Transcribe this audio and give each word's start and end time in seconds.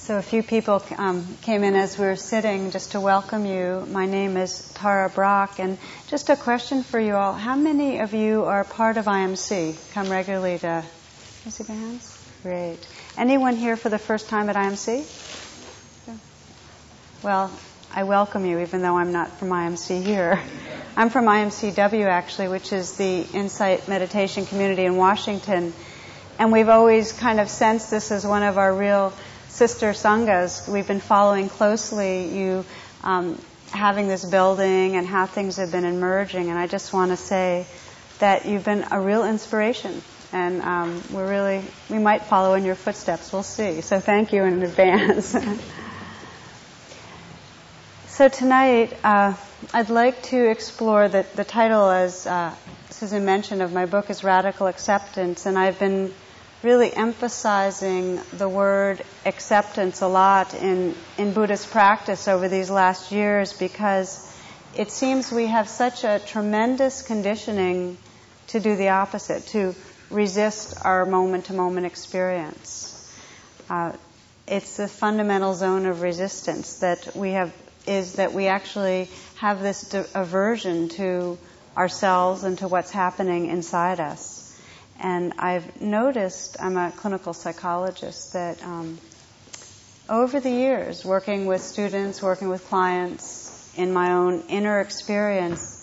So 0.00 0.16
a 0.16 0.22
few 0.22 0.42
people 0.42 0.82
um, 0.96 1.28
came 1.42 1.62
in 1.62 1.76
as 1.76 1.98
we 1.98 2.06
were 2.06 2.16
sitting 2.16 2.70
just 2.70 2.92
to 2.92 3.00
welcome 3.00 3.44
you. 3.44 3.86
My 3.90 4.06
name 4.06 4.38
is 4.38 4.72
Tara 4.72 5.10
Brach, 5.10 5.60
and 5.60 5.76
just 6.08 6.30
a 6.30 6.36
question 6.36 6.82
for 6.82 6.98
you 6.98 7.14
all: 7.14 7.34
How 7.34 7.54
many 7.54 7.98
of 7.98 8.14
you 8.14 8.44
are 8.44 8.64
part 8.64 8.96
of 8.96 9.04
IMC? 9.04 9.76
Come 9.92 10.08
regularly 10.08 10.58
to? 10.58 10.84
Can 11.42 11.52
see 11.52 11.64
the 11.64 11.74
hands? 11.74 12.18
Great. 12.42 12.78
Anyone 13.18 13.56
here 13.56 13.76
for 13.76 13.90
the 13.90 13.98
first 13.98 14.30
time 14.30 14.48
at 14.48 14.56
IMC? 14.56 15.04
Well, 17.22 17.52
I 17.94 18.04
welcome 18.04 18.46
you, 18.46 18.60
even 18.60 18.80
though 18.80 18.96
I'm 18.96 19.12
not 19.12 19.30
from 19.38 19.50
IMC 19.50 20.02
here. 20.02 20.40
I'm 20.96 21.10
from 21.10 21.26
IMCW 21.26 22.06
actually, 22.06 22.48
which 22.48 22.72
is 22.72 22.96
the 22.96 23.26
Insight 23.34 23.86
Meditation 23.86 24.46
Community 24.46 24.86
in 24.86 24.96
Washington, 24.96 25.74
and 26.38 26.50
we've 26.50 26.70
always 26.70 27.12
kind 27.12 27.38
of 27.38 27.50
sensed 27.50 27.90
this 27.90 28.10
as 28.10 28.26
one 28.26 28.42
of 28.42 28.56
our 28.56 28.74
real 28.74 29.12
sister 29.60 29.90
sanghas. 29.90 30.66
We've 30.66 30.86
been 30.88 31.00
following 31.00 31.50
closely 31.50 32.34
you 32.34 32.64
um, 33.04 33.38
having 33.70 34.08
this 34.08 34.24
building 34.24 34.96
and 34.96 35.06
how 35.06 35.26
things 35.26 35.58
have 35.58 35.70
been 35.70 35.84
emerging, 35.84 36.48
and 36.48 36.58
I 36.58 36.66
just 36.66 36.94
want 36.94 37.10
to 37.10 37.18
say 37.18 37.66
that 38.20 38.46
you've 38.46 38.64
been 38.64 38.86
a 38.90 38.98
real 38.98 39.22
inspiration, 39.26 40.00
and 40.32 40.62
um, 40.62 41.02
we're 41.12 41.28
really 41.28 41.62
we 41.90 41.98
might 41.98 42.22
follow 42.22 42.54
in 42.54 42.64
your 42.64 42.74
footsteps. 42.74 43.34
We'll 43.34 43.42
see. 43.42 43.82
So 43.82 44.00
thank 44.00 44.32
you 44.32 44.44
in 44.44 44.62
advance. 44.62 45.36
so 48.08 48.28
tonight, 48.28 48.96
uh, 49.04 49.34
I'd 49.74 49.90
like 49.90 50.22
to 50.32 50.50
explore 50.50 51.10
the, 51.10 51.26
the 51.36 51.44
title, 51.44 51.90
as 51.90 52.26
uh, 52.26 52.54
Susan 52.88 53.26
mentioned, 53.26 53.60
of 53.60 53.74
my 53.74 53.84
book 53.84 54.08
is 54.08 54.24
Radical 54.24 54.68
Acceptance, 54.68 55.44
and 55.44 55.58
I've 55.58 55.78
been 55.78 56.14
really 56.62 56.92
emphasizing 56.92 58.20
the 58.34 58.48
word 58.48 59.02
acceptance 59.24 60.02
a 60.02 60.06
lot 60.06 60.52
in, 60.54 60.94
in 61.16 61.32
Buddhist 61.32 61.70
practice 61.70 62.28
over 62.28 62.48
these 62.48 62.70
last 62.70 63.12
years 63.12 63.52
because 63.52 64.26
it 64.76 64.90
seems 64.90 65.32
we 65.32 65.46
have 65.46 65.68
such 65.68 66.04
a 66.04 66.20
tremendous 66.26 67.02
conditioning 67.02 67.96
to 68.48 68.60
do 68.60 68.76
the 68.76 68.90
opposite, 68.90 69.46
to 69.46 69.74
resist 70.10 70.74
our 70.84 71.06
moment 71.06 71.46
to 71.46 71.54
moment 71.54 71.86
experience. 71.86 72.86
Uh, 73.68 73.92
it's 74.46 74.76
the 74.76 74.88
fundamental 74.88 75.54
zone 75.54 75.86
of 75.86 76.02
resistance 76.02 76.80
that 76.80 77.14
we 77.16 77.30
have, 77.30 77.52
is 77.86 78.14
that 78.14 78.32
we 78.32 78.48
actually 78.48 79.08
have 79.36 79.60
this 79.60 79.94
aversion 80.14 80.88
to 80.88 81.38
ourselves 81.76 82.44
and 82.44 82.58
to 82.58 82.68
what's 82.68 82.90
happening 82.90 83.46
inside 83.46 84.00
us. 84.00 84.39
And 85.00 85.32
I've 85.38 85.80
noticed, 85.80 86.56
I'm 86.60 86.76
a 86.76 86.92
clinical 86.92 87.32
psychologist, 87.32 88.34
that 88.34 88.62
um, 88.62 88.98
over 90.08 90.40
the 90.40 90.50
years, 90.50 91.04
working 91.04 91.46
with 91.46 91.62
students, 91.62 92.22
working 92.22 92.48
with 92.48 92.64
clients, 92.66 93.50
in 93.76 93.92
my 93.92 94.12
own 94.12 94.42
inner 94.48 94.80
experience, 94.80 95.76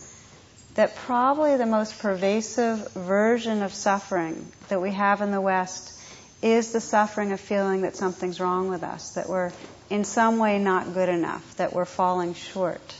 that 0.75 0.95
probably 0.95 1.57
the 1.57 1.65
most 1.65 1.97
pervasive 1.99 2.91
version 2.93 3.63
of 3.63 3.73
suffering 3.73 4.51
that 4.69 4.81
we 4.81 4.91
have 4.91 5.21
in 5.21 5.31
the 5.31 5.41
West 5.41 5.93
is 6.41 6.71
the 6.71 6.79
suffering 6.79 7.31
of 7.31 7.39
feeling 7.39 7.81
that 7.81 7.95
something's 7.95 8.39
wrong 8.39 8.69
with 8.69 8.83
us, 8.83 9.15
that 9.15 9.27
we're 9.27 9.51
in 9.89 10.03
some 10.03 10.37
way 10.37 10.59
not 10.59 10.93
good 10.93 11.09
enough, 11.09 11.55
that 11.55 11.73
we're 11.73 11.85
falling 11.85 12.35
short. 12.35 12.95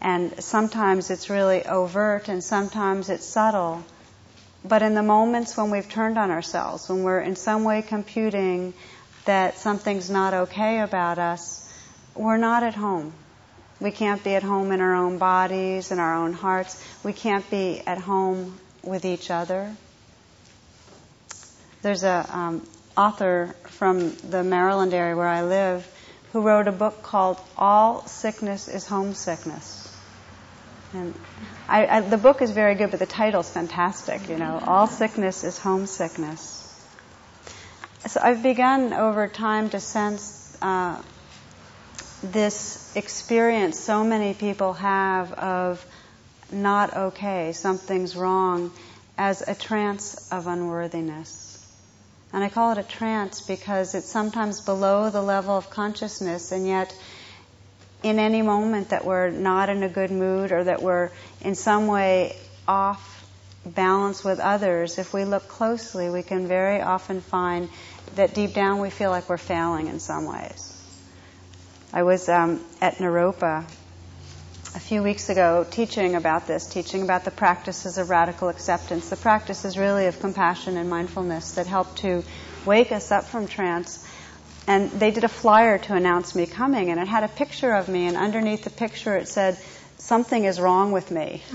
And 0.00 0.42
sometimes 0.44 1.10
it's 1.10 1.28
really 1.28 1.64
overt 1.66 2.28
and 2.28 2.44
sometimes 2.44 3.08
it's 3.08 3.26
subtle. 3.26 3.82
But 4.64 4.82
in 4.82 4.94
the 4.94 5.02
moments 5.02 5.56
when 5.56 5.70
we've 5.70 5.88
turned 5.88 6.18
on 6.18 6.30
ourselves, 6.30 6.88
when 6.88 7.02
we're 7.02 7.20
in 7.20 7.36
some 7.36 7.64
way 7.64 7.82
computing 7.82 8.74
that 9.24 9.58
something's 9.58 10.10
not 10.10 10.34
okay 10.34 10.80
about 10.80 11.18
us, 11.18 11.72
we're 12.14 12.36
not 12.36 12.62
at 12.62 12.74
home. 12.74 13.12
We 13.80 13.90
can't 13.90 14.24
be 14.24 14.34
at 14.34 14.42
home 14.42 14.72
in 14.72 14.80
our 14.80 14.94
own 14.94 15.18
bodies, 15.18 15.92
in 15.92 15.98
our 15.98 16.14
own 16.14 16.32
hearts. 16.32 16.82
We 17.04 17.12
can't 17.12 17.48
be 17.50 17.82
at 17.86 17.98
home 17.98 18.58
with 18.82 19.04
each 19.04 19.30
other. 19.30 19.74
There's 21.82 22.02
a 22.02 22.26
um, 22.30 22.66
author 22.96 23.54
from 23.64 24.16
the 24.16 24.42
Maryland 24.42 24.94
area 24.94 25.14
where 25.14 25.28
I 25.28 25.42
live 25.42 25.86
who 26.32 26.40
wrote 26.40 26.68
a 26.68 26.72
book 26.72 27.02
called 27.02 27.38
All 27.56 28.06
Sickness 28.06 28.68
is 28.68 28.86
Homesickness. 28.86 29.94
And 30.92 31.14
I, 31.68 31.86
I, 31.86 32.00
the 32.00 32.18
book 32.18 32.42
is 32.42 32.52
very 32.52 32.74
good, 32.76 32.90
but 32.90 33.00
the 33.00 33.06
title's 33.06 33.50
fantastic. 33.50 34.28
You 34.28 34.36
know, 34.36 34.62
all 34.66 34.86
sickness 34.86 35.44
is 35.44 35.58
homesickness. 35.58 36.62
So 38.06 38.20
I've 38.22 38.42
begun 38.42 38.92
over 38.92 39.26
time 39.26 39.70
to 39.70 39.80
sense 39.80 40.56
uh, 40.62 41.02
this 42.22 42.94
experience 42.94 43.80
so 43.80 44.04
many 44.04 44.32
people 44.32 44.74
have 44.74 45.32
of 45.32 45.84
not 46.52 46.96
okay, 46.96 47.52
something's 47.52 48.14
wrong, 48.14 48.70
as 49.18 49.42
a 49.46 49.54
trance 49.54 50.30
of 50.30 50.46
unworthiness. 50.46 51.58
And 52.32 52.44
I 52.44 52.48
call 52.48 52.72
it 52.72 52.78
a 52.78 52.82
trance 52.84 53.40
because 53.40 53.94
it's 53.94 54.08
sometimes 54.08 54.60
below 54.60 55.10
the 55.10 55.22
level 55.22 55.56
of 55.56 55.70
consciousness, 55.70 56.52
and 56.52 56.66
yet 56.66 56.94
in 58.06 58.20
any 58.20 58.40
moment 58.40 58.90
that 58.90 59.04
we're 59.04 59.30
not 59.30 59.68
in 59.68 59.82
a 59.82 59.88
good 59.88 60.12
mood 60.12 60.52
or 60.52 60.62
that 60.62 60.80
we're 60.80 61.10
in 61.40 61.56
some 61.56 61.88
way 61.88 62.36
off 62.68 63.24
balance 63.64 64.22
with 64.22 64.38
others, 64.38 64.98
if 64.98 65.12
we 65.12 65.24
look 65.24 65.48
closely, 65.48 66.08
we 66.08 66.22
can 66.22 66.46
very 66.46 66.80
often 66.80 67.20
find 67.20 67.68
that 68.14 68.32
deep 68.32 68.54
down 68.54 68.78
we 68.78 68.90
feel 68.90 69.10
like 69.10 69.28
we're 69.28 69.36
failing 69.36 69.88
in 69.88 69.98
some 69.98 70.24
ways. 70.24 70.72
I 71.92 72.04
was 72.04 72.28
um, 72.28 72.64
at 72.80 72.98
Naropa 72.98 73.64
a 74.76 74.80
few 74.80 75.02
weeks 75.02 75.28
ago 75.28 75.66
teaching 75.68 76.14
about 76.14 76.46
this, 76.46 76.68
teaching 76.68 77.02
about 77.02 77.24
the 77.24 77.32
practices 77.32 77.98
of 77.98 78.08
radical 78.08 78.48
acceptance, 78.48 79.10
the 79.10 79.16
practices 79.16 79.76
really 79.76 80.06
of 80.06 80.20
compassion 80.20 80.76
and 80.76 80.88
mindfulness 80.88 81.56
that 81.56 81.66
help 81.66 81.96
to 81.96 82.22
wake 82.64 82.92
us 82.92 83.10
up 83.10 83.24
from 83.24 83.48
trance 83.48 84.05
and 84.66 84.90
they 84.90 85.12
did 85.12 85.24
a 85.24 85.28
flyer 85.28 85.78
to 85.78 85.94
announce 85.94 86.34
me 86.34 86.46
coming, 86.46 86.90
and 86.90 86.98
it 86.98 87.06
had 87.06 87.22
a 87.22 87.28
picture 87.28 87.72
of 87.72 87.88
me, 87.88 88.06
and 88.06 88.16
underneath 88.16 88.64
the 88.64 88.70
picture 88.70 89.16
it 89.16 89.28
said, 89.28 89.56
Something 89.98 90.44
is 90.44 90.60
wrong 90.60 90.92
with 90.92 91.10
me. 91.10 91.42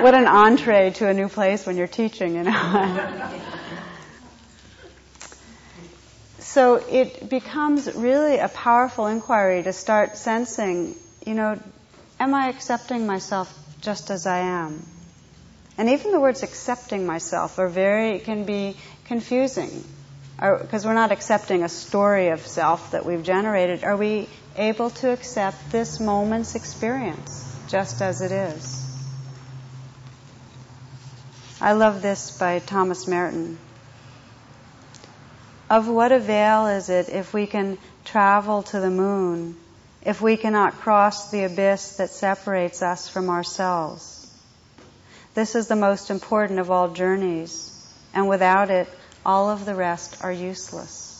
what 0.00 0.14
an 0.14 0.26
entree 0.26 0.90
to 0.90 1.08
a 1.08 1.14
new 1.14 1.28
place 1.28 1.66
when 1.66 1.76
you're 1.76 1.86
teaching, 1.86 2.34
you 2.36 2.44
know. 2.44 3.20
so 6.38 6.76
it 6.76 7.28
becomes 7.28 7.92
really 7.94 8.38
a 8.38 8.48
powerful 8.48 9.06
inquiry 9.06 9.62
to 9.62 9.72
start 9.72 10.16
sensing, 10.16 10.96
you 11.26 11.34
know, 11.34 11.60
am 12.18 12.34
I 12.34 12.48
accepting 12.48 13.06
myself 13.06 13.52
just 13.80 14.10
as 14.10 14.26
I 14.26 14.38
am? 14.38 14.84
And 15.76 15.90
even 15.90 16.12
the 16.12 16.20
words 16.20 16.42
accepting 16.42 17.06
myself 17.06 17.58
are 17.58 17.68
very, 17.68 18.18
can 18.20 18.44
be 18.44 18.76
confusing 19.04 19.84
because 20.42 20.84
we're 20.84 20.94
not 20.94 21.12
accepting 21.12 21.62
a 21.62 21.68
story 21.68 22.28
of 22.28 22.44
self 22.44 22.90
that 22.90 23.06
we've 23.06 23.22
generated, 23.22 23.84
are 23.84 23.96
we 23.96 24.28
able 24.56 24.90
to 24.90 25.10
accept 25.12 25.70
this 25.70 26.00
moment's 26.00 26.56
experience 26.56 27.48
just 27.68 28.02
as 28.02 28.20
it 28.20 28.32
is? 28.32 28.80
I 31.60 31.74
love 31.74 32.02
this 32.02 32.36
by 32.36 32.58
Thomas 32.58 33.06
Merton. 33.06 33.56
Of 35.70 35.86
what 35.88 36.10
avail 36.10 36.66
is 36.66 36.88
it 36.88 37.08
if 37.08 37.32
we 37.32 37.46
can 37.46 37.78
travel 38.04 38.64
to 38.64 38.80
the 38.80 38.90
moon, 38.90 39.56
if 40.04 40.20
we 40.20 40.36
cannot 40.36 40.80
cross 40.80 41.30
the 41.30 41.44
abyss 41.44 41.98
that 41.98 42.10
separates 42.10 42.82
us 42.82 43.08
from 43.08 43.30
ourselves? 43.30 44.28
This 45.34 45.54
is 45.54 45.68
the 45.68 45.76
most 45.76 46.10
important 46.10 46.58
of 46.58 46.70
all 46.70 46.88
journeys, 46.88 47.70
and 48.12 48.28
without 48.28 48.70
it, 48.70 48.88
all 49.24 49.50
of 49.50 49.64
the 49.64 49.74
rest 49.74 50.22
are 50.24 50.32
useless. 50.32 51.12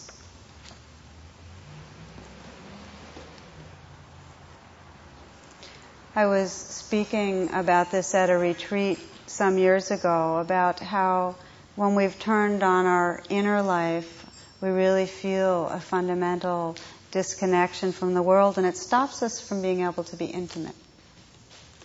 I 6.15 6.27
was 6.27 6.53
speaking 6.53 7.49
about 7.55 7.91
this 7.91 8.15
at 8.15 8.29
a 8.29 8.37
retreat 8.37 8.99
some 9.27 9.57
years 9.57 9.91
ago 9.91 10.37
about 10.39 10.79
how 10.79 11.37
when 11.75 11.95
we've 11.95 12.19
turned 12.19 12.63
on 12.63 12.85
our 12.85 13.23
inner 13.31 13.63
life, 13.63 14.27
we 14.61 14.69
really 14.69 15.07
feel 15.07 15.69
a 15.69 15.81
fundamental 15.81 16.77
disconnection 17.13 17.93
from 17.93 18.13
the 18.13 18.23
world 18.23 18.59
and 18.59 18.67
it 18.67 18.77
stops 18.77 19.23
us 19.23 19.41
from 19.41 19.63
being 19.63 19.81
able 19.81 20.05
to 20.05 20.17
be 20.17 20.27
intimate. 20.27 20.75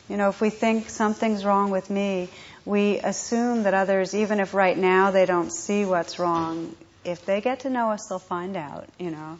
You 0.10 0.18
know, 0.18 0.30
if 0.30 0.40
we 0.40 0.50
think 0.50 0.90
something's 0.90 1.44
wrong 1.44 1.70
with 1.70 1.90
me, 1.90 2.30
we 2.66 3.00
assume 3.00 3.64
that 3.64 3.74
others, 3.74 4.16
even 4.16 4.40
if 4.40 4.54
right 4.54 4.78
now 4.78 5.12
they 5.12 5.26
don't 5.26 5.52
see 5.52 5.86
what's 5.86 6.20
wrong, 6.20 6.76
if 7.04 7.26
they 7.26 7.42
get 7.42 7.62
to 7.62 7.70
know 7.70 7.92
us, 7.92 8.08
they'll 8.08 8.20
find 8.20 8.56
out, 8.56 8.88
you 8.98 9.12
know. 9.12 9.40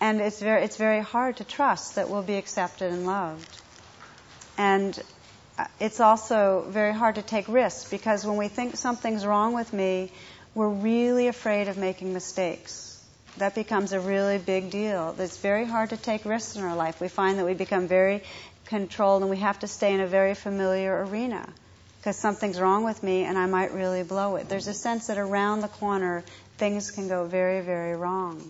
And 0.00 0.20
it's 0.20 0.40
very, 0.40 0.62
it's 0.64 0.76
very 0.76 1.00
hard 1.00 1.38
to 1.38 1.44
trust 1.44 1.94
that 1.94 2.08
we'll 2.08 2.22
be 2.22 2.36
accepted 2.36 2.92
and 2.92 3.06
loved. 3.06 3.56
And 4.58 5.00
uh, 5.58 5.66
it's 5.80 6.00
also 6.00 6.66
very 6.68 6.92
hard 6.92 7.16
to 7.16 7.22
take 7.22 7.48
risks 7.48 7.88
because 7.88 8.26
when 8.26 8.36
we 8.36 8.48
think 8.48 8.76
something's 8.76 9.24
wrong 9.24 9.54
with 9.54 9.72
me, 9.72 10.10
we're 10.54 10.68
really 10.68 11.28
afraid 11.28 11.68
of 11.68 11.76
making 11.76 12.12
mistakes. 12.12 12.90
That 13.38 13.54
becomes 13.54 13.92
a 13.92 13.98
really 13.98 14.38
big 14.38 14.70
deal. 14.70 15.14
It's 15.18 15.38
very 15.38 15.64
hard 15.64 15.90
to 15.90 15.96
take 15.96 16.24
risks 16.24 16.54
in 16.54 16.62
our 16.62 16.76
life. 16.76 17.00
We 17.00 17.08
find 17.08 17.38
that 17.38 17.44
we 17.44 17.54
become 17.54 17.88
very 17.88 18.22
controlled 18.74 19.22
and 19.22 19.30
we 19.30 19.36
have 19.36 19.60
to 19.60 19.68
stay 19.68 19.94
in 19.94 20.00
a 20.00 20.06
very 20.06 20.34
familiar 20.34 21.04
arena 21.04 21.48
because 21.98 22.16
something's 22.16 22.60
wrong 22.60 22.82
with 22.82 23.04
me 23.04 23.22
and 23.22 23.38
I 23.38 23.46
might 23.46 23.72
really 23.72 24.02
blow 24.02 24.34
it. 24.34 24.48
There's 24.48 24.66
a 24.66 24.74
sense 24.74 25.06
that 25.06 25.16
around 25.16 25.60
the 25.60 25.68
corner 25.68 26.24
things 26.58 26.90
can 26.90 27.06
go 27.06 27.24
very, 27.24 27.60
very 27.60 27.94
wrong. 27.94 28.42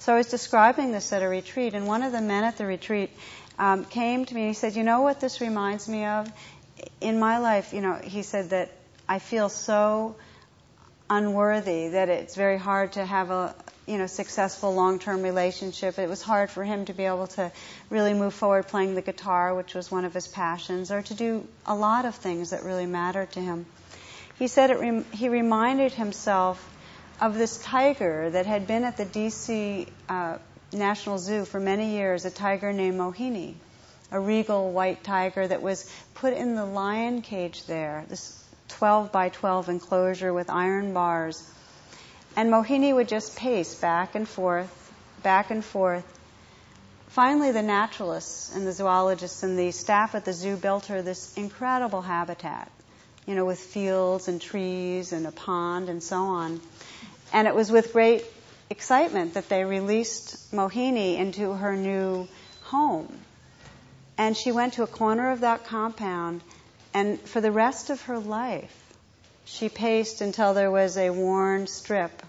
So 0.00 0.12
I 0.12 0.18
was 0.18 0.26
describing 0.26 0.92
this 0.92 1.12
at 1.14 1.22
a 1.22 1.28
retreat, 1.28 1.74
and 1.74 1.86
one 1.86 2.02
of 2.02 2.12
the 2.12 2.20
men 2.20 2.44
at 2.44 2.58
the 2.58 2.66
retreat 2.66 3.10
um, 3.58 3.86
came 3.86 4.26
to 4.26 4.34
me 4.34 4.42
and 4.42 4.48
he 4.48 4.54
said, 4.54 4.76
You 4.76 4.82
know 4.82 5.00
what 5.00 5.18
this 5.18 5.40
reminds 5.40 5.88
me 5.88 6.04
of? 6.04 6.30
In 7.00 7.18
my 7.18 7.38
life, 7.38 7.72
you 7.72 7.80
know, 7.80 7.94
he 7.94 8.22
said 8.22 8.50
that 8.50 8.70
I 9.08 9.18
feel 9.18 9.48
so 9.48 10.16
unworthy 11.08 11.88
that 11.88 12.08
it's 12.10 12.34
very 12.34 12.58
hard 12.58 12.92
to 12.92 13.06
have 13.06 13.30
a 13.30 13.54
you 13.86 13.98
know 13.98 14.06
successful 14.06 14.74
long-term 14.74 15.22
relationship. 15.22 15.98
It 15.98 16.08
was 16.08 16.22
hard 16.22 16.50
for 16.50 16.64
him 16.64 16.84
to 16.86 16.92
be 16.92 17.04
able 17.04 17.26
to 17.28 17.50
really 17.90 18.14
move 18.14 18.34
forward 18.34 18.68
playing 18.68 18.94
the 18.94 19.02
guitar, 19.02 19.54
which 19.54 19.74
was 19.74 19.90
one 19.90 20.04
of 20.04 20.14
his 20.14 20.28
passions, 20.28 20.90
or 20.90 21.02
to 21.02 21.14
do 21.14 21.46
a 21.66 21.74
lot 21.74 22.04
of 22.04 22.14
things 22.14 22.50
that 22.50 22.64
really 22.64 22.86
mattered 22.86 23.32
to 23.32 23.40
him. 23.40 23.66
He 24.38 24.48
said 24.48 24.70
it 24.70 24.78
rem- 24.78 25.04
he 25.12 25.28
reminded 25.28 25.92
himself 25.92 26.68
of 27.20 27.34
this 27.34 27.58
tiger 27.58 28.30
that 28.30 28.46
had 28.46 28.66
been 28.66 28.84
at 28.84 28.96
the 28.96 29.04
DC 29.06 29.88
uh, 30.08 30.38
National 30.72 31.18
Zoo 31.18 31.44
for 31.44 31.60
many 31.60 31.92
years, 31.92 32.24
a 32.24 32.30
tiger 32.30 32.72
named 32.72 32.98
Mohini, 32.98 33.54
a 34.10 34.18
regal 34.18 34.72
white 34.72 35.04
tiger 35.04 35.46
that 35.46 35.62
was 35.62 35.88
put 36.14 36.32
in 36.32 36.54
the 36.54 36.64
lion 36.64 37.22
cage 37.22 37.64
there, 37.66 38.04
this 38.08 38.42
12 38.68 39.12
by 39.12 39.28
12 39.28 39.68
enclosure 39.68 40.32
with 40.32 40.50
iron 40.50 40.94
bars. 40.94 41.48
And 42.36 42.50
Mohini 42.50 42.94
would 42.94 43.08
just 43.08 43.36
pace 43.36 43.74
back 43.74 44.14
and 44.14 44.26
forth, 44.26 44.92
back 45.22 45.50
and 45.50 45.64
forth. 45.64 46.06
Finally, 47.08 47.52
the 47.52 47.62
naturalists 47.62 48.54
and 48.54 48.66
the 48.66 48.72
zoologists 48.72 49.42
and 49.42 49.58
the 49.58 49.70
staff 49.70 50.14
at 50.14 50.24
the 50.24 50.32
zoo 50.32 50.56
built 50.56 50.86
her 50.86 51.02
this 51.02 51.36
incredible 51.36 52.00
habitat, 52.00 52.70
you 53.26 53.34
know, 53.34 53.44
with 53.44 53.58
fields 53.58 54.28
and 54.28 54.40
trees 54.40 55.12
and 55.12 55.26
a 55.26 55.32
pond 55.32 55.90
and 55.90 56.02
so 56.02 56.16
on. 56.16 56.58
And 57.34 57.46
it 57.46 57.54
was 57.54 57.70
with 57.70 57.92
great 57.92 58.24
excitement 58.70 59.34
that 59.34 59.50
they 59.50 59.64
released 59.64 60.52
Mohini 60.52 61.18
into 61.18 61.52
her 61.52 61.76
new 61.76 62.26
home. 62.62 63.12
And 64.16 64.34
she 64.34 64.52
went 64.52 64.74
to 64.74 64.82
a 64.82 64.86
corner 64.86 65.32
of 65.32 65.40
that 65.40 65.66
compound, 65.66 66.40
and 66.94 67.20
for 67.20 67.42
the 67.42 67.52
rest 67.52 67.90
of 67.90 68.00
her 68.02 68.18
life, 68.18 68.81
she 69.44 69.68
paced 69.68 70.20
until 70.20 70.54
there 70.54 70.70
was 70.70 70.96
a 70.96 71.10
worn 71.10 71.66
strip, 71.66 72.22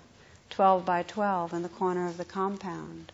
12 0.51 0.85
by 0.85 1.03
12, 1.03 1.53
in 1.53 1.63
the 1.63 1.69
corner 1.69 2.07
of 2.07 2.17
the 2.17 2.25
compound. 2.25 3.11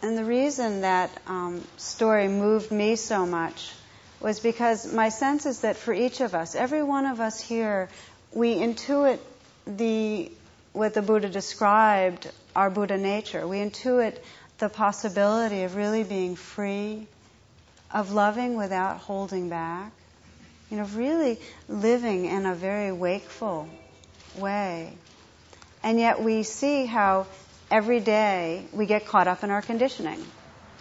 And 0.00 0.16
the 0.16 0.24
reason 0.24 0.82
that 0.82 1.10
um, 1.26 1.64
story 1.76 2.28
moved 2.28 2.70
me 2.70 2.94
so 2.96 3.26
much 3.26 3.72
was 4.20 4.40
because 4.40 4.92
my 4.92 5.08
sense 5.08 5.46
is 5.46 5.60
that 5.60 5.76
for 5.76 5.92
each 5.92 6.20
of 6.20 6.34
us, 6.34 6.54
every 6.54 6.82
one 6.82 7.06
of 7.06 7.20
us 7.20 7.40
here, 7.40 7.88
we 8.32 8.56
intuit 8.56 9.18
the 9.66 10.30
what 10.72 10.94
the 10.94 11.02
Buddha 11.02 11.28
described 11.28 12.30
our 12.54 12.70
Buddha 12.70 12.96
nature. 12.96 13.46
We 13.46 13.58
intuit 13.58 14.16
the 14.58 14.68
possibility 14.68 15.64
of 15.64 15.76
really 15.76 16.04
being 16.04 16.36
free, 16.36 17.06
of 17.92 18.12
loving 18.12 18.56
without 18.56 18.98
holding 18.98 19.48
back, 19.48 19.92
you 20.70 20.76
know, 20.76 20.84
really 20.94 21.38
living 21.68 22.26
in 22.26 22.46
a 22.46 22.54
very 22.54 22.92
wakeful 22.92 23.68
way. 24.36 24.92
And 25.82 25.98
yet 25.98 26.22
we 26.22 26.42
see 26.42 26.84
how 26.84 27.26
every 27.70 28.00
day 28.00 28.64
we 28.72 28.86
get 28.86 29.06
caught 29.06 29.28
up 29.28 29.44
in 29.44 29.50
our 29.50 29.62
conditioning. 29.62 30.24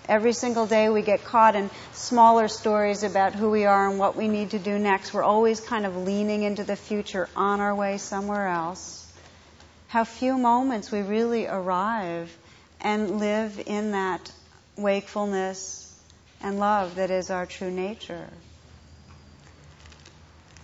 Every 0.09 0.33
single 0.33 0.65
day 0.65 0.89
we 0.89 1.01
get 1.01 1.24
caught 1.25 1.56
in 1.56 1.69
smaller 1.94 2.48
stories 2.48 3.04
about 3.04 3.33
who 3.33 3.50
we 3.50 3.65
are 3.65 3.89
and 3.89 4.00
what 4.00 4.15
we 4.15 4.27
need 4.27 4.51
to 4.51 4.60
do 4.60 4.80
next. 4.80 5.13
We're 5.13 5.24
always 5.24 5.60
kind 5.60 5.86
of 5.86 5.98
leaning 5.98 6.44
into 6.44 6.63
the 6.63 6.77
future 6.77 7.27
on 7.36 7.60
our 7.60 7.75
way 7.75 7.98
somewhere 7.98 8.48
else. 8.48 9.06
How 9.89 10.03
few 10.03 10.38
moments 10.38 10.92
we 10.92 11.01
really 11.01 11.48
arrive 11.48 12.36
and 12.80 13.19
live 13.19 13.62
in 13.65 13.92
that 13.92 14.31
wakefulness 14.77 15.87
and 16.42 16.60
love 16.60 16.95
that 16.95 17.12
is 17.12 17.30
our 17.30 17.45
true 17.45 17.72
nature. 17.72 18.28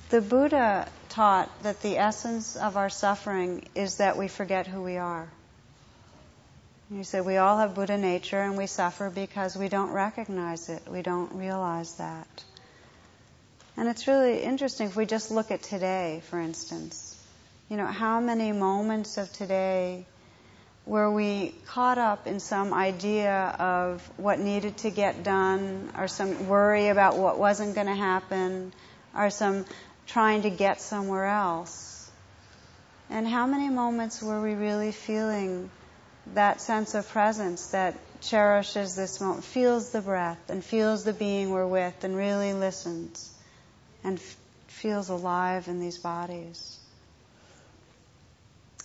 The 0.09 0.21
Buddha 0.21 0.87
taught 1.09 1.49
that 1.63 1.81
the 1.81 1.97
essence 1.97 2.55
of 2.55 2.77
our 2.77 2.89
suffering 2.89 3.67
is 3.75 3.97
that 3.97 4.17
we 4.17 4.27
forget 4.27 4.67
who 4.67 4.81
we 4.81 4.97
are. 4.97 5.27
He 6.91 7.03
said 7.03 7.25
we 7.25 7.37
all 7.37 7.57
have 7.57 7.73
Buddha 7.73 7.97
nature 7.97 8.39
and 8.39 8.55
we 8.55 8.67
suffer 8.67 9.09
because 9.09 9.55
we 9.55 9.69
don't 9.69 9.91
recognize 9.91 10.69
it. 10.69 10.83
We 10.87 11.01
don't 11.01 11.33
realize 11.33 11.95
that. 11.95 12.43
And 13.75 13.87
it's 13.87 14.07
really 14.07 14.43
interesting 14.43 14.87
if 14.87 14.95
we 14.95 15.07
just 15.07 15.31
look 15.31 15.49
at 15.49 15.63
today, 15.63 16.21
for 16.29 16.39
instance. 16.39 17.17
You 17.69 17.77
know, 17.77 17.87
how 17.87 18.19
many 18.19 18.51
moments 18.51 19.17
of 19.17 19.33
today 19.33 20.05
were 20.85 21.11
we 21.11 21.53
caught 21.65 21.97
up 21.97 22.27
in 22.27 22.39
some 22.39 22.73
idea 22.73 23.55
of 23.59 24.01
what 24.17 24.39
needed 24.39 24.77
to 24.77 24.89
get 24.89 25.23
done, 25.23 25.91
or 25.97 26.07
some 26.07 26.47
worry 26.47 26.89
about 26.89 27.17
what 27.17 27.39
wasn't 27.39 27.75
going 27.75 27.87
to 27.87 27.95
happen, 27.95 28.73
or 29.15 29.29
some 29.29 29.65
trying 30.07 30.41
to 30.41 30.49
get 30.49 30.81
somewhere 30.81 31.25
else? 31.25 32.11
And 33.09 33.27
how 33.27 33.45
many 33.45 33.69
moments 33.69 34.21
were 34.21 34.41
we 34.41 34.53
really 34.53 34.91
feeling 34.91 35.69
that 36.33 36.61
sense 36.61 36.95
of 36.95 37.07
presence 37.09 37.67
that 37.67 37.95
cherishes 38.21 38.95
this 38.95 39.19
moment, 39.19 39.43
feels 39.43 39.91
the 39.91 40.01
breath 40.01 40.49
and 40.49 40.63
feels 40.63 41.03
the 41.03 41.13
being 41.13 41.51
we're 41.51 41.67
with 41.67 42.03
and 42.03 42.15
really 42.15 42.53
listens 42.53 43.31
and 44.03 44.17
f- 44.17 44.37
feels 44.67 45.09
alive 45.09 45.67
in 45.67 45.79
these 45.79 45.97
bodies. 45.97 46.77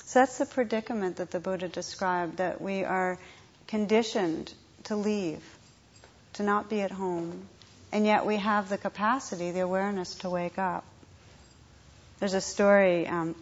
So 0.08 0.20
that's 0.20 0.38
the 0.38 0.46
predicament 0.46 1.16
that 1.16 1.32
the 1.32 1.38
Buddha 1.38 1.68
described 1.68 2.38
that 2.38 2.62
we 2.62 2.82
are 2.82 3.18
conditioned 3.66 4.50
to 4.84 4.96
leave, 4.96 5.42
to 6.32 6.42
not 6.42 6.70
be 6.70 6.80
at 6.80 6.90
home, 6.90 7.46
and 7.92 8.06
yet 8.06 8.24
we 8.24 8.38
have 8.38 8.70
the 8.70 8.78
capacity, 8.78 9.50
the 9.50 9.60
awareness 9.60 10.14
to 10.20 10.30
wake 10.30 10.58
up. 10.58 10.82
There's 12.20 12.32
a 12.32 12.40
story 12.40 13.06
um, 13.06 13.34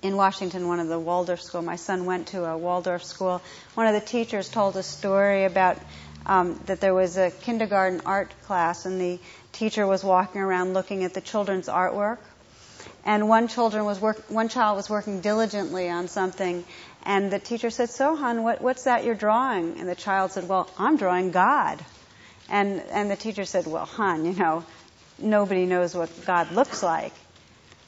in 0.00 0.14
Washington, 0.14 0.68
one 0.68 0.78
of 0.78 0.86
the 0.86 1.00
Waldorf 1.00 1.42
school. 1.42 1.60
My 1.60 1.74
son 1.74 2.06
went 2.06 2.28
to 2.28 2.44
a 2.44 2.56
Waldorf 2.56 3.02
school. 3.02 3.42
One 3.74 3.88
of 3.88 3.94
the 3.94 4.06
teachers 4.06 4.48
told 4.48 4.76
a 4.76 4.82
story 4.84 5.44
about 5.44 5.76
um, 6.24 6.60
that 6.66 6.80
there 6.80 6.94
was 6.94 7.16
a 7.16 7.32
kindergarten 7.32 8.00
art 8.06 8.32
class, 8.44 8.86
and 8.86 9.00
the 9.00 9.18
teacher 9.50 9.88
was 9.88 10.04
walking 10.04 10.40
around 10.40 10.72
looking 10.72 11.02
at 11.02 11.14
the 11.14 11.20
children's 11.20 11.66
artwork. 11.66 12.18
And 13.04 13.28
one 13.28 13.48
work, 14.00 14.30
one 14.30 14.48
child 14.48 14.76
was 14.76 14.88
working 14.88 15.20
diligently 15.20 15.90
on 15.90 16.08
something, 16.08 16.64
and 17.04 17.30
the 17.30 17.38
teacher 17.38 17.70
said, 17.70 17.90
"So, 17.90 18.16
hon, 18.16 18.42
what, 18.42 18.62
what's 18.62 18.84
that 18.84 19.04
you're 19.04 19.14
drawing?" 19.14 19.78
And 19.78 19.88
the 19.88 19.94
child 19.94 20.32
said, 20.32 20.48
"Well, 20.48 20.68
I'm 20.78 20.96
drawing 20.96 21.30
God." 21.30 21.84
And 22.48 22.80
and 22.90 23.10
the 23.10 23.16
teacher 23.16 23.44
said, 23.44 23.66
"Well, 23.66 23.84
hon, 23.84 24.24
you 24.24 24.32
know, 24.32 24.64
nobody 25.18 25.66
knows 25.66 25.94
what 25.94 26.08
God 26.24 26.52
looks 26.52 26.82
like." 26.82 27.12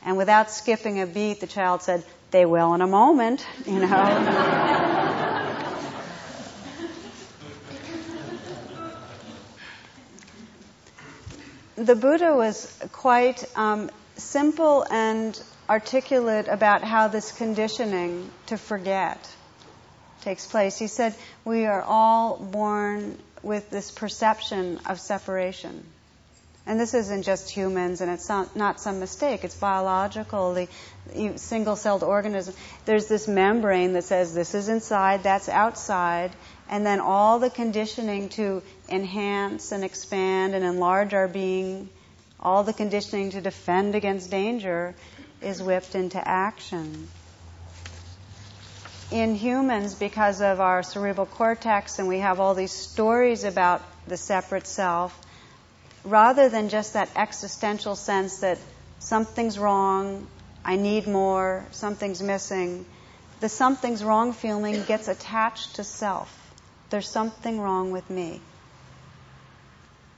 And 0.07 0.17
without 0.17 0.51
skipping 0.53 1.01
a 1.01 1.07
beat, 1.07 1.41
the 1.41 1.49
child 1.49 1.83
said, 1.83 2.05
They 2.31 2.47
will 2.47 2.73
in 2.75 2.81
a 2.81 2.87
moment, 2.87 3.45
you 3.67 3.81
know. 3.81 3.87
the 11.75 11.97
Buddha 11.97 12.37
was 12.37 12.73
quite 12.93 13.45
um, 13.57 13.91
simple 14.17 14.87
and 14.91 15.41
articulate 15.69 16.49
about 16.49 16.83
how 16.83 17.09
this 17.09 17.33
conditioning 17.33 18.31
to 18.47 18.57
forget 18.57 19.19
takes 20.23 20.47
place. 20.47 20.79
He 20.79 20.87
said, 20.87 21.15
We 21.45 21.67
are 21.67 21.83
all 21.83 22.37
born 22.37 23.19
with 23.43 23.71
this 23.71 23.91
perception 23.91 24.81
of 24.87 25.01
separation. 25.01 25.85
And 26.69 26.81
this 26.81 26.95
isn't 26.95 27.23
just 27.23 27.49
humans, 27.49 28.01
and 28.01 28.11
it's 28.11 28.29
not, 28.29 28.57
not 28.57 28.81
some 28.81 28.99
mistake. 28.99 29.45
It's 29.45 29.55
biological. 29.55 30.53
The, 30.53 30.69
the 31.15 31.39
single-celled 31.39 32.03
organism. 32.03 32.55
There's 32.87 33.07
this 33.07 33.29
membrane 33.29 33.93
that 33.93 34.03
says 34.03 34.35
this 34.35 34.53
is 34.53 34.69
inside, 34.69 35.23
that's 35.23 35.49
outside, 35.49 36.33
and 36.69 36.85
then 36.85 36.99
all 36.99 37.39
the 37.39 37.51
conditioning 37.51 38.31
to 38.31 38.65
enhance 38.89 39.71
and 39.71 39.85
expand 39.85 40.57
and 40.57 40.65
enlarge 40.65 41.15
our 41.15 41.29
being, 41.29 41.89
all 42.47 42.63
the 42.63 42.73
conditioning 42.73 43.31
to 43.31 43.41
defend 43.41 43.97
against 43.97 44.31
danger, 44.31 44.95
is 45.43 45.61
whipped 45.61 45.97
into 45.97 46.17
action. 46.27 47.09
In 49.11 49.35
humans, 49.35 49.97
because 49.97 50.41
of 50.41 50.61
our 50.61 50.85
cerebral 50.85 51.27
cortex, 51.27 51.99
and 51.99 52.07
we 52.07 52.21
have 52.21 52.39
all 52.39 52.55
these 52.55 52.71
stories 52.71 53.43
about 53.43 53.83
the 54.07 54.17
separate 54.17 54.69
self 54.69 55.21
rather 56.05 56.49
than 56.49 56.69
just 56.69 56.93
that 56.93 57.11
existential 57.17 57.97
sense 57.97 58.39
that 58.39 58.59
something's 59.01 59.59
wrong, 59.59 60.29
I 60.65 60.77
need 60.77 61.09
more, 61.09 61.65
something's 61.73 62.23
missing, 62.23 62.87
the 63.41 63.49
something's 63.49 64.05
wrong 64.05 64.33
feeling 64.33 64.85
gets 64.85 65.09
attached 65.09 65.77
to 65.77 65.85
self. 65.85 66.33
There's 66.91 67.09
something 67.09 67.61
wrong 67.61 67.91
with 67.91 68.09
me. 68.09 68.41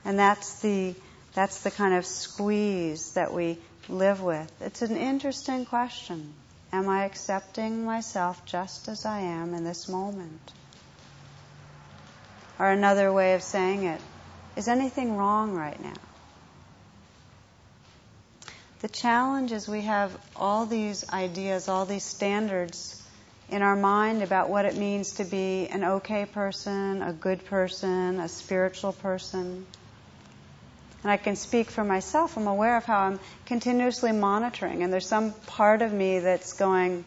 And 0.05 0.19
that's 0.19 0.61
the, 0.61 0.95
that's 1.35 1.61
the 1.63 1.71
kind 1.71 1.95
of 1.95 2.07
squeeze 2.07 3.13
that 3.13 3.33
we 3.33 3.59
live 3.89 4.23
with. 4.23 4.51
It's 4.61 4.83
an 4.83 4.97
interesting 4.97 5.65
question. 5.65 6.33
Am 6.73 6.89
I 6.89 7.05
accepting 7.05 7.85
myself 7.85 8.45
just 8.45 8.89
as 8.89 9.07
I 9.07 9.21
am 9.21 9.55
in 9.55 9.65
this 9.65 9.89
moment? 9.89 10.53
Or 12.59 12.71
another 12.71 13.13
way 13.13 13.35
of 13.35 13.43
saying 13.43 13.85
it, 13.85 14.01
is 14.57 14.69
anything 14.69 15.17
wrong 15.17 15.55
right 15.55 15.81
now? 15.81 15.95
The 18.81 18.89
challenge 18.89 19.53
is 19.53 19.69
we 19.69 19.83
have 19.83 20.17
all 20.37 20.67
these 20.67 21.09
ideas, 21.11 21.69
all 21.69 21.85
these 21.85 22.05
standards 22.05 23.03
in 23.49 23.63
our 23.63 23.77
mind 23.77 24.23
about 24.23 24.51
what 24.51 24.67
it 24.67 24.77
means 24.77 25.13
to 25.15 25.25
be 25.25 25.69
an 25.69 25.83
okay 25.85 26.27
person, 26.27 27.03
a 27.03 27.13
good 27.13 27.45
person, 27.47 28.21
a 28.21 28.29
spiritual 28.29 28.93
person. 28.93 29.67
And 31.03 31.13
I 31.13 31.17
can 31.17 31.37
speak 31.37 31.71
for 31.71 31.85
myself. 31.85 32.37
I'm 32.37 32.49
aware 32.49 32.77
of 32.77 32.85
how 32.85 32.99
I'm 33.01 33.21
continuously 33.47 34.13
monitoring, 34.13 34.83
and 34.83 34.93
there's 34.93 35.07
some 35.07 35.33
part 35.47 35.83
of 35.83 35.93
me 35.93 36.19
that's 36.19 36.55
going, 36.55 37.05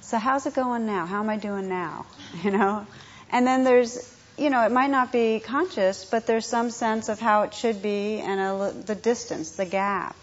So, 0.00 0.18
how's 0.18 0.46
it 0.46 0.54
going 0.54 0.86
now? 0.86 1.06
How 1.06 1.20
am 1.20 1.30
I 1.30 1.36
doing 1.36 1.68
now? 1.68 2.06
You 2.42 2.50
know? 2.50 2.86
And 3.30 3.46
then 3.46 3.64
there's, 3.64 4.14
you 4.38 4.50
know, 4.50 4.64
it 4.64 4.70
might 4.70 4.90
not 4.90 5.10
be 5.10 5.40
conscious, 5.40 6.04
but 6.04 6.26
there's 6.26 6.46
some 6.46 6.70
sense 6.70 7.08
of 7.08 7.18
how 7.18 7.42
it 7.42 7.54
should 7.54 7.82
be 7.82 8.18
and 8.18 8.40
a, 8.40 8.72
the 8.72 8.94
distance, 8.94 9.52
the 9.52 9.64
gap. 9.64 10.14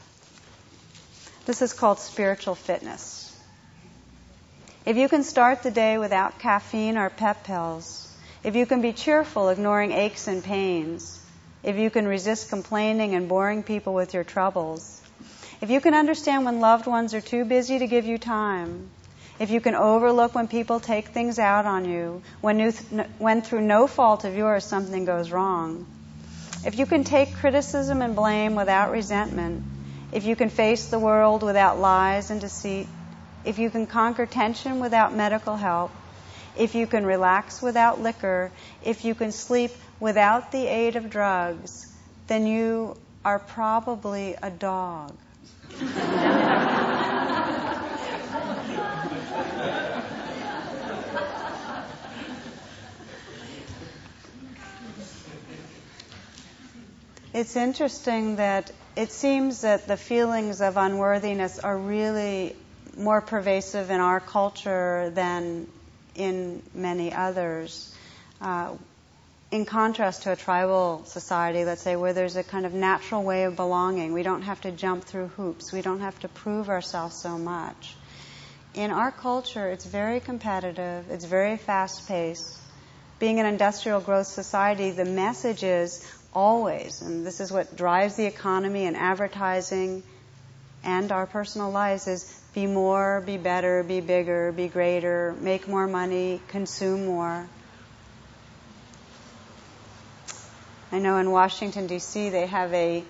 This 1.46 1.62
is 1.62 1.74
called 1.74 2.00
spiritual 2.00 2.56
fitness. 2.56 3.24
If 4.86 4.98
you 4.98 5.10
can 5.10 5.24
start 5.24 5.64
the 5.64 5.72
day 5.72 5.98
without 5.98 6.40
caffeine 6.40 6.98
or 6.98 7.10
pep 7.10 7.44
pills, 7.44 8.10
if 8.44 8.56
you 8.56 8.66
can 8.66 8.82
be 8.82 8.94
cheerful, 8.94 9.50
ignoring 9.50 9.92
aches 9.92 10.28
and 10.28 10.44
pains, 10.44 11.23
if 11.64 11.78
you 11.78 11.90
can 11.90 12.08
resist 12.08 12.50
complaining 12.50 13.16
and 13.16 13.30
boring 13.30 13.64
people 13.64 13.94
with 13.94 14.14
your 14.14 14.24
troubles, 14.24 15.02
if 15.62 15.70
you 15.70 15.80
can 15.80 15.94
understand 15.94 16.44
when 16.44 16.60
loved 16.60 16.88
ones 16.88 17.14
are 17.14 17.22
too 17.22 17.46
busy 17.46 17.80
to 17.80 17.88
give 17.88 18.06
you 18.06 18.18
time, 18.18 18.92
if 19.40 19.50
you 19.50 19.62
can 19.62 19.76
overlook 19.76 20.36
when 20.36 20.48
people 20.48 20.80
take 20.80 21.08
things 21.10 21.40
out 21.40 21.66
on 21.66 21.86
you, 21.86 22.22
when, 22.42 22.58
th- 22.58 23.08
when 23.18 23.42
through 23.42 23.62
no 23.62 23.88
fault 23.88 24.26
of 24.26 24.36
yours 24.36 24.66
something 24.66 25.06
goes 25.06 25.32
wrong, 25.32 25.86
if 26.66 26.78
you 26.78 26.86
can 26.86 27.04
take 27.04 27.36
criticism 27.36 28.02
and 28.02 28.16
blame 28.16 28.56
without 28.56 28.92
resentment, 28.92 29.64
if 30.12 30.26
you 30.26 30.36
can 30.36 30.50
face 30.50 30.88
the 30.90 31.00
world 31.00 31.44
without 31.44 31.80
lies 31.80 32.30
and 32.30 32.40
deceit, 32.40 32.88
if 33.44 33.58
you 33.58 33.70
can 33.70 33.88
conquer 33.88 34.26
tension 34.26 34.80
without 34.80 35.14
medical 35.14 35.56
help, 35.56 35.92
if 36.56 36.76
you 36.76 36.86
can 36.88 37.06
relax 37.06 37.62
without 37.62 38.02
liquor, 38.02 38.52
if 38.84 39.04
you 39.04 39.16
can 39.16 39.32
sleep 39.32 39.72
without 40.04 40.52
the 40.52 40.68
aid 40.68 40.98
of 40.98 41.10
drugs, 41.10 41.88
then 42.28 42.46
you 42.46 42.94
are 43.24 43.40
probably 43.40 44.36
a 44.44 44.52
dog. 44.52 45.16
it's 57.34 57.56
interesting 57.56 58.36
that 58.36 58.70
it 58.98 59.10
seems 59.10 59.62
that 59.62 59.88
the 59.88 59.96
feelings 59.96 60.60
of 60.60 60.76
unworthiness 60.76 61.60
are 61.60 61.78
really 61.78 62.58
more 62.98 63.22
pervasive 63.22 63.90
in 63.90 64.02
our 64.02 64.20
culture 64.20 65.10
than 65.12 65.66
in 66.14 66.62
many 66.74 67.14
others. 67.14 67.96
Uh, 68.42 68.74
in 69.54 69.66
contrast 69.66 70.24
to 70.24 70.32
a 70.32 70.36
tribal 70.36 71.04
society, 71.06 71.64
let's 71.64 71.84
say, 71.84 71.96
where 71.96 72.12
there's 72.12 72.36
a 72.36 72.44
kind 72.44 72.66
of 72.66 72.74
natural 72.74 73.22
way 73.22 73.44
of 73.44 73.56
belonging, 73.56 74.12
we 74.12 74.24
don't 74.24 74.42
have 74.42 74.60
to 74.60 74.72
jump 74.72 75.04
through 75.04 75.28
hoops, 75.28 75.72
we 75.72 75.84
don't 75.84 76.00
have 76.00 76.18
to 76.22 76.28
prove 76.28 76.70
ourselves 76.70 77.16
so 77.22 77.38
much. 77.38 77.94
In 78.74 78.90
our 78.90 79.12
culture, 79.12 79.70
it's 79.70 79.86
very 79.86 80.20
competitive, 80.20 81.06
it's 81.12 81.26
very 81.26 81.58
fast 81.58 82.08
paced. 82.08 82.58
Being 83.20 83.40
an 83.40 83.46
industrial 83.46 84.00
growth 84.00 84.26
society, 84.26 84.90
the 84.90 85.06
message 85.06 85.62
is 85.62 86.04
always, 86.34 87.04
and 87.04 87.24
this 87.24 87.40
is 87.40 87.52
what 87.52 87.76
drives 87.76 88.16
the 88.16 88.26
economy 88.26 88.88
and 88.88 88.98
advertising 88.98 90.02
and 90.84 91.12
our 91.12 91.28
personal 91.28 91.70
lives, 91.70 92.08
is 92.08 92.42
be 92.56 92.66
more, 92.66 93.22
be 93.24 93.38
better, 93.38 93.84
be 93.84 94.02
bigger, 94.02 94.52
be 94.52 94.68
greater, 94.68 95.36
make 95.40 95.68
more 95.68 95.86
money, 95.86 96.42
consume 96.48 97.06
more. 97.06 97.48
I 100.94 101.00
know 101.00 101.18
in 101.18 101.32
Washington 101.32 101.88
D.C. 101.88 102.30
they 102.30 102.46
have 102.46 102.72
a 102.72 103.04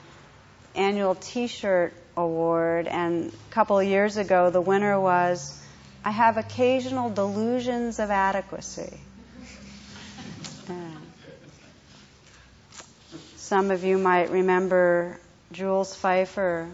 annual 0.73 1.15
T-shirt 1.15 1.93
award, 2.15 2.87
and 2.87 3.33
a 3.33 3.53
couple 3.53 3.77
of 3.77 3.85
years 3.85 4.15
ago 4.15 4.49
the 4.49 4.61
winner 4.61 4.97
was, 4.97 5.61
"I 6.05 6.11
have 6.11 6.37
occasional 6.37 7.09
delusions 7.09 7.99
of 7.99 8.09
adequacy." 8.09 9.01
Some 13.35 13.69
of 13.69 13.83
you 13.83 13.97
might 13.97 14.31
remember 14.31 15.19
Jules 15.51 15.93
Feiffer, 15.93 16.69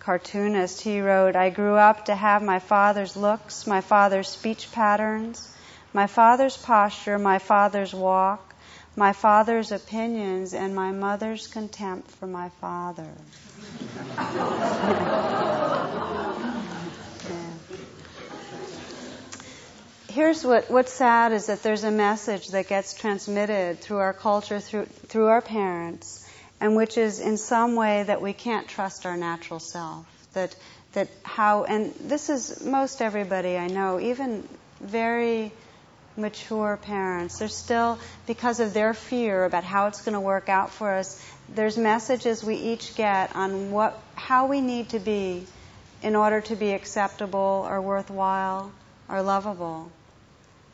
cartoonist, 0.00 0.80
he 0.80 1.00
wrote, 1.00 1.36
I 1.36 1.50
grew 1.50 1.76
up 1.76 2.06
to 2.06 2.16
have 2.16 2.42
my 2.42 2.58
father's 2.58 3.16
looks, 3.16 3.64
my 3.64 3.80
father's 3.80 4.26
speech 4.28 4.72
patterns, 4.72 5.48
my 5.92 6.08
father's 6.08 6.56
posture, 6.56 7.16
my 7.16 7.38
father's 7.38 7.94
walk, 7.94 8.45
my 8.96 9.12
father's 9.12 9.72
opinions, 9.72 10.54
and 10.54 10.74
my 10.74 10.90
mother's 10.90 11.46
contempt 11.46 12.10
for 12.12 12.26
my 12.26 12.48
father. 12.60 13.08
Here's 20.08 20.44
what, 20.46 20.70
what's 20.70 20.94
sad 20.94 21.32
is 21.32 21.46
that 21.46 21.62
there's 21.62 21.84
a 21.84 21.90
message 21.90 22.48
that 22.48 22.68
gets 22.68 22.94
transmitted 22.94 23.80
through 23.80 23.98
our 23.98 24.14
culture, 24.14 24.60
through, 24.60 24.86
through 24.86 25.26
our 25.26 25.42
parents, 25.42 26.26
and 26.58 26.74
which 26.74 26.96
is 26.96 27.20
in 27.20 27.36
some 27.36 27.76
way 27.76 28.02
that 28.02 28.22
we 28.22 28.32
can't 28.32 28.66
trust 28.66 29.04
our 29.04 29.18
natural 29.18 29.60
self. 29.60 30.06
That 30.32 30.56
that 30.96 31.08
how 31.22 31.64
and 31.64 31.92
this 32.00 32.30
is 32.30 32.64
most 32.64 33.02
everybody 33.02 33.58
I 33.58 33.66
know, 33.66 34.00
even 34.00 34.48
very 34.80 35.52
mature 36.16 36.78
parents, 36.80 37.38
they're 37.38 37.48
still 37.48 37.98
because 38.26 38.60
of 38.60 38.72
their 38.72 38.94
fear 38.94 39.44
about 39.44 39.64
how 39.64 39.86
it's 39.86 40.02
going 40.02 40.14
to 40.14 40.20
work 40.20 40.48
out 40.48 40.70
for 40.70 40.94
us. 40.94 41.22
There's 41.48 41.76
messages 41.76 42.42
we 42.42 42.56
each 42.56 42.94
get 42.96 43.34
on 43.36 43.70
what 43.70 44.00
how 44.14 44.46
we 44.46 44.60
need 44.60 44.90
to 44.90 44.98
be 44.98 45.46
in 46.02 46.16
order 46.16 46.40
to 46.40 46.56
be 46.56 46.72
acceptable 46.72 47.66
or 47.68 47.80
worthwhile 47.80 48.72
or 49.08 49.22
lovable. 49.22 49.90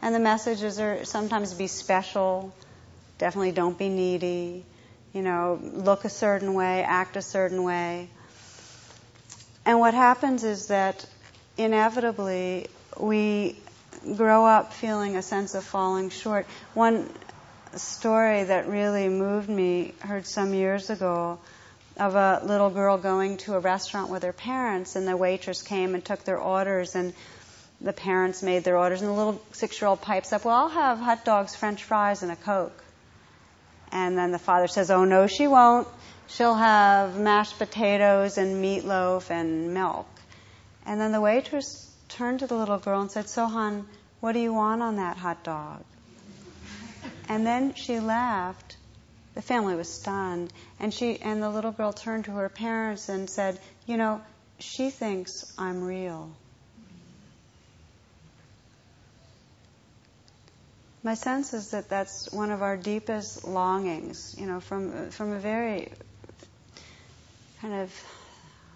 And 0.01 0.15
the 0.15 0.21
messages 0.21 0.81
are 0.81 1.05
sometimes 1.05 1.55
be 1.55 1.67
special, 1.67 2.53
definitely 3.19 3.53
don't 3.53 3.79
be 3.79 3.89
needy, 3.89 4.65
you 5.13 5.23
know, 5.23 5.61
look 5.63 6.05
a 6.05 6.09
certain 6.09 6.55
way, 6.55 6.83
act 6.83 7.17
a 7.17 7.23
certain 7.23 7.63
way. 7.63 8.09
And 9.65 9.79
what 9.79 9.95
happens 9.95 10.43
is 10.43 10.69
that 10.69 11.07
inevitably 11.57 12.67
we 12.99 13.57
grow 14.17 14.45
up 14.45 14.73
feeling 14.73 15.17
a 15.17 15.23
sense 15.23 15.55
of 15.55 15.65
falling 15.65 16.11
short. 16.11 16.47
One 16.75 17.09
story 17.77 18.45
that 18.45 18.69
really 18.69 19.09
moved 19.09 19.49
me, 19.49 19.95
heard 20.01 20.27
some 20.27 20.55
years 20.55 20.91
ago, 20.91 21.39
of 21.97 22.15
a 22.15 22.43
little 22.45 22.71
girl 22.71 22.99
going 22.99 23.37
to 23.39 23.55
a 23.55 23.61
restaurant 23.61 24.11
with 24.11 24.23
her 24.23 24.33
parents, 24.33 24.97
and 24.97 25.07
the 25.07 25.17
waitress 25.17 25.63
came 25.63 25.95
and 25.95 26.05
took 26.05 26.25
their 26.25 26.39
orders, 26.39 26.95
and 26.95 27.13
the 27.81 27.93
parents 27.93 28.43
made 28.43 28.65
their 28.65 28.79
orders, 28.79 29.01
and 29.01 29.11
the 29.11 29.15
little 29.15 29.41
six 29.53 29.81
year 29.81 29.89
old 29.89 30.01
pipes 30.01 30.33
up, 30.33 30.45
Well, 30.45 30.55
I'll 30.55 30.69
have 30.69 30.99
hot 30.99 31.25
dogs, 31.25 31.55
french 31.55 31.85
fries, 31.85 32.23
and 32.23 32.33
a 32.33 32.37
Coke. 32.37 32.85
And 33.91 34.17
then 34.17 34.33
the 34.33 34.39
father 34.39 34.69
says, 34.69 34.91
Oh, 34.91 35.05
no, 35.05 35.27
she 35.27 35.47
won't. 35.47 35.87
She'll 36.29 36.55
have 36.55 37.19
mashed 37.19 37.59
potatoes 37.59 38.39
and 38.39 38.65
meatloaf 38.65 39.31
and 39.31 39.75
milk. 39.75 40.09
And 40.87 40.99
then 40.99 41.13
the 41.13 41.21
waitress 41.21 41.92
turned 42.13 42.41
to 42.41 42.47
the 42.47 42.55
little 42.55 42.79
girl 42.79 43.01
and 43.01 43.11
said, 43.11 43.27
Sohan, 43.27 43.85
what 44.21 44.33
do 44.33 44.39
you 44.39 44.53
want 44.53 44.83
on 44.83 44.97
that 44.97 45.17
hot 45.17 45.43
dog? 45.43 45.83
And 47.29 47.47
then 47.47 47.75
she 47.75 48.01
laughed. 48.01 48.77
The 49.35 49.43
family 49.43 49.75
was 49.75 49.89
stunned. 49.89 50.53
And 50.79 50.93
she 50.93 51.21
and 51.21 51.43
the 51.43 51.51
little 51.51 51.73
girl 51.73 51.93
turned 51.93 52.27
to 52.27 52.33
her 52.33 52.49
parents 52.49 53.09
and 53.09 53.29
said, 53.29 53.59
You 53.87 53.97
know, 53.97 54.21
she 54.59 54.91
thinks 54.91 55.53
I'm 55.59 55.83
real. 55.83 56.31
My 61.03 61.15
sense 61.15 61.53
is 61.53 61.71
that 61.71 61.89
that's 61.89 62.31
one 62.31 62.51
of 62.53 62.63
our 62.63 62.77
deepest 62.77 63.45
longings, 63.45 64.37
you 64.39 64.47
know, 64.47 64.61
from 64.61 65.11
from 65.11 65.33
a 65.33 65.39
very 65.39 65.91
kind 67.61 67.75
of 67.75 68.05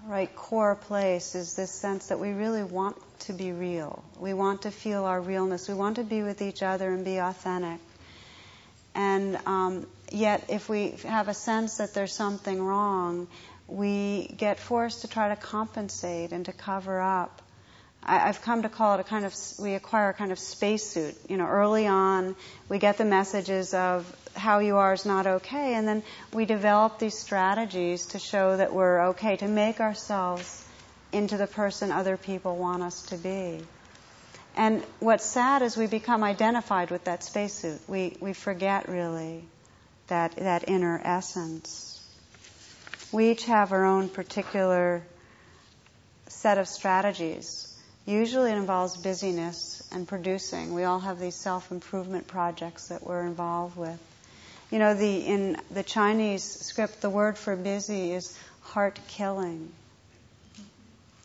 right 0.07 0.35
core 0.35 0.75
place 0.75 1.35
is 1.35 1.55
this 1.55 1.71
sense 1.71 2.09
that 2.09 2.19
we 2.19 2.31
really 2.31 2.63
want 2.63 2.97
to 3.21 3.33
be 3.33 3.53
real. 3.53 4.05
We 4.19 4.35
want 4.35 4.63
to 4.63 4.71
feel 4.71 5.05
our 5.05 5.21
realness. 5.21 5.69
We 5.69 5.75
want 5.75 5.97
to 5.97 6.05
be 6.05 6.23
with 6.23 6.43
each 6.43 6.63
other 6.63 6.93
and 6.93 7.05
be 7.05 7.19
authentic. 7.19 7.81
And 8.95 9.39
um, 9.47 9.87
yet, 10.11 10.45
if 10.49 10.69
we 10.69 10.91
have 11.05 11.29
a 11.29 11.35
sense 11.35 11.79
that 11.79 11.95
there's 11.95 12.13
something 12.13 12.63
wrong, 12.63 13.29
we 13.69 14.35
get 14.37 14.59
forced 14.59 15.03
to 15.03 15.09
try 15.09 15.29
to 15.29 15.37
compensate 15.37 16.33
and 16.33 16.47
to 16.47 16.53
cover 16.53 17.01
up. 17.01 17.43
I, 18.03 18.19
have 18.19 18.41
come 18.41 18.63
to 18.63 18.69
call 18.69 18.95
it 18.95 19.01
a 19.01 19.05
kind 19.05 19.25
of, 19.25 19.35
we 19.59 19.75
acquire 19.75 20.11
a 20.11 20.15
kind 20.15 20.31
of 20.31 20.39
spacesuit. 20.39 21.17
You 21.29 21.37
know, 21.37 21.47
early 21.47 21.87
on, 21.87 22.37
we 22.69 22.79
get 22.79 22.99
the 22.99 23.05
messages 23.05 23.75
of 23.75 24.07
how 24.35 24.61
you 24.61 24.77
are 24.77 24.93
is 24.93 25.05
not 25.05 25.27
okay, 25.27 25.75
and 25.75 25.89
then 25.89 26.03
we 26.33 26.45
develop 26.45 26.99
these 26.99 27.19
strategies 27.19 28.07
to 28.07 28.19
show 28.19 28.57
that 28.57 28.73
we're 28.73 29.09
okay, 29.09 29.37
to 29.37 29.49
make 29.49 29.81
ourselves 29.81 30.66
into 31.13 31.37
the 31.37 31.47
person 31.47 31.93
other 31.93 32.17
people 32.17 32.57
want 32.57 32.83
us 32.83 33.03
to 33.07 33.17
be. 33.17 33.61
And 34.57 34.83
what's 35.01 35.25
sad 35.25 35.63
is 35.63 35.77
we 35.77 35.87
become 35.87 36.25
identified 36.25 36.91
with 36.91 37.05
that 37.05 37.23
spacesuit. 37.23 37.81
We, 37.89 38.17
we 38.21 38.33
forget 38.33 38.89
really 38.89 39.45
that, 40.09 40.37
that 40.37 40.69
inner 40.69 41.01
essence. 41.05 41.93
We 43.13 43.31
each 43.31 43.45
have 43.45 43.73
our 43.73 43.85
own 43.85 44.09
particular 44.09 45.03
set 46.29 46.59
of 46.59 46.69
strategies. 46.69 47.75
Usually 48.07 48.51
it 48.51 48.57
involves 48.57 48.97
busyness 48.97 49.87
and 49.93 50.09
producing. 50.09 50.75
We 50.75 50.85
all 50.85 51.01
have 51.01 51.19
these 51.19 51.35
self-improvement 51.35 52.27
projects 52.27 52.89
that 52.89 53.03
we're 53.03 53.27
involved 53.27 53.77
with. 53.77 53.99
You 54.71 54.79
know, 54.79 54.95
the, 54.95 55.19
in 55.19 55.57
the 55.71 55.83
Chinese 55.83 56.43
script, 56.43 57.01
the 57.01 57.11
word 57.11 57.37
for 57.37 57.55
busy 57.57 58.13
is 58.13 58.37
heart 58.63 58.99
killing. 59.09 59.73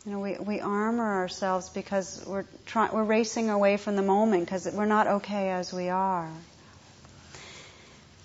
You 0.04 0.10
know, 0.10 0.18
we, 0.18 0.34
we 0.34 0.60
armor 0.60 1.20
ourselves 1.20 1.68
because 1.68 2.24
we're 2.26 2.44
try, 2.66 2.88
we're 2.92 3.04
racing 3.04 3.50
away 3.50 3.76
from 3.76 3.94
the 3.94 4.02
moment 4.02 4.44
because 4.44 4.68
we're 4.68 4.84
not 4.84 5.06
okay 5.06 5.50
as 5.50 5.72
we 5.72 5.90
are. 5.90 6.28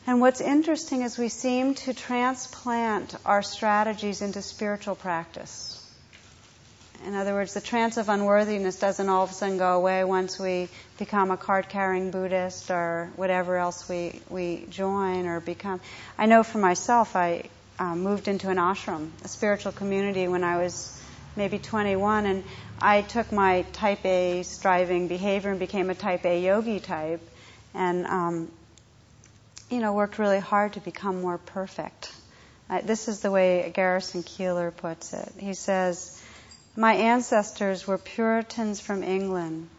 And 0.08 0.20
what's 0.20 0.42
interesting 0.42 1.04
is 1.04 1.20
we 1.20 1.30
seem 1.30 1.76
to 1.76 1.94
transplant 1.94 3.16
our 3.26 3.44
strategies 3.44 4.24
into 4.24 4.42
spiritual 4.42 4.96
practice. 4.96 5.74
In 7.06 7.14
other 7.14 7.34
words, 7.34 7.54
the 7.54 7.62
trance 7.62 7.98
of 7.98 8.10
unworthiness 8.10 8.80
doesn't 8.80 9.08
all 9.08 9.26
of 9.26 9.30
a 9.30 9.34
sudden 9.34 9.60
go 9.60 9.76
away 9.76 10.04
once 10.04 10.40
we 10.40 10.70
become 10.98 11.30
a 11.30 11.38
card 11.38 11.70
carrying 11.70 12.10
Buddhist 12.10 12.72
or 12.72 13.12
whatever 13.18 13.56
else 13.56 13.88
we, 13.88 14.20
we 14.30 14.66
join 14.72 15.28
or 15.28 15.42
become. 15.42 15.80
I 16.18 16.26
know 16.26 16.42
for 16.42 16.58
myself, 16.58 17.16
I 17.16 17.50
um, 17.78 18.02
moved 18.02 18.28
into 18.28 18.50
an 18.50 18.58
ashram, 18.58 19.12
a 19.24 19.28
spiritual 19.28 19.74
community, 19.74 20.28
when 20.28 20.44
I 20.44 20.58
was 20.58 20.97
maybe 21.38 21.60
21, 21.60 22.26
and 22.26 22.44
I 22.82 23.04
took 23.04 23.32
my 23.32 23.62
type 23.74 24.06
A 24.06 24.44
striving 24.44 25.08
behavior 25.08 25.52
and 25.52 25.60
became 25.60 25.90
a 25.90 25.96
type 25.96 26.26
A 26.26 26.42
yogi 26.42 26.80
type. 26.80 27.22
And 27.74 28.06
um, 28.08 28.52
you 29.70 29.80
know, 29.80 29.94
worked 29.94 30.18
really 30.18 30.40
hard 30.40 30.74
to 30.74 30.80
become 30.80 31.22
more 31.22 31.38
perfect. 31.38 32.12
Uh, 32.70 32.82
this 32.82 33.08
is 33.08 33.22
the 33.22 33.32
way 33.32 33.72
Garrison 33.74 34.24
Keillor 34.24 34.76
puts 34.76 35.14
it. 35.14 35.32
He 35.38 35.54
says, 35.54 36.22
My 36.76 36.94
ancestors 36.94 37.88
were 37.88 37.98
Puritans 37.98 38.80
from 38.80 39.04
England. 39.04 39.70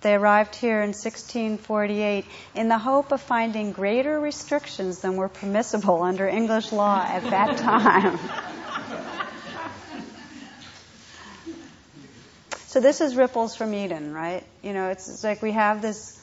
They 0.00 0.14
arrived 0.14 0.54
here 0.54 0.82
in 0.82 0.88
1648 0.88 2.26
in 2.54 2.68
the 2.68 2.76
hope 2.76 3.10
of 3.10 3.22
finding 3.22 3.72
greater 3.72 4.20
restrictions 4.20 5.00
than 5.00 5.16
were 5.16 5.30
permissible 5.30 6.02
under 6.02 6.28
English 6.28 6.72
law 6.72 7.02
at 7.02 7.22
that 7.30 7.56
time. 7.56 8.18
so 12.74 12.80
this 12.80 13.00
is 13.00 13.14
ripples 13.14 13.54
from 13.54 13.72
Eden, 13.72 14.12
right? 14.12 14.42
You 14.60 14.72
know, 14.72 14.88
it's, 14.88 15.08
it's 15.08 15.22
like 15.22 15.42
we 15.42 15.52
have 15.52 15.80
this 15.80 16.20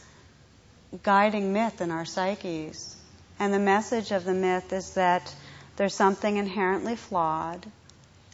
guiding 1.02 1.54
myth 1.54 1.80
in 1.80 1.91
our 1.91 2.04
psyches 2.04 2.97
and 3.39 3.54
the 3.54 3.60
message 3.60 4.12
of 4.12 4.25
the 4.25 4.34
myth 4.34 4.73
is 4.73 4.95
that 4.95 5.34
there's 5.78 5.95
something 5.95 6.36
inherently 6.36 6.97
flawed. 6.97 7.65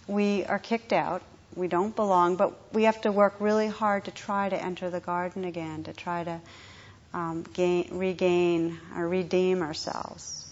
We 0.08 0.44
are 0.46 0.58
kicked 0.58 0.94
out. 0.94 1.22
We 1.56 1.68
don't 1.68 1.96
belong, 1.96 2.38
but 2.38 2.54
we 2.74 2.86
have 2.86 3.00
to 3.02 3.12
work 3.12 3.36
really 3.39 3.68
hard 3.68 4.06
to 4.06 4.12
try 4.12 4.50
to 4.50 4.60
enter 4.60 4.89
the 4.89 5.00
garden 5.00 5.46
again, 5.46 5.84
to 5.84 5.94
try 5.94 6.24
to 6.24 6.41
um, 7.13 7.46
gain, 7.54 8.00
regain 8.00 8.80
or 8.96 9.08
redeem 9.08 9.62
ourselves. 9.62 10.44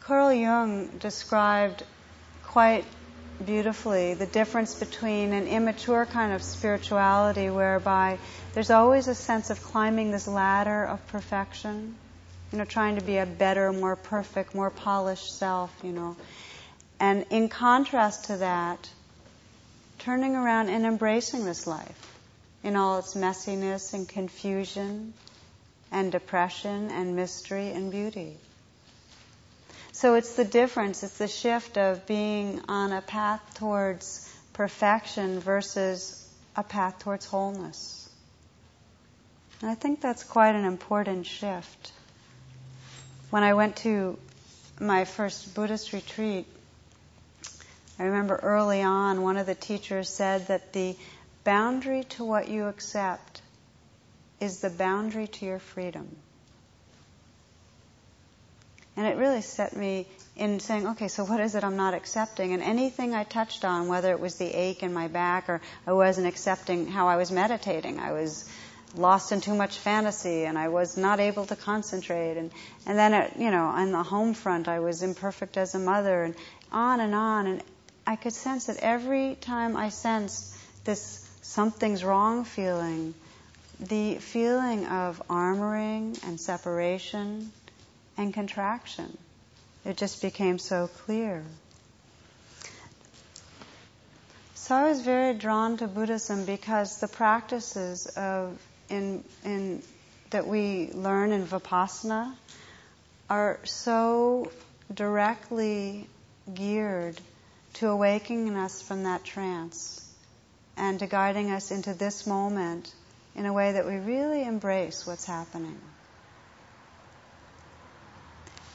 Carl 0.00 0.30
Jung 0.30 0.88
described 0.98 1.84
quite 2.42 2.84
beautifully 3.44 4.14
the 4.14 4.26
difference 4.26 4.74
between 4.74 5.32
an 5.32 5.46
immature 5.46 6.06
kind 6.06 6.32
of 6.32 6.42
spirituality 6.42 7.50
whereby 7.50 8.18
there's 8.52 8.70
always 8.70 9.08
a 9.08 9.14
sense 9.14 9.50
of 9.50 9.62
climbing 9.62 10.10
this 10.10 10.28
ladder 10.28 10.84
of 10.84 11.06
perfection 11.08 11.96
you 12.54 12.58
know, 12.58 12.64
trying 12.64 12.94
to 12.94 13.04
be 13.04 13.18
a 13.18 13.26
better, 13.26 13.72
more 13.72 13.96
perfect, 13.96 14.54
more 14.54 14.70
polished 14.70 15.36
self, 15.38 15.76
you 15.82 15.90
know. 15.90 16.16
And 17.00 17.26
in 17.30 17.48
contrast 17.48 18.26
to 18.26 18.36
that, 18.36 18.88
turning 19.98 20.36
around 20.36 20.68
and 20.68 20.86
embracing 20.86 21.44
this 21.44 21.66
life 21.66 22.16
in 22.62 22.76
all 22.76 23.00
its 23.00 23.14
messiness 23.14 23.92
and 23.92 24.08
confusion 24.08 25.14
and 25.90 26.12
depression 26.12 26.92
and 26.92 27.16
mystery 27.16 27.70
and 27.70 27.90
beauty. 27.90 28.36
So 29.94 30.16
it's 30.16 30.34
the 30.34 30.44
difference, 30.44 31.04
it's 31.04 31.18
the 31.18 31.28
shift 31.28 31.78
of 31.78 32.04
being 32.04 32.60
on 32.66 32.92
a 32.92 33.00
path 33.00 33.40
towards 33.54 34.28
perfection 34.52 35.38
versus 35.38 36.28
a 36.56 36.64
path 36.64 36.98
towards 36.98 37.26
wholeness. 37.26 38.08
And 39.62 39.70
I 39.70 39.76
think 39.76 40.00
that's 40.00 40.24
quite 40.24 40.56
an 40.56 40.64
important 40.64 41.26
shift. 41.26 41.92
When 43.30 43.44
I 43.44 43.54
went 43.54 43.76
to 43.76 44.18
my 44.80 45.04
first 45.04 45.54
Buddhist 45.54 45.92
retreat, 45.92 46.46
I 47.96 48.02
remember 48.02 48.34
early 48.34 48.82
on 48.82 49.22
one 49.22 49.36
of 49.36 49.46
the 49.46 49.54
teachers 49.54 50.08
said 50.08 50.48
that 50.48 50.72
the 50.72 50.96
boundary 51.44 52.02
to 52.16 52.24
what 52.24 52.48
you 52.48 52.66
accept 52.66 53.42
is 54.40 54.60
the 54.60 54.70
boundary 54.70 55.28
to 55.28 55.46
your 55.46 55.60
freedom. 55.60 56.16
And 58.96 59.06
it 59.06 59.16
really 59.16 59.42
set 59.42 59.76
me 59.76 60.06
in 60.36 60.60
saying, 60.60 60.86
okay, 60.86 61.08
so 61.08 61.24
what 61.24 61.40
is 61.40 61.54
it 61.54 61.64
I'm 61.64 61.76
not 61.76 61.94
accepting? 61.94 62.52
And 62.52 62.62
anything 62.62 63.14
I 63.14 63.24
touched 63.24 63.64
on, 63.64 63.88
whether 63.88 64.12
it 64.12 64.20
was 64.20 64.36
the 64.36 64.46
ache 64.46 64.82
in 64.82 64.92
my 64.92 65.08
back 65.08 65.48
or 65.48 65.60
I 65.86 65.92
wasn't 65.92 66.26
accepting 66.26 66.86
how 66.86 67.08
I 67.08 67.16
was 67.16 67.30
meditating, 67.30 67.98
I 67.98 68.12
was 68.12 68.48
lost 68.96 69.32
in 69.32 69.40
too 69.40 69.54
much 69.54 69.78
fantasy 69.78 70.44
and 70.44 70.56
I 70.56 70.68
was 70.68 70.96
not 70.96 71.20
able 71.20 71.46
to 71.46 71.56
concentrate 71.56 72.36
and 72.36 72.52
and 72.86 72.96
then 72.96 73.12
it, 73.12 73.32
you 73.36 73.50
know 73.50 73.64
on 73.64 73.90
the 73.90 74.02
home 74.02 74.34
front 74.34 74.68
I 74.68 74.80
was 74.80 75.02
imperfect 75.02 75.56
as 75.56 75.74
a 75.74 75.78
mother 75.78 76.22
and 76.22 76.34
on 76.70 77.00
and 77.00 77.14
on 77.14 77.46
and 77.46 77.62
I 78.06 78.16
could 78.16 78.34
sense 78.34 78.66
that 78.66 78.76
every 78.78 79.34
time 79.34 79.76
I 79.76 79.88
sensed 79.88 80.54
this 80.84 81.28
something's 81.42 82.04
wrong 82.04 82.44
feeling 82.44 83.14
the 83.80 84.16
feeling 84.16 84.86
of 84.86 85.20
armoring 85.28 86.22
and 86.24 86.40
separation 86.40 87.50
and 88.16 88.32
contraction 88.32 89.16
it 89.84 89.96
just 89.96 90.22
became 90.22 90.58
so 90.58 90.88
clear 90.88 91.44
so 94.54 94.74
I 94.74 94.88
was 94.88 95.02
very 95.02 95.34
drawn 95.34 95.76
to 95.76 95.86
Buddhism 95.86 96.46
because 96.46 96.98
the 96.98 97.06
practices 97.06 98.06
of 98.06 98.58
in, 98.88 99.22
in, 99.44 99.82
that 100.30 100.46
we 100.46 100.90
learn 100.94 101.32
in 101.32 101.44
Vipassana 101.46 102.34
are 103.28 103.60
so 103.64 104.50
directly 104.92 106.08
geared 106.54 107.20
to 107.74 107.88
awakening 107.88 108.56
us 108.56 108.80
from 108.80 109.02
that 109.02 109.22
trance 109.22 110.00
and 110.78 110.98
to 111.00 111.06
guiding 111.06 111.50
us 111.50 111.70
into 111.70 111.92
this 111.92 112.26
moment 112.26 112.90
in 113.34 113.44
a 113.44 113.52
way 113.52 113.72
that 113.72 113.86
we 113.86 113.96
really 113.96 114.44
embrace 114.44 115.06
what's 115.06 115.26
happening. 115.26 115.78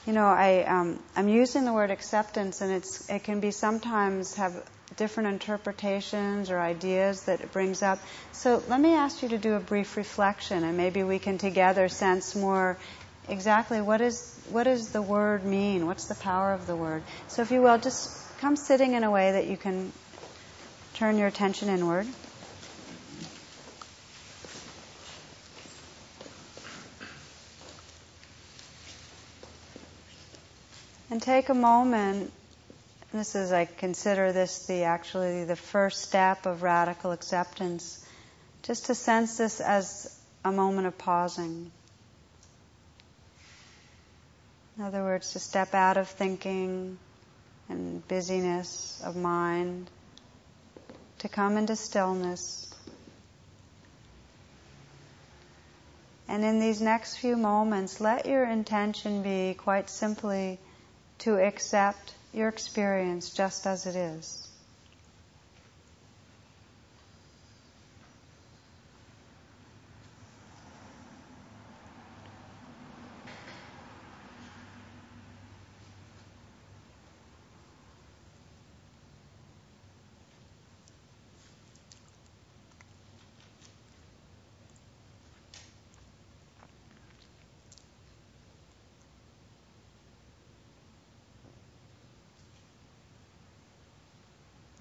You 0.06 0.14
know, 0.14 0.26
I, 0.26 0.64
um, 0.64 1.00
I'm 1.16 1.28
using 1.28 1.66
the 1.66 1.74
word 1.74 1.92
acceptance, 1.92 2.62
and 2.62 2.72
it's, 2.72 3.10
it 3.10 3.24
can 3.24 3.40
be 3.40 3.52
sometimes 3.52 4.36
have 4.36 4.64
different 4.96 5.30
interpretations 5.30 6.50
or 6.50 6.60
ideas 6.60 7.26
that 7.26 7.42
it 7.42 7.52
brings 7.52 7.84
up. 7.84 8.00
So 8.32 8.64
let 8.68 8.82
me 8.82 8.96
ask 8.96 9.22
you 9.22 9.30
to 9.30 9.38
do 9.38 9.54
a 9.54 9.60
brief 9.60 9.98
reflection, 9.98 10.64
and 10.64 10.78
maybe 10.78 11.04
we 11.04 11.20
can 11.20 11.38
together 11.38 11.88
sense 11.88 12.36
more 12.36 12.78
exactly 13.28 13.80
what 13.80 14.02
is 14.02 14.42
what 14.50 14.64
does 14.64 14.92
the 14.92 15.02
word 15.02 15.46
mean? 15.46 15.86
What's 15.86 16.08
the 16.08 16.16
power 16.16 16.54
of 16.54 16.66
the 16.66 16.76
word? 16.76 17.04
So 17.28 17.44
if 17.44 17.52
you 17.52 17.62
will, 17.62 17.78
just 17.78 18.10
come 18.40 18.56
sitting 18.56 18.94
in 18.94 19.04
a 19.04 19.12
way 19.12 19.34
that 19.34 19.48
you 19.48 19.58
can 19.58 19.94
turn 20.94 21.18
your 21.18 21.28
attention 21.28 21.70
inward. 21.70 22.08
And 31.10 31.22
take 31.22 31.50
a 31.50 31.54
moment 31.54 32.32
this 33.12 33.34
is, 33.34 33.52
I 33.52 33.66
consider 33.66 34.32
this 34.32 34.68
the 34.68 34.84
actually 34.84 35.44
the 35.44 35.56
first 35.56 36.04
step 36.04 36.46
of 36.46 36.62
radical 36.62 37.12
acceptance, 37.12 38.06
just 38.62 38.86
to 38.86 38.96
sense 38.96 39.38
this 39.38 39.60
as 39.60 40.16
a 40.46 40.52
moment 40.52 40.86
of 40.86 40.98
pausing. 40.98 41.72
In 44.78 44.84
other 44.84 45.02
words, 45.02 45.34
to 45.34 45.40
step 45.40 45.74
out 45.74 45.98
of 45.98 46.08
thinking 46.08 47.00
and 47.68 48.08
busyness 48.08 49.02
of 49.04 49.16
mind, 49.16 49.90
to 51.20 51.28
come 51.28 51.58
into 51.58 51.76
stillness. 51.76 52.72
And 56.28 56.46
in 56.46 56.60
these 56.60 56.80
next 56.80 57.18
few 57.18 57.36
moments, 57.36 58.00
let 58.00 58.28
your 58.28 58.46
intention 58.46 59.24
be 59.24 59.56
quite 59.56 59.90
simply 59.90 60.60
to 61.20 61.38
accept 61.38 62.16
your 62.34 62.50
experience 62.50 63.30
just 63.32 63.68
as 63.68 63.86
it 63.86 63.96
is. 63.96 64.49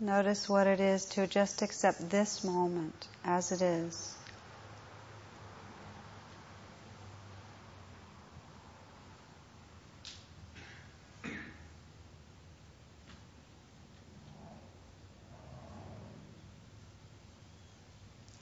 Notice 0.09 0.49
what 0.49 0.66
it 0.66 0.81
is 0.81 1.05
to 1.05 1.27
just 1.27 1.61
accept 1.61 2.09
this 2.09 2.42
moment 2.42 3.09
as 3.27 3.53
it 3.53 3.61
is. 3.61 4.16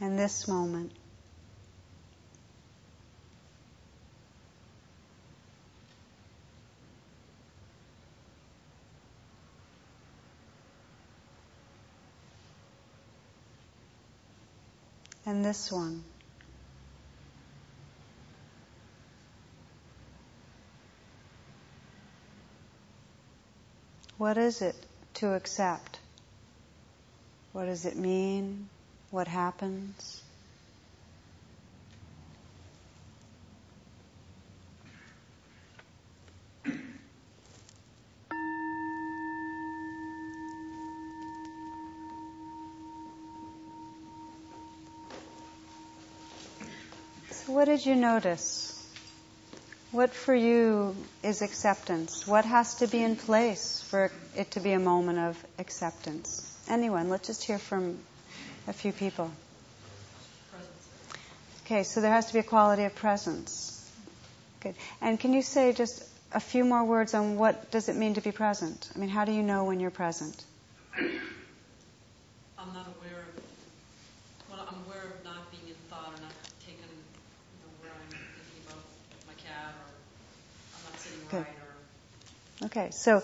And 0.01 0.17
this 0.17 0.47
moment. 0.47 0.93
And 15.27 15.45
this 15.45 15.71
one. 15.73 16.05
What 24.17 24.39
is 24.39 24.63
it 24.63 24.77
to 25.15 25.35
accept? 25.35 25.99
What 27.53 27.67
does 27.67 27.85
it 27.85 27.97
mean? 27.97 28.69
What 29.11 29.29
happens? 29.29 30.23
What 47.57 47.65
did 47.65 47.87
you 47.87 47.97
notice? 47.97 48.75
What 49.91 50.13
for 50.13 50.35
you 50.35 50.95
is 51.23 51.41
acceptance? 51.41 52.27
What 52.27 52.45
has 52.45 52.75
to 52.77 52.87
be 52.87 53.03
in 53.03 53.17
place 53.17 53.81
for 53.81 54.13
it 54.37 54.51
to 54.51 54.61
be 54.61 54.73
a 54.73 54.79
moment 54.79 55.19
of 55.19 55.43
acceptance? 55.59 56.55
Anyone? 56.69 57.09
Let's 57.09 57.29
just 57.29 57.45
hear 57.45 57.59
from 57.59 57.99
a 58.69 58.75
few 58.75 58.93
people. 58.93 59.31
Okay, 61.65 61.83
so 61.83 62.03
there 62.03 62.13
has 62.13 62.27
to 62.27 62.35
be 62.35 62.41
a 62.41 62.43
quality 62.43 62.85
of 62.85 62.95
presence. 62.95 63.91
Good. 64.61 64.75
And 65.01 65.19
can 65.19 65.33
you 65.33 65.41
say 65.41 65.73
just 65.73 66.05
a 66.33 66.41
few 66.41 66.63
more 66.63 66.85
words 66.85 67.15
on 67.15 67.39
what 67.39 67.71
does 67.71 67.89
it 67.89 67.97
mean 67.97 68.13
to 68.15 68.21
be 68.21 68.33
present? 68.33 68.91
I 68.95 68.99
mean, 68.99 69.09
how 69.09 69.25
do 69.25 69.33
you 69.33 69.43
know 69.43 69.65
when 69.65 69.81
you're 69.81 69.91
present? 69.91 70.45
Okay, 82.65 82.89
so 82.91 83.23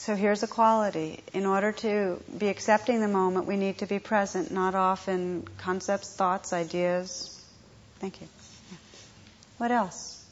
so 0.00 0.16
here's 0.16 0.42
a 0.42 0.46
quality. 0.46 1.22
In 1.34 1.44
order 1.44 1.72
to 1.72 2.22
be 2.38 2.48
accepting 2.48 3.00
the 3.00 3.08
moment, 3.08 3.46
we 3.46 3.56
need 3.56 3.78
to 3.78 3.86
be 3.86 3.98
present, 3.98 4.50
not 4.50 4.74
off 4.74 5.08
in 5.08 5.46
concepts, 5.58 6.10
thoughts, 6.14 6.52
ideas. 6.54 7.38
Thank 7.98 8.20
you. 8.20 8.28
Yeah. 8.70 8.76
What 9.58 9.70
else? 9.72 10.24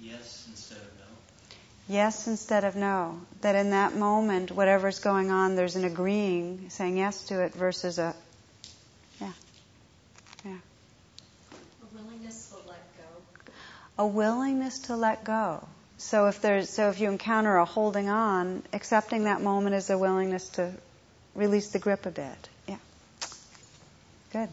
Yes 0.00 0.46
instead 0.50 0.78
of 0.78 0.84
no. 0.84 1.94
Yes 1.94 2.26
instead 2.26 2.64
of 2.64 2.76
no. 2.76 3.20
That 3.40 3.54
in 3.54 3.70
that 3.70 3.96
moment, 3.96 4.50
whatever's 4.50 4.98
going 4.98 5.30
on, 5.30 5.56
there's 5.56 5.76
an 5.76 5.84
agreeing, 5.84 6.66
saying 6.68 6.98
yes 6.98 7.24
to 7.28 7.42
it 7.42 7.54
versus 7.54 7.98
a, 7.98 8.14
yeah. 9.20 9.32
Yeah. 10.44 10.52
A 10.52 11.96
willingness 11.96 12.50
to 12.50 12.56
let 12.68 12.82
go. 12.98 13.52
A 13.98 14.06
willingness 14.06 14.78
to 14.80 14.96
let 14.96 15.24
go. 15.24 15.66
So 15.98 16.26
if 16.26 16.40
there's, 16.40 16.70
so 16.70 16.90
if 16.90 17.00
you 17.00 17.08
encounter 17.10 17.56
a 17.56 17.64
holding 17.64 18.08
on, 18.08 18.62
accepting 18.72 19.24
that 19.24 19.42
moment 19.42 19.74
is 19.74 19.90
a 19.90 19.98
willingness 19.98 20.48
to 20.50 20.72
release 21.34 21.68
the 21.68 21.80
grip 21.80 22.06
a 22.06 22.10
bit. 22.10 22.48
Yeah. 22.68 22.76
Good. 24.32 24.48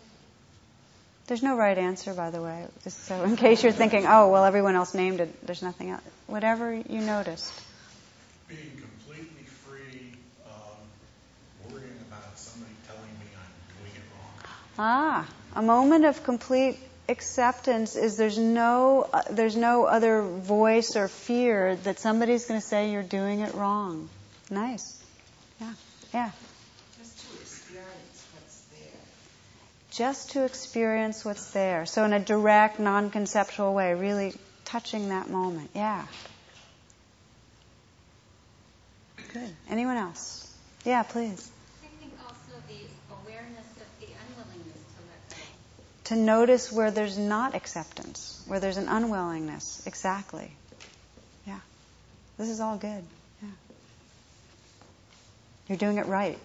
There's 1.28 1.44
no 1.44 1.56
right 1.58 1.78
answer, 1.78 2.14
by 2.14 2.32
the 2.32 2.42
way. 2.42 2.66
So 2.88 3.24
in 3.24 3.36
case 3.36 3.64
you're 3.64 3.72
thinking, 3.72 4.06
oh, 4.08 4.30
well, 4.30 4.46
everyone 4.46 4.76
else 4.76 4.94
named 4.94 5.20
it, 5.20 5.46
there's 5.46 5.62
nothing 5.62 5.92
else. 5.92 6.02
Whatever 6.28 6.74
you 6.74 7.02
noticed. 7.02 7.54
Being 8.48 8.60
completely 8.80 9.44
free, 9.68 10.14
um, 10.46 11.72
worrying 11.72 12.00
about 12.10 12.38
somebody 12.38 12.74
telling 12.88 13.02
me 13.02 13.26
I'm 13.38 13.78
doing 13.78 13.96
it 13.96 14.06
wrong. 14.14 14.50
Ah, 14.78 15.28
a 15.56 15.62
moment 15.64 16.06
of 16.06 16.24
complete 16.24 16.78
acceptance 17.08 17.96
is 17.96 18.18
there's 18.18 18.38
no 18.38 19.08
uh, 19.14 19.22
there's 19.30 19.56
no 19.56 19.86
other 19.86 20.22
voice 20.22 20.96
or 20.96 21.08
fear 21.08 21.76
that 21.84 22.00
somebody's 22.00 22.46
going 22.46 22.60
to 22.60 22.66
say 22.66 22.92
you're 22.92 23.04
doing 23.04 23.42
it 23.42 23.54
wrong. 23.54 24.10
Nice. 24.50 25.02
Yeah. 25.60 25.74
Yeah. 26.14 26.32
Just 26.98 27.20
to 27.20 27.36
experience 27.42 28.26
what's 28.34 28.62
there. 28.72 29.00
Just 29.92 30.32
to 30.32 30.46
experience 30.46 31.26
what's 31.26 31.52
there. 31.52 31.86
So 31.86 32.04
in 32.06 32.14
a 32.14 32.20
direct, 32.20 32.80
non-conceptual 32.80 33.74
way, 33.74 33.94
really 33.94 34.34
touching 34.66 35.10
that 35.10 35.30
moment. 35.30 35.70
Yeah. 35.74 36.06
Good. 39.34 39.56
Anyone 39.70 39.98
else? 39.98 40.52
Yeah, 40.86 41.04
please. 41.04 41.52
To 46.06 46.16
notice 46.16 46.72
where 46.72 46.92
there's 46.92 47.18
not 47.18 47.56
acceptance, 47.56 48.42
where 48.48 48.60
there's 48.60 48.78
an 48.78 48.88
unwillingness. 48.88 49.86
Exactly. 49.86 50.52
Yeah. 51.46 51.60
This 52.38 52.50
is 52.50 52.60
all 52.60 52.78
good. 52.78 53.04
Yeah. 53.42 53.50
You're 55.68 55.78
doing 55.78 55.98
it 55.98 56.06
right. 56.06 56.38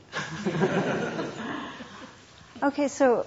okay, 2.62 2.88
so 2.88 3.26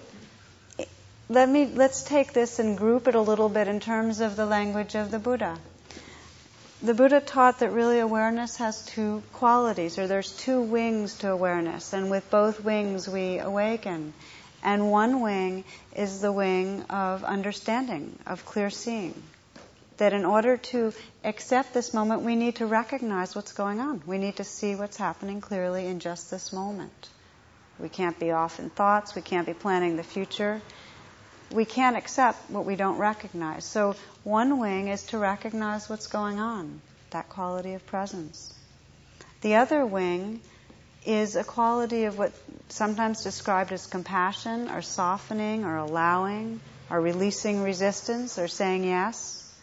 let 1.29 1.47
me 1.47 1.65
let's 1.65 2.03
take 2.03 2.33
this 2.33 2.59
and 2.59 2.77
group 2.77 3.07
it 3.07 3.15
a 3.15 3.21
little 3.21 3.49
bit 3.49 3.67
in 3.67 3.79
terms 3.79 4.19
of 4.19 4.35
the 4.35 4.45
language 4.45 4.95
of 4.95 5.11
the 5.11 5.19
Buddha. 5.19 5.57
The 6.81 6.93
Buddha 6.93 7.21
taught 7.21 7.59
that 7.59 7.69
really 7.69 7.99
awareness 7.99 8.57
has 8.57 8.83
two 8.83 9.23
qualities, 9.33 9.97
or 9.97 10.07
there's 10.07 10.31
two 10.31 10.61
wings 10.61 11.19
to 11.19 11.31
awareness, 11.31 11.93
and 11.93 12.09
with 12.09 12.29
both 12.29 12.61
wings 12.61 13.07
we 13.07 13.37
awaken. 13.37 14.13
And 14.63 14.89
one 14.89 15.19
wing 15.19 15.65
is 15.93 16.21
the 16.21 16.31
wing 16.31 16.83
of 16.83 17.23
understanding, 17.25 18.17
of 18.25 18.45
clear 18.45 18.69
seeing. 18.69 19.21
That 19.97 20.13
in 20.13 20.25
order 20.25 20.57
to 20.57 20.93
accept 21.23 21.73
this 21.73 21.93
moment, 21.93 22.21
we 22.21 22.35
need 22.35 22.55
to 22.55 22.65
recognize 22.65 23.35
what's 23.35 23.51
going 23.51 23.79
on. 23.79 24.01
We 24.07 24.17
need 24.17 24.37
to 24.37 24.43
see 24.43 24.75
what's 24.75 24.97
happening 24.97 25.41
clearly 25.41 25.85
in 25.85 25.99
just 25.99 26.31
this 26.31 26.51
moment. 26.51 27.09
We 27.77 27.89
can't 27.89 28.17
be 28.17 28.31
off 28.31 28.59
in 28.59 28.69
thoughts. 28.69 29.15
We 29.15 29.21
can't 29.21 29.45
be 29.45 29.53
planning 29.53 29.97
the 29.97 30.03
future. 30.03 30.61
We 31.51 31.65
can't 31.65 31.97
accept 31.97 32.49
what 32.49 32.65
we 32.65 32.75
don't 32.75 32.97
recognize. 32.97 33.65
So 33.65 33.95
one 34.23 34.59
wing 34.59 34.87
is 34.87 35.03
to 35.07 35.17
recognize 35.17 35.89
what's 35.89 36.07
going 36.07 36.39
on, 36.39 36.81
that 37.11 37.29
quality 37.29 37.73
of 37.73 37.85
presence. 37.85 38.53
The 39.41 39.55
other 39.55 39.85
wing 39.85 40.39
is 41.05 41.35
a 41.35 41.43
quality 41.43 42.05
of 42.05 42.17
what 42.17 42.31
sometimes 42.69 43.23
described 43.23 43.71
as 43.71 43.85
compassion 43.85 44.69
or 44.69 44.81
softening 44.81 45.65
or 45.65 45.77
allowing 45.77 46.59
or 46.89 46.99
releasing 47.01 47.63
resistance 47.63 48.39
or 48.39 48.47
saying 48.47 48.83
yes. 48.83 49.53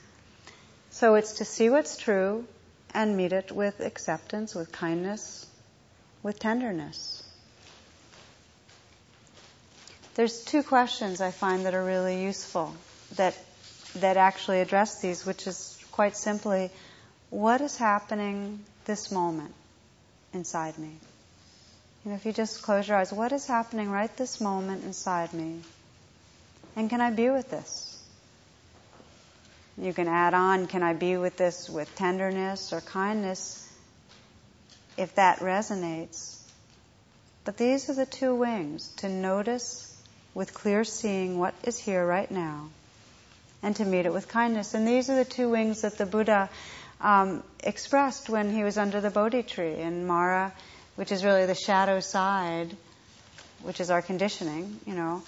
So 0.90 1.14
it's 1.14 1.34
to 1.34 1.44
see 1.44 1.70
what's 1.70 1.96
true 1.96 2.46
and 2.92 3.16
meet 3.16 3.32
it 3.32 3.52
with 3.52 3.80
acceptance, 3.80 4.54
with 4.54 4.72
kindness, 4.72 5.46
with 6.22 6.38
tenderness. 6.38 7.22
There's 10.14 10.44
two 10.44 10.62
questions 10.62 11.20
I 11.20 11.30
find 11.30 11.64
that 11.66 11.74
are 11.74 11.84
really 11.84 12.22
useful 12.22 12.74
that 13.16 13.36
that 13.96 14.16
actually 14.16 14.60
address 14.60 15.00
these, 15.00 15.26
which 15.26 15.46
is 15.46 15.76
quite 15.92 16.16
simply, 16.16 16.70
what 17.30 17.60
is 17.60 17.76
happening 17.76 18.64
this 18.84 19.10
moment 19.10 19.54
inside 20.32 20.78
me? 20.78 20.90
You 22.04 22.10
know, 22.10 22.16
if 22.16 22.24
you 22.24 22.32
just 22.32 22.62
close 22.62 22.88
your 22.88 22.96
eyes, 22.96 23.12
what 23.12 23.32
is 23.32 23.46
happening 23.46 23.90
right 23.90 24.14
this 24.16 24.40
moment 24.40 24.84
inside 24.84 25.34
me? 25.34 25.60
And 26.74 26.88
can 26.88 27.00
I 27.00 27.10
be 27.10 27.28
with 27.28 27.50
this? 27.50 27.98
You 29.76 29.92
can 29.92 30.08
add 30.08 30.32
on, 30.32 30.66
can 30.66 30.82
I 30.82 30.94
be 30.94 31.16
with 31.16 31.36
this 31.36 31.68
with 31.68 31.94
tenderness 31.96 32.72
or 32.72 32.80
kindness 32.80 33.66
if 34.96 35.14
that 35.16 35.40
resonates? 35.40 36.38
But 37.44 37.56
these 37.56 37.90
are 37.90 37.94
the 37.94 38.06
two 38.06 38.34
wings 38.34 38.88
to 38.98 39.08
notice 39.08 39.94
with 40.34 40.54
clear 40.54 40.84
seeing 40.84 41.38
what 41.38 41.54
is 41.64 41.78
here 41.78 42.06
right 42.06 42.30
now 42.30 42.68
and 43.62 43.76
to 43.76 43.84
meet 43.84 44.06
it 44.06 44.12
with 44.12 44.28
kindness. 44.28 44.72
And 44.74 44.86
these 44.86 45.10
are 45.10 45.16
the 45.16 45.24
two 45.24 45.50
wings 45.50 45.82
that 45.82 45.98
the 45.98 46.06
Buddha 46.06 46.48
um, 47.00 47.42
expressed 47.62 48.28
when 48.28 48.54
he 48.54 48.64
was 48.64 48.78
under 48.78 49.00
the 49.00 49.10
Bodhi 49.10 49.42
tree 49.42 49.76
in 49.76 50.06
Mara 50.06 50.52
which 51.00 51.12
is 51.12 51.24
really 51.24 51.46
the 51.46 51.54
shadow 51.54 51.98
side, 51.98 52.76
which 53.62 53.80
is 53.80 53.90
our 53.90 54.02
conditioning, 54.02 54.78
you 54.86 54.92
know, 54.92 55.22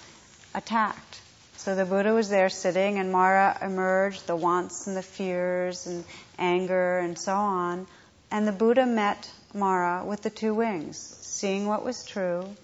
attacked. 0.53 1.19
So 1.57 1.73
the 1.73 1.83
Buddha 1.83 2.13
was 2.13 2.29
there 2.29 2.49
sitting, 2.49 2.99
and 2.99 3.11
Mara 3.11 3.57
emerged, 3.59 4.27
the 4.27 4.35
wants 4.35 4.85
and 4.85 4.95
the 4.95 5.01
fears 5.01 5.87
and 5.87 6.05
anger 6.37 6.99
and 6.99 7.17
so 7.17 7.33
on. 7.33 7.87
And 8.29 8.47
the 8.47 8.51
Buddha 8.51 8.85
met 8.85 9.27
Mara 9.55 10.05
with 10.05 10.21
the 10.21 10.29
two 10.29 10.53
wings, 10.53 10.99
seeing 11.21 11.65
what 11.65 11.83
was 11.83 12.05
true 12.05 12.55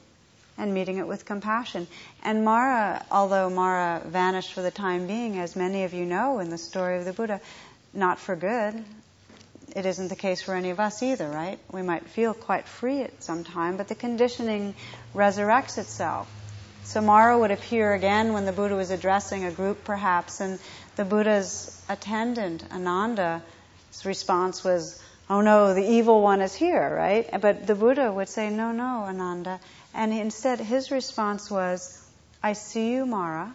and 0.56 0.72
meeting 0.72 1.00
it 1.00 1.08
with 1.08 1.26
compassion. 1.26 1.88
And 2.22 2.46
Mara, 2.46 3.04
although 3.10 3.50
Mara 3.50 4.04
vanished 4.06 4.54
for 4.54 4.62
the 4.62 4.70
time 4.70 5.08
being, 5.08 5.40
as 5.40 5.56
many 5.56 5.84
of 5.84 5.96
you 5.96 6.06
know 6.06 6.38
in 6.38 6.52
the 6.52 6.60
story 6.60 7.00
of 7.00 7.06
the 7.06 7.14
Buddha, 7.14 7.42
not 7.92 8.20
for 8.20 8.36
good, 8.36 8.86
it 9.76 9.86
isn't 9.86 10.08
the 10.08 10.16
case 10.16 10.42
for 10.42 10.54
any 10.54 10.70
of 10.70 10.80
us 10.80 11.04
either, 11.04 11.30
right? 11.30 11.60
We 11.72 11.82
might 11.82 12.08
feel 12.08 12.34
quite 12.34 12.68
free 12.68 13.02
at 13.02 13.24
some 13.24 13.44
time, 13.44 13.78
but 13.78 13.88
the 13.88 13.96
conditioning 13.96 14.76
resurrects 15.14 15.78
itself. 15.78 16.30
So 16.84 17.02
Mara 17.02 17.38
would 17.38 17.52
appear 17.52 17.94
again 17.94 18.34
when 18.34 18.46
the 18.46 18.52
Buddha 18.52 18.76
was 18.76 18.90
addressing 18.90 19.46
a 19.46 19.52
group, 19.52 19.84
perhaps, 19.84 20.42
and 20.42 20.60
the 20.96 21.06
Buddha's 21.06 21.80
attendant, 21.88 22.64
Ananda's 22.72 23.42
response 24.06 24.64
was, 24.64 25.02
Oh 25.30 25.42
no, 25.42 25.76
the 25.76 25.88
evil 25.88 26.22
one 26.22 26.42
is 26.42 26.56
here, 26.56 26.96
right? 26.96 27.30
But 27.40 27.68
the 27.68 27.76
Buddha 27.76 28.12
would 28.12 28.30
say, 28.30 28.50
No, 28.50 28.72
no, 28.72 29.04
Ananda. 29.08 29.60
And 29.94 30.12
instead, 30.12 30.60
his 30.60 30.90
response 30.90 31.52
was, 31.52 32.04
I 32.42 32.54
see 32.54 32.92
you, 32.92 33.06
Mara. 33.06 33.54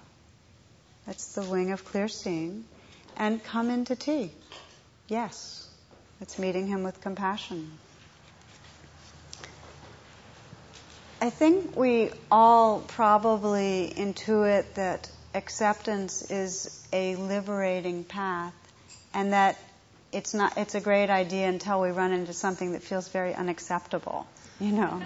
That's 1.07 1.35
the 1.35 1.43
wing 1.43 1.73
of 1.73 1.85
clear 1.85 2.09
seeing. 2.09 2.65
And 3.17 3.43
come 3.43 3.71
into 3.71 3.97
tea. 3.97 4.31
Yes. 5.09 5.64
It's 6.21 6.39
meeting 6.39 6.67
him 6.67 6.83
with 6.83 7.01
compassion. 7.01 7.71
I 11.21 11.31
think 11.31 11.77
we 11.77 12.11
all 12.31 12.81
probably 12.81 13.93
intuit 13.97 14.75
that 14.75 15.11
acceptance 15.35 16.31
is 16.31 16.87
a 16.93 17.17
liberating 17.17 18.05
path 18.05 18.55
and 19.15 19.33
that 19.33 19.59
it's 20.13 20.35
not 20.35 20.59
it's 20.59 20.75
a 20.75 20.81
great 20.81 21.11
idea 21.11 21.49
until 21.49 21.81
we 21.81 21.91
run 21.91 22.13
into 22.13 22.33
something 22.33 22.73
that 22.73 22.83
feels 22.83 23.09
very 23.09 23.35
unacceptable 23.35 24.27
you 24.61 24.73
know? 24.73 25.03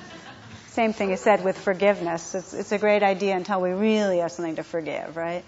Same 0.68 0.92
thing 0.92 1.11
is 1.11 1.21
said 1.21 1.44
with 1.44 1.59
forgiveness. 1.59 2.35
It's, 2.35 2.55
it's 2.55 2.73
a 2.73 2.79
great 2.79 3.03
idea 3.03 3.35
until 3.35 3.61
we 3.61 3.71
really 3.71 4.18
have 4.18 4.31
something 4.31 4.57
to 4.57 4.62
forgive 4.64 5.16
right 5.16 5.44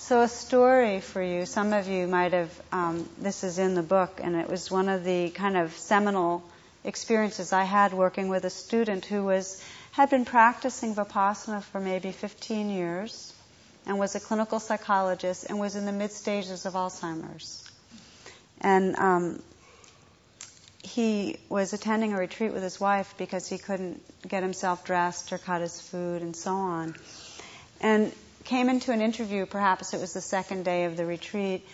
so, 0.00 0.22
a 0.22 0.28
story 0.28 1.00
for 1.00 1.22
you. 1.22 1.44
Some 1.44 1.74
of 1.74 1.86
you 1.86 2.06
might 2.06 2.32
have, 2.32 2.62
um, 2.72 3.06
this 3.18 3.44
is 3.44 3.58
in 3.58 3.74
the 3.74 3.82
book, 3.82 4.18
and 4.22 4.34
it 4.34 4.48
was 4.48 4.70
one 4.70 4.88
of 4.88 5.04
the 5.04 5.28
kind 5.28 5.58
of 5.58 5.76
seminal 5.76 6.42
experiences 6.84 7.52
I 7.52 7.64
had 7.64 7.92
working 7.92 8.28
with 8.28 8.44
a 8.44 8.50
student 8.50 9.04
who 9.04 9.24
was 9.24 9.62
had 9.92 10.08
been 10.08 10.24
practicing 10.24 10.94
vipassana 10.94 11.62
for 11.62 11.80
maybe 11.80 12.12
15 12.12 12.70
years 12.70 13.34
and 13.84 13.98
was 13.98 14.14
a 14.14 14.20
clinical 14.20 14.58
psychologist 14.58 15.44
and 15.50 15.60
was 15.60 15.76
in 15.76 15.84
the 15.84 15.92
mid 15.92 16.12
stages 16.12 16.64
of 16.64 16.72
Alzheimer's. 16.72 17.62
And 18.62 18.96
um, 18.96 19.42
he 20.82 21.38
was 21.50 21.74
attending 21.74 22.14
a 22.14 22.18
retreat 22.18 22.54
with 22.54 22.62
his 22.62 22.80
wife 22.80 23.14
because 23.18 23.48
he 23.48 23.58
couldn't 23.58 24.02
get 24.26 24.42
himself 24.42 24.82
dressed 24.82 25.30
or 25.30 25.38
cut 25.38 25.60
his 25.60 25.78
food 25.78 26.22
and 26.22 26.34
so 26.34 26.52
on. 26.52 26.96
And 27.82 28.12
came 28.44 28.68
into 28.68 28.92
an 28.92 29.00
interview, 29.00 29.46
perhaps 29.46 29.94
it 29.94 30.00
was 30.00 30.12
the 30.12 30.20
second 30.20 30.64
day 30.64 30.84
of 30.84 30.96
the 30.96 31.06
retreat, 31.06 31.66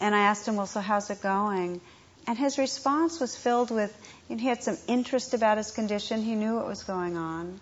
and 0.00 0.14
I 0.14 0.20
asked 0.20 0.46
him, 0.46 0.56
Well, 0.56 0.66
so 0.66 0.80
how's 0.80 1.10
it 1.10 1.20
going? 1.20 1.80
And 2.26 2.36
his 2.36 2.58
response 2.58 3.20
was 3.20 3.36
filled 3.36 3.70
with, 3.70 3.96
he 4.28 4.36
had 4.46 4.62
some 4.62 4.76
interest 4.86 5.32
about 5.32 5.56
his 5.56 5.70
condition, 5.70 6.22
he 6.22 6.34
knew 6.34 6.56
what 6.56 6.66
was 6.66 6.82
going 6.82 7.16
on, 7.16 7.58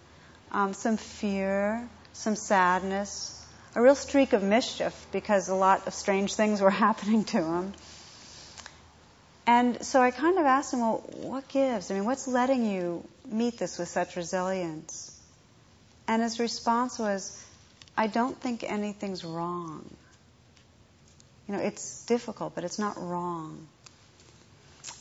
um, 0.51 0.75
some 0.75 0.97
fear, 0.97 1.88
some 2.12 2.35
sadness, 2.35 3.33
a 3.77 3.83
real 3.83 3.95
streak 3.95 4.33
of 4.33 4.42
mischief 4.42 5.07
because 5.12 5.49
a 5.49 5.55
lot 5.55 5.87
of 5.87 5.95
strange 5.95 6.35
things 6.35 6.61
were 6.61 6.71
happening 6.87 7.25
to 7.25 7.45
him. 7.45 7.73
And 9.47 9.85
so 9.85 10.03
I 10.03 10.11
kind 10.11 10.38
of 10.38 10.47
asked 10.47 10.73
him, 10.73 10.81
well, 10.81 11.05
what 11.12 11.47
gives? 11.47 11.90
I 11.90 11.95
mean, 11.95 12.05
what's 12.05 12.27
letting 12.27 12.64
you 12.66 13.07
meet 13.31 13.59
this 13.59 13.79
with 13.79 13.88
such 13.88 14.16
resilience? 14.16 15.12
And 16.09 16.23
his 16.23 16.40
response 16.40 16.99
was, 16.99 17.40
I 17.96 18.06
don't 18.06 18.38
think 18.38 18.62
anything's 18.62 19.24
wrong. 19.24 19.88
You 21.48 21.54
know, 21.54 21.61
it's 21.61 22.04
difficult, 22.06 22.54
but 22.54 22.64
it's 22.64 22.78
not 22.78 22.96
wrong. 23.00 23.66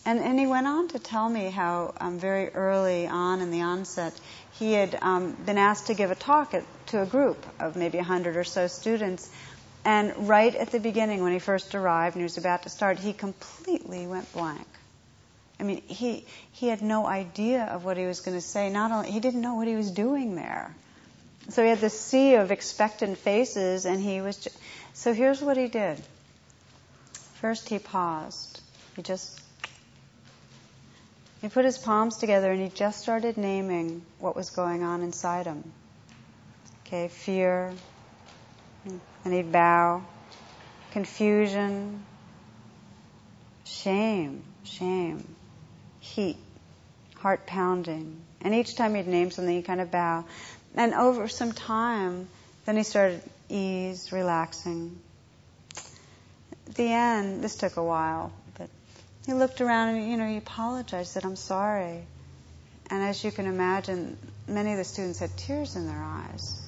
And, 0.05 0.19
and 0.19 0.39
he 0.39 0.45
went 0.45 0.67
on 0.67 0.88
to 0.89 0.99
tell 0.99 1.27
me 1.27 1.49
how 1.49 1.93
um, 1.99 2.19
very 2.19 2.49
early 2.49 3.08
on 3.08 3.41
in 3.41 3.49
the 3.49 3.62
onset, 3.62 4.13
he 4.53 4.73
had 4.73 4.97
um, 5.01 5.31
been 5.34 5.58
asked 5.58 5.88
to 5.88 5.95
give 5.95 6.12
a 6.12 6.15
talk 6.15 6.53
at, 6.53 6.63
to 6.88 7.01
a 7.01 7.05
group 7.05 7.43
of 7.60 7.75
maybe 7.75 7.97
100 7.97 8.38
or 8.38 8.43
so 8.43 8.67
students. 8.67 9.29
And 9.84 10.27
right 10.27 10.53
at 10.53 10.71
the 10.71 10.79
beginning, 10.79 11.23
when 11.23 11.34
he 11.34 11.39
first 11.39 11.73
arrived 11.73 12.15
and 12.15 12.21
he 12.21 12.25
was 12.25 12.38
about 12.38 12.63
to 12.63 12.69
start, 12.69 12.99
he 12.99 13.13
completely 13.13 14.05
went 14.05 14.31
blank. 14.31 14.67
I 15.60 15.63
mean, 15.63 15.81
he, 15.88 16.25
he 16.51 16.67
had 16.67 16.81
no 16.81 17.05
idea 17.05 17.63
of 17.63 17.84
what 17.84 17.97
he 17.97 18.05
was 18.05 18.19
going 18.19 18.38
to 18.38 18.41
say. 18.41 18.69
Not 18.69 18.91
only, 18.91 19.12
he 19.12 19.19
didn't 19.19 19.41
know 19.41 19.55
what 19.55 19.67
he 19.67 19.75
was 19.75 19.89
doing 19.89 20.36
there. 20.36 20.75
So 21.49 21.63
he 21.63 21.69
had 21.69 21.79
this 21.79 21.99
sea 21.99 22.36
of 22.36 22.51
expectant 22.51 23.17
faces, 23.17 23.86
and 23.86 24.01
he 24.01 24.21
was. 24.21 24.38
Just, 24.38 24.58
so 24.93 25.13
here's 25.13 25.41
what 25.41 25.58
he 25.58 25.67
did. 25.67 26.01
First, 27.41 27.69
he 27.69 27.79
paused. 27.79 28.62
He 28.95 29.01
just. 29.01 29.41
He 31.41 31.49
put 31.49 31.63
his 31.63 31.77
palms 31.77 32.17
together 32.17 32.51
and 32.51 32.60
he 32.60 32.69
just 32.69 33.01
started 33.01 33.38
naming 33.38 34.01
what 34.17 34.36
was 34.36 34.49
going 34.49 34.81
on 34.81 35.03
inside 35.03 35.45
him. 35.45 35.63
Okay, 36.88 37.08
fear, 37.08 37.71
and 39.23 39.34
he'd 39.34 39.51
bow, 39.51 40.03
confusion, 40.91 42.03
shame, 43.63 44.43
shame, 44.63 45.36
heat, 45.99 46.38
heart 47.17 47.45
pounding. 47.45 48.21
And 48.41 48.55
each 48.55 48.75
time 48.75 48.95
he'd 48.95 49.08
name 49.08 49.29
something, 49.29 49.55
he'd 49.55 49.65
kind 49.65 49.81
of 49.81 49.91
bow. 49.91 50.25
And 50.76 50.94
over 50.94 51.28
some 51.28 51.54
time, 51.54 52.28
then 52.66 52.78
he 52.78 52.84
started 52.84 53.22
ease, 53.50 54.12
relaxing. 54.12 55.00
At 56.68 56.76
the 56.76 56.92
end, 56.92 57.44
this 57.44 57.56
took 57.56 57.78
a 57.78 57.84
while, 57.84 58.34
but 58.58 58.70
he 59.26 59.34
looked 59.34 59.62
around 59.62 59.96
and, 59.96 60.10
you 60.10 60.18
know, 60.18 60.28
he 60.28 60.38
apologized, 60.38 61.12
said, 61.12 61.26
I'm 61.26 61.36
sorry. 61.36 62.06
And 62.90 63.04
as 63.04 63.24
you 63.24 63.32
can 63.32 63.46
imagine, 63.46 64.18
many 64.48 64.72
of 64.72 64.78
the 64.78 64.84
students 64.84 65.20
had 65.20 65.36
tears 65.38 65.76
in 65.76 65.88
their 65.88 66.04
eyes. 66.04 66.62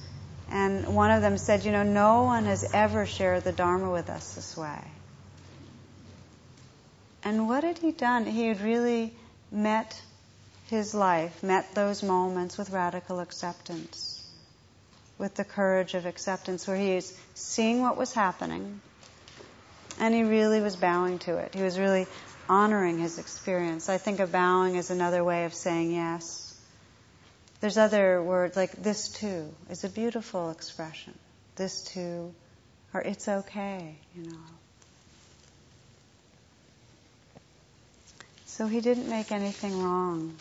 And 0.50 0.94
one 0.94 1.10
of 1.10 1.20
them 1.20 1.36
said, 1.36 1.64
You 1.64 1.72
know, 1.72 1.82
no 1.82 2.22
one 2.22 2.46
has 2.46 2.64
ever 2.72 3.04
shared 3.06 3.44
the 3.44 3.52
Dharma 3.52 3.90
with 3.90 4.08
us 4.08 4.34
this 4.34 4.56
way. 4.56 4.80
And 7.22 7.48
what 7.48 7.64
had 7.64 7.78
he 7.78 7.92
done? 7.92 8.24
He 8.24 8.46
had 8.46 8.60
really 8.62 9.12
met 9.50 10.00
his 10.68 10.94
life 10.94 11.42
met 11.42 11.74
those 11.74 12.02
moments 12.02 12.58
with 12.58 12.70
radical 12.70 13.20
acceptance, 13.20 14.22
with 15.18 15.34
the 15.34 15.44
courage 15.44 15.94
of 15.94 16.06
acceptance, 16.06 16.66
where 16.66 16.76
he 16.76 16.92
is 16.92 17.16
seeing 17.34 17.82
what 17.82 17.96
was 17.96 18.12
happening 18.12 18.80
and 20.00 20.14
he 20.14 20.22
really 20.22 20.60
was 20.60 20.76
bowing 20.76 21.18
to 21.20 21.36
it. 21.38 21.54
He 21.54 21.62
was 21.62 21.78
really 21.78 22.06
honoring 22.48 22.98
his 22.98 23.18
experience. 23.18 23.88
I 23.88 23.98
think 23.98 24.20
of 24.20 24.32
bowing 24.32 24.76
as 24.76 24.90
another 24.90 25.24
way 25.24 25.44
of 25.44 25.54
saying 25.54 25.92
yes. 25.92 26.54
There's 27.60 27.76
other 27.76 28.22
words 28.22 28.56
like 28.56 28.72
this 28.72 29.08
too 29.08 29.52
is 29.70 29.84
a 29.84 29.88
beautiful 29.88 30.50
expression. 30.50 31.14
This 31.56 31.82
too, 31.82 32.32
or 32.94 33.00
it's 33.00 33.26
okay, 33.26 33.96
you 34.14 34.30
know. 34.30 34.38
So 38.46 38.66
he 38.66 38.80
didn't 38.80 39.08
make 39.08 39.32
anything 39.32 39.82
wrong. 39.82 40.34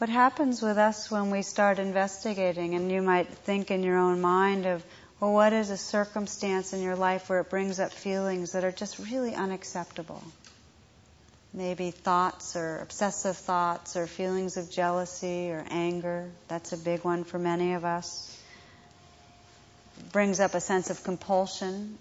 What 0.00 0.08
happens 0.08 0.62
with 0.62 0.78
us 0.78 1.10
when 1.10 1.30
we 1.30 1.42
start 1.42 1.78
investigating, 1.78 2.74
and 2.74 2.90
you 2.90 3.02
might 3.02 3.28
think 3.28 3.70
in 3.70 3.82
your 3.82 3.98
own 3.98 4.22
mind 4.22 4.64
of, 4.64 4.82
well, 5.20 5.34
what 5.34 5.52
is 5.52 5.68
a 5.68 5.76
circumstance 5.76 6.72
in 6.72 6.82
your 6.82 6.96
life 6.96 7.28
where 7.28 7.40
it 7.40 7.50
brings 7.50 7.78
up 7.78 7.92
feelings 7.92 8.52
that 8.52 8.64
are 8.64 8.72
just 8.72 8.98
really 8.98 9.34
unacceptable? 9.34 10.22
maybe 11.52 11.90
thoughts 11.90 12.54
or 12.56 12.78
obsessive 12.80 13.36
thoughts 13.36 13.96
or 13.96 14.06
feelings 14.06 14.56
of 14.56 14.70
jealousy 14.70 15.50
or 15.50 15.64
anger. 15.70 16.30
That's 16.48 16.72
a 16.72 16.76
big 16.76 17.04
one 17.04 17.24
for 17.24 17.38
many 17.38 17.74
of 17.74 17.84
us. 17.84 18.36
Brings 20.12 20.40
up 20.40 20.54
a 20.54 20.60
sense 20.60 20.90
of 20.90 21.02
compulsion. 21.02 21.98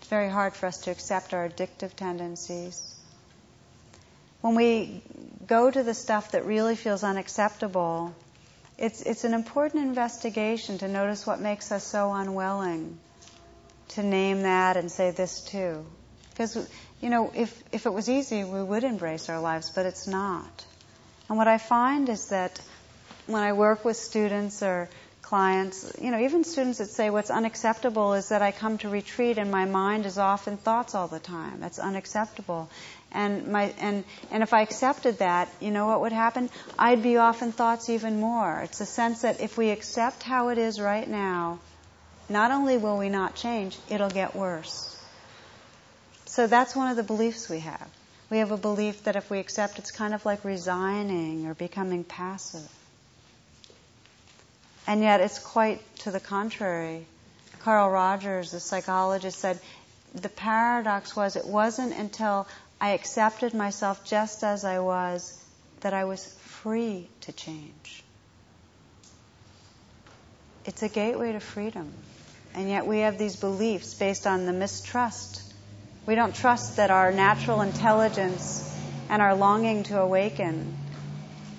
It's 0.00 0.08
very 0.08 0.28
hard 0.28 0.54
for 0.54 0.66
us 0.66 0.78
to 0.78 0.90
accept 0.90 1.32
our 1.32 1.48
addictive 1.48 1.94
tendencies. 1.94 2.97
When 4.40 4.54
we 4.54 5.02
go 5.46 5.70
to 5.70 5.82
the 5.82 5.94
stuff 5.94 6.32
that 6.32 6.44
really 6.44 6.76
feels 6.76 7.02
unacceptable, 7.02 8.14
it's, 8.78 9.02
it's 9.02 9.24
an 9.24 9.34
important 9.34 9.84
investigation 9.84 10.78
to 10.78 10.88
notice 10.88 11.26
what 11.26 11.40
makes 11.40 11.72
us 11.72 11.84
so 11.84 12.12
unwilling 12.12 12.98
to 13.88 14.02
name 14.02 14.42
that 14.42 14.76
and 14.76 14.90
say 14.90 15.10
this 15.10 15.40
too. 15.40 15.84
Because 16.30 16.68
you 17.00 17.10
know, 17.10 17.30
if, 17.34 17.62
if 17.72 17.86
it 17.86 17.92
was 17.92 18.08
easy, 18.08 18.44
we 18.44 18.62
would 18.62 18.84
embrace 18.84 19.28
our 19.28 19.40
lives, 19.40 19.70
but 19.70 19.86
it's 19.86 20.06
not. 20.06 20.66
And 21.28 21.38
what 21.38 21.48
I 21.48 21.58
find 21.58 22.08
is 22.08 22.26
that 22.26 22.60
when 23.26 23.42
I 23.42 23.52
work 23.52 23.84
with 23.84 23.96
students 23.96 24.62
or 24.62 24.88
clients, 25.22 25.92
you 26.00 26.10
know, 26.10 26.18
even 26.20 26.42
students 26.42 26.78
that 26.78 26.86
say 26.86 27.10
what's 27.10 27.30
unacceptable 27.30 28.14
is 28.14 28.30
that 28.30 28.40
I 28.40 28.50
come 28.50 28.78
to 28.78 28.88
retreat 28.88 29.38
and 29.38 29.50
my 29.50 29.66
mind 29.66 30.06
is 30.06 30.16
off 30.18 30.48
in 30.48 30.56
thoughts 30.56 30.94
all 30.94 31.06
the 31.06 31.20
time. 31.20 31.60
That's 31.60 31.78
unacceptable. 31.78 32.70
And 33.10 33.48
my 33.48 33.72
and 33.78 34.04
and 34.30 34.42
if 34.42 34.52
I 34.52 34.60
accepted 34.62 35.18
that, 35.18 35.48
you 35.60 35.70
know 35.70 35.86
what 35.86 36.02
would 36.02 36.12
happen? 36.12 36.50
I'd 36.78 37.02
be 37.02 37.16
off 37.16 37.42
in 37.42 37.52
thoughts 37.52 37.88
even 37.88 38.20
more. 38.20 38.60
It's 38.60 38.80
a 38.80 38.86
sense 38.86 39.22
that 39.22 39.40
if 39.40 39.56
we 39.56 39.70
accept 39.70 40.22
how 40.22 40.48
it 40.48 40.58
is 40.58 40.80
right 40.80 41.08
now, 41.08 41.58
not 42.28 42.50
only 42.50 42.76
will 42.76 42.98
we 42.98 43.08
not 43.08 43.34
change, 43.34 43.78
it'll 43.88 44.10
get 44.10 44.36
worse. 44.36 44.94
So 46.26 46.46
that's 46.46 46.76
one 46.76 46.90
of 46.90 46.96
the 46.96 47.02
beliefs 47.02 47.48
we 47.48 47.60
have. 47.60 47.88
We 48.30 48.38
have 48.38 48.50
a 48.50 48.58
belief 48.58 49.04
that 49.04 49.16
if 49.16 49.30
we 49.30 49.38
accept, 49.38 49.78
it's 49.78 49.90
kind 49.90 50.12
of 50.12 50.26
like 50.26 50.44
resigning 50.44 51.46
or 51.46 51.54
becoming 51.54 52.04
passive. 52.04 52.68
And 54.86 55.00
yet 55.00 55.22
it's 55.22 55.38
quite 55.38 55.80
to 56.00 56.10
the 56.10 56.20
contrary. 56.20 57.06
Carl 57.60 57.90
Rogers, 57.90 58.50
the 58.50 58.60
psychologist, 58.60 59.38
said 59.38 59.58
the 60.14 60.28
paradox 60.28 61.16
was 61.16 61.36
it 61.36 61.46
wasn't 61.46 61.94
until 61.94 62.46
I 62.80 62.90
accepted 62.90 63.54
myself 63.54 64.04
just 64.04 64.44
as 64.44 64.64
I 64.64 64.78
was 64.78 65.42
that 65.80 65.94
I 65.94 66.04
was 66.04 66.24
free 66.62 67.08
to 67.22 67.32
change. 67.32 68.02
It's 70.64 70.82
a 70.82 70.88
gateway 70.88 71.32
to 71.32 71.40
freedom. 71.40 71.92
And 72.54 72.68
yet 72.68 72.86
we 72.86 73.00
have 73.00 73.18
these 73.18 73.36
beliefs 73.36 73.94
based 73.94 74.26
on 74.26 74.46
the 74.46 74.52
mistrust 74.52 75.48
we 76.08 76.14
don't 76.14 76.34
trust 76.34 76.76
that 76.76 76.90
our 76.90 77.12
natural 77.12 77.60
intelligence 77.60 78.74
and 79.10 79.20
our 79.20 79.34
longing 79.34 79.82
to 79.84 80.00
awaken 80.00 80.74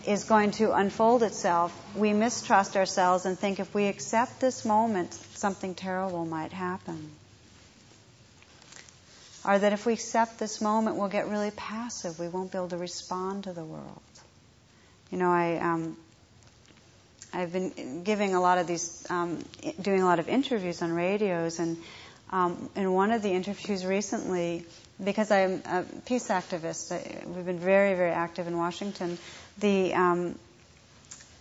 is 0.07 0.23
going 0.23 0.49
to 0.53 0.73
unfold 0.73 1.21
itself. 1.21 1.71
We 1.95 2.13
mistrust 2.13 2.75
ourselves 2.75 3.27
and 3.27 3.37
think 3.37 3.59
if 3.59 3.75
we 3.75 3.85
accept 3.85 4.39
this 4.39 4.65
moment, 4.65 5.13
something 5.35 5.75
terrible 5.75 6.25
might 6.25 6.51
happen. 6.51 7.11
Or 9.49 9.57
that 9.57 9.73
if 9.73 9.87
we 9.87 9.93
accept 9.93 10.37
this 10.37 10.61
moment, 10.61 10.97
we'll 10.97 11.09
get 11.09 11.27
really 11.27 11.49
passive. 11.49 12.19
We 12.19 12.27
won't 12.27 12.51
be 12.51 12.59
able 12.59 12.69
to 12.69 12.77
respond 12.77 13.45
to 13.45 13.51
the 13.51 13.65
world. 13.65 13.99
You 15.09 15.17
know, 15.17 15.31
I, 15.31 15.57
um, 15.57 15.97
I've 17.33 17.51
been 17.51 18.03
giving 18.03 18.35
a 18.35 18.41
lot 18.41 18.59
of 18.59 18.67
these, 18.67 19.07
um, 19.09 19.43
doing 19.81 20.03
a 20.03 20.05
lot 20.05 20.19
of 20.19 20.29
interviews 20.29 20.83
on 20.83 20.91
radios, 20.91 21.57
and 21.57 21.77
um, 22.29 22.69
in 22.75 22.93
one 22.93 23.09
of 23.09 23.23
the 23.23 23.31
interviews 23.31 23.83
recently, 23.87 24.67
because 25.03 25.31
I'm 25.31 25.63
a 25.65 25.83
peace 26.05 26.27
activist, 26.27 26.91
we've 27.35 27.45
been 27.45 27.57
very, 27.57 27.95
very 27.95 28.11
active 28.11 28.45
in 28.45 28.55
Washington. 28.55 29.17
The 29.57 29.95
um, 29.95 30.37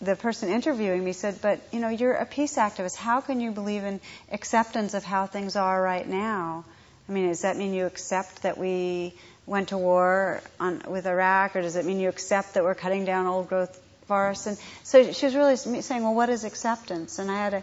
the 0.01 0.16
person 0.16 0.49
interviewing 0.49 1.05
me 1.05 1.12
said, 1.12 1.42
"But 1.42 1.61
you 1.73 1.81
know, 1.81 1.90
you're 1.90 2.14
a 2.14 2.25
peace 2.25 2.57
activist. 2.57 2.97
How 2.97 3.21
can 3.21 3.42
you 3.42 3.51
believe 3.51 3.85
in 3.85 4.01
acceptance 4.33 4.94
of 4.94 5.05
how 5.05 5.27
things 5.27 5.57
are 5.57 5.83
right 5.83 6.09
now? 6.09 6.64
I 7.09 7.12
mean, 7.12 7.29
does 7.29 7.42
that 7.42 7.57
mean 7.57 7.73
you 7.73 7.87
accept 7.87 8.42
that 8.42 8.59
we 8.59 9.14
went 9.47 9.68
to 9.71 9.79
war 9.79 10.42
on, 10.61 10.83
with 10.87 11.07
Iraq, 11.07 11.57
or 11.57 11.62
does 11.62 11.77
it 11.77 11.87
mean 11.87 12.01
you 12.01 12.09
accept 12.09 12.55
that 12.55 12.64
we're 12.64 12.75
cutting 12.75 13.05
down 13.05 13.27
old 13.27 13.49
growth 13.49 13.81
forests?" 14.07 14.47
And 14.47 14.59
so 14.83 15.12
she 15.12 15.27
was 15.27 15.35
really 15.35 15.57
saying, 15.57 16.03
"Well, 16.03 16.14
what 16.14 16.29
is 16.29 16.44
acceptance?" 16.44 17.18
And 17.18 17.31
I 17.31 17.37
had 17.37 17.51
to 17.51 17.62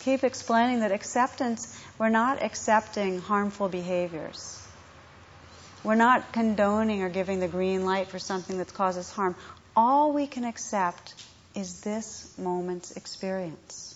keep 0.00 0.24
explaining 0.24 0.80
that 0.80 0.92
acceptance 0.92 1.76
we're 1.98 2.08
not 2.08 2.42
accepting 2.42 3.20
harmful 3.20 3.68
behaviors. 3.68 4.56
We're 5.84 5.94
not 5.94 6.32
condoning 6.32 7.02
or 7.02 7.10
giving 7.10 7.40
the 7.40 7.48
green 7.48 7.84
light 7.84 8.08
for 8.08 8.18
something 8.18 8.58
that 8.58 8.72
causes 8.72 9.10
harm. 9.10 9.36
All 9.76 10.12
we 10.12 10.26
can 10.26 10.44
accept 10.44 11.14
is 11.54 11.80
this 11.80 12.32
moment's 12.38 12.92
experience. 12.92 13.94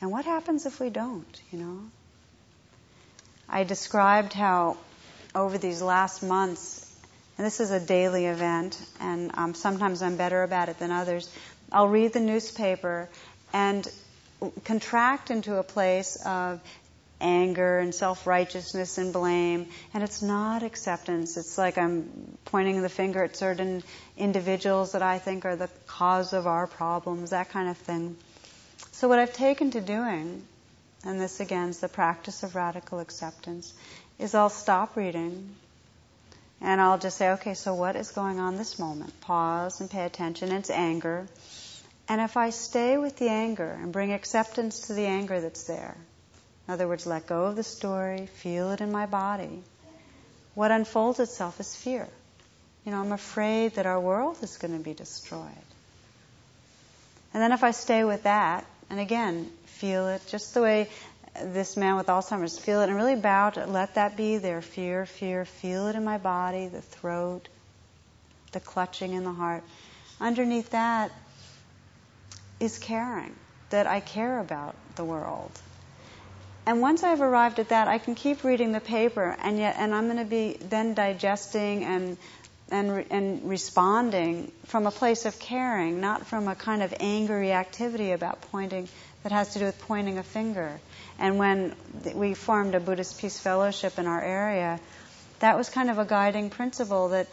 And 0.00 0.10
what 0.10 0.24
happens 0.24 0.66
if 0.66 0.80
we 0.80 0.90
don't, 0.90 1.42
you 1.50 1.58
know? 1.58 1.78
I 3.50 3.64
described 3.64 4.32
how 4.32 4.76
over 5.34 5.58
these 5.58 5.82
last 5.82 6.22
months, 6.22 6.86
and 7.36 7.46
this 7.46 7.60
is 7.60 7.70
a 7.70 7.80
daily 7.80 8.26
event, 8.26 8.80
and 9.00 9.30
um, 9.34 9.54
sometimes 9.54 10.02
I'm 10.02 10.16
better 10.16 10.42
about 10.42 10.68
it 10.68 10.78
than 10.78 10.90
others, 10.90 11.28
I'll 11.72 11.88
read 11.88 12.12
the 12.12 12.20
newspaper 12.20 13.08
and 13.52 13.86
contract 14.64 15.30
into 15.30 15.56
a 15.56 15.62
place 15.62 16.16
of 16.24 16.60
anger 17.20 17.78
and 17.78 17.94
self 17.94 18.26
righteousness 18.26 18.98
and 18.98 19.12
blame. 19.12 19.66
And 19.94 20.02
it's 20.02 20.22
not 20.22 20.62
acceptance. 20.62 21.36
It's 21.36 21.58
like 21.58 21.76
I'm 21.76 22.38
pointing 22.46 22.82
the 22.82 22.88
finger 22.88 23.22
at 23.22 23.36
certain 23.36 23.82
individuals 24.16 24.92
that 24.92 25.02
I 25.02 25.18
think 25.18 25.44
are 25.44 25.56
the 25.56 25.68
cause 25.86 26.32
of 26.32 26.46
our 26.46 26.66
problems, 26.66 27.30
that 27.30 27.50
kind 27.50 27.68
of 27.68 27.76
thing. 27.76 28.16
So, 28.92 29.08
what 29.08 29.18
I've 29.18 29.32
taken 29.32 29.70
to 29.72 29.80
doing, 29.80 30.42
and 31.04 31.20
this 31.20 31.40
again 31.40 31.70
is 31.70 31.80
the 31.80 31.88
practice 31.88 32.42
of 32.42 32.54
radical 32.54 33.00
acceptance, 33.00 33.72
is 34.18 34.34
I'll 34.34 34.50
stop 34.50 34.96
reading 34.96 35.54
and 36.60 36.80
I'll 36.80 36.98
just 36.98 37.16
say, 37.16 37.30
okay, 37.30 37.54
so 37.54 37.74
what 37.74 37.96
is 37.96 38.10
going 38.10 38.38
on 38.38 38.56
this 38.56 38.78
moment? 38.78 39.18
Pause 39.22 39.80
and 39.80 39.90
pay 39.90 40.04
attention. 40.04 40.52
It's 40.52 40.68
anger. 40.70 41.26
And 42.08 42.20
if 42.20 42.36
I 42.36 42.50
stay 42.50 42.98
with 42.98 43.16
the 43.16 43.28
anger 43.28 43.78
and 43.80 43.92
bring 43.92 44.12
acceptance 44.12 44.88
to 44.88 44.94
the 44.94 45.06
anger 45.06 45.40
that's 45.40 45.64
there, 45.64 45.96
in 46.68 46.74
other 46.74 46.86
words, 46.86 47.06
let 47.06 47.26
go 47.26 47.46
of 47.46 47.56
the 47.56 47.62
story, 47.62 48.26
feel 48.26 48.72
it 48.72 48.80
in 48.80 48.92
my 48.92 49.06
body. 49.06 49.62
What 50.54 50.70
unfolds 50.70 51.18
itself 51.18 51.58
is 51.60 51.74
fear. 51.74 52.06
You 52.84 52.92
know, 52.92 53.00
I'm 53.00 53.12
afraid 53.12 53.74
that 53.74 53.86
our 53.86 54.00
world 54.00 54.36
is 54.42 54.56
going 54.58 54.76
to 54.76 54.84
be 54.84 54.94
destroyed. 54.94 55.46
And 57.32 57.42
then 57.42 57.52
if 57.52 57.62
I 57.62 57.70
stay 57.70 58.04
with 58.04 58.24
that, 58.24 58.66
and 58.90 59.00
again, 59.00 59.50
feel 59.64 60.08
it 60.08 60.22
just 60.28 60.52
the 60.52 60.60
way 60.60 60.88
this 61.42 61.76
man 61.76 61.96
with 61.96 62.06
Alzheimer's, 62.06 62.58
feel 62.58 62.80
it 62.80 62.88
and 62.88 62.96
really 62.96 63.14
bow 63.14 63.50
to 63.50 63.66
let 63.66 63.94
that 63.94 64.16
be 64.16 64.38
there. 64.38 64.60
Fear, 64.60 65.06
fear, 65.06 65.44
feel 65.44 65.86
it 65.86 65.94
in 65.94 66.04
my 66.04 66.18
body, 66.18 66.66
the 66.66 66.82
throat, 66.82 67.48
the 68.52 68.60
clutching 68.60 69.12
in 69.12 69.24
the 69.24 69.32
heart. 69.32 69.62
Underneath 70.20 70.70
that 70.70 71.12
is 72.58 72.78
caring, 72.78 73.34
that 73.70 73.86
I 73.86 74.00
care 74.00 74.40
about 74.40 74.74
the 74.96 75.04
world. 75.04 75.52
And 76.66 76.80
once 76.80 77.02
I've 77.02 77.22
arrived 77.22 77.58
at 77.58 77.70
that, 77.70 77.88
I 77.88 77.98
can 77.98 78.14
keep 78.14 78.44
reading 78.44 78.72
the 78.72 78.80
paper, 78.80 79.36
and 79.40 79.58
yet, 79.58 79.76
and 79.78 79.94
I'm 79.94 80.06
going 80.06 80.18
to 80.18 80.24
be 80.24 80.58
then 80.60 80.94
digesting 80.94 81.84
and 81.84 82.18
and 82.70 83.06
and 83.10 83.48
responding 83.48 84.52
from 84.66 84.86
a 84.86 84.90
place 84.90 85.26
of 85.26 85.38
caring, 85.38 86.00
not 86.00 86.26
from 86.26 86.48
a 86.48 86.54
kind 86.54 86.82
of 86.82 86.94
angry 87.00 87.52
activity 87.52 88.12
about 88.12 88.40
pointing 88.52 88.88
that 89.22 89.32
has 89.32 89.52
to 89.52 89.58
do 89.58 89.66
with 89.66 89.78
pointing 89.80 90.18
a 90.18 90.22
finger. 90.22 90.80
And 91.18 91.38
when 91.38 91.74
we 92.14 92.34
formed 92.34 92.74
a 92.74 92.80
Buddhist 92.80 93.20
Peace 93.20 93.38
Fellowship 93.38 93.98
in 93.98 94.06
our 94.06 94.22
area, 94.22 94.80
that 95.40 95.56
was 95.56 95.68
kind 95.68 95.90
of 95.90 95.98
a 95.98 96.04
guiding 96.04 96.50
principle 96.50 97.10
that, 97.10 97.28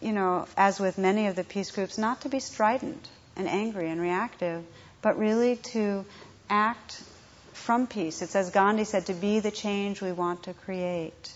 you 0.00 0.12
know, 0.12 0.46
as 0.56 0.80
with 0.80 0.98
many 0.98 1.26
of 1.26 1.36
the 1.36 1.44
peace 1.44 1.70
groups, 1.70 1.98
not 1.98 2.22
to 2.22 2.28
be 2.28 2.40
strident 2.40 3.08
and 3.36 3.48
angry 3.48 3.90
and 3.90 4.00
reactive, 4.00 4.64
but 5.02 5.18
really 5.18 5.56
to 5.56 6.04
act 6.50 7.02
from 7.52 7.86
peace. 7.86 8.22
It's 8.22 8.36
as 8.36 8.50
Gandhi 8.50 8.84
said, 8.84 9.06
to 9.06 9.14
be 9.14 9.40
the 9.40 9.50
change 9.50 10.00
we 10.00 10.12
want 10.12 10.44
to 10.44 10.54
create. 10.54 11.32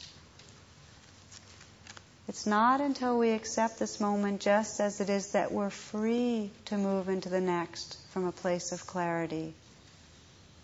It's 2.31 2.47
not 2.47 2.81
until 2.81 3.19
we 3.19 3.33
accept 3.33 3.81
this 3.81 3.99
moment 3.99 4.41
just 4.41 4.79
as 4.79 5.01
it 5.01 5.11
is 5.11 5.33
that 5.33 5.51
we're 5.51 5.69
free 5.69 6.53
to 6.67 6.79
move 6.79 7.09
into 7.09 7.29
the 7.29 7.41
next 7.41 7.99
from 8.13 8.25
a 8.25 8.31
place 8.31 8.71
of 8.71 8.87
clarity 8.87 9.53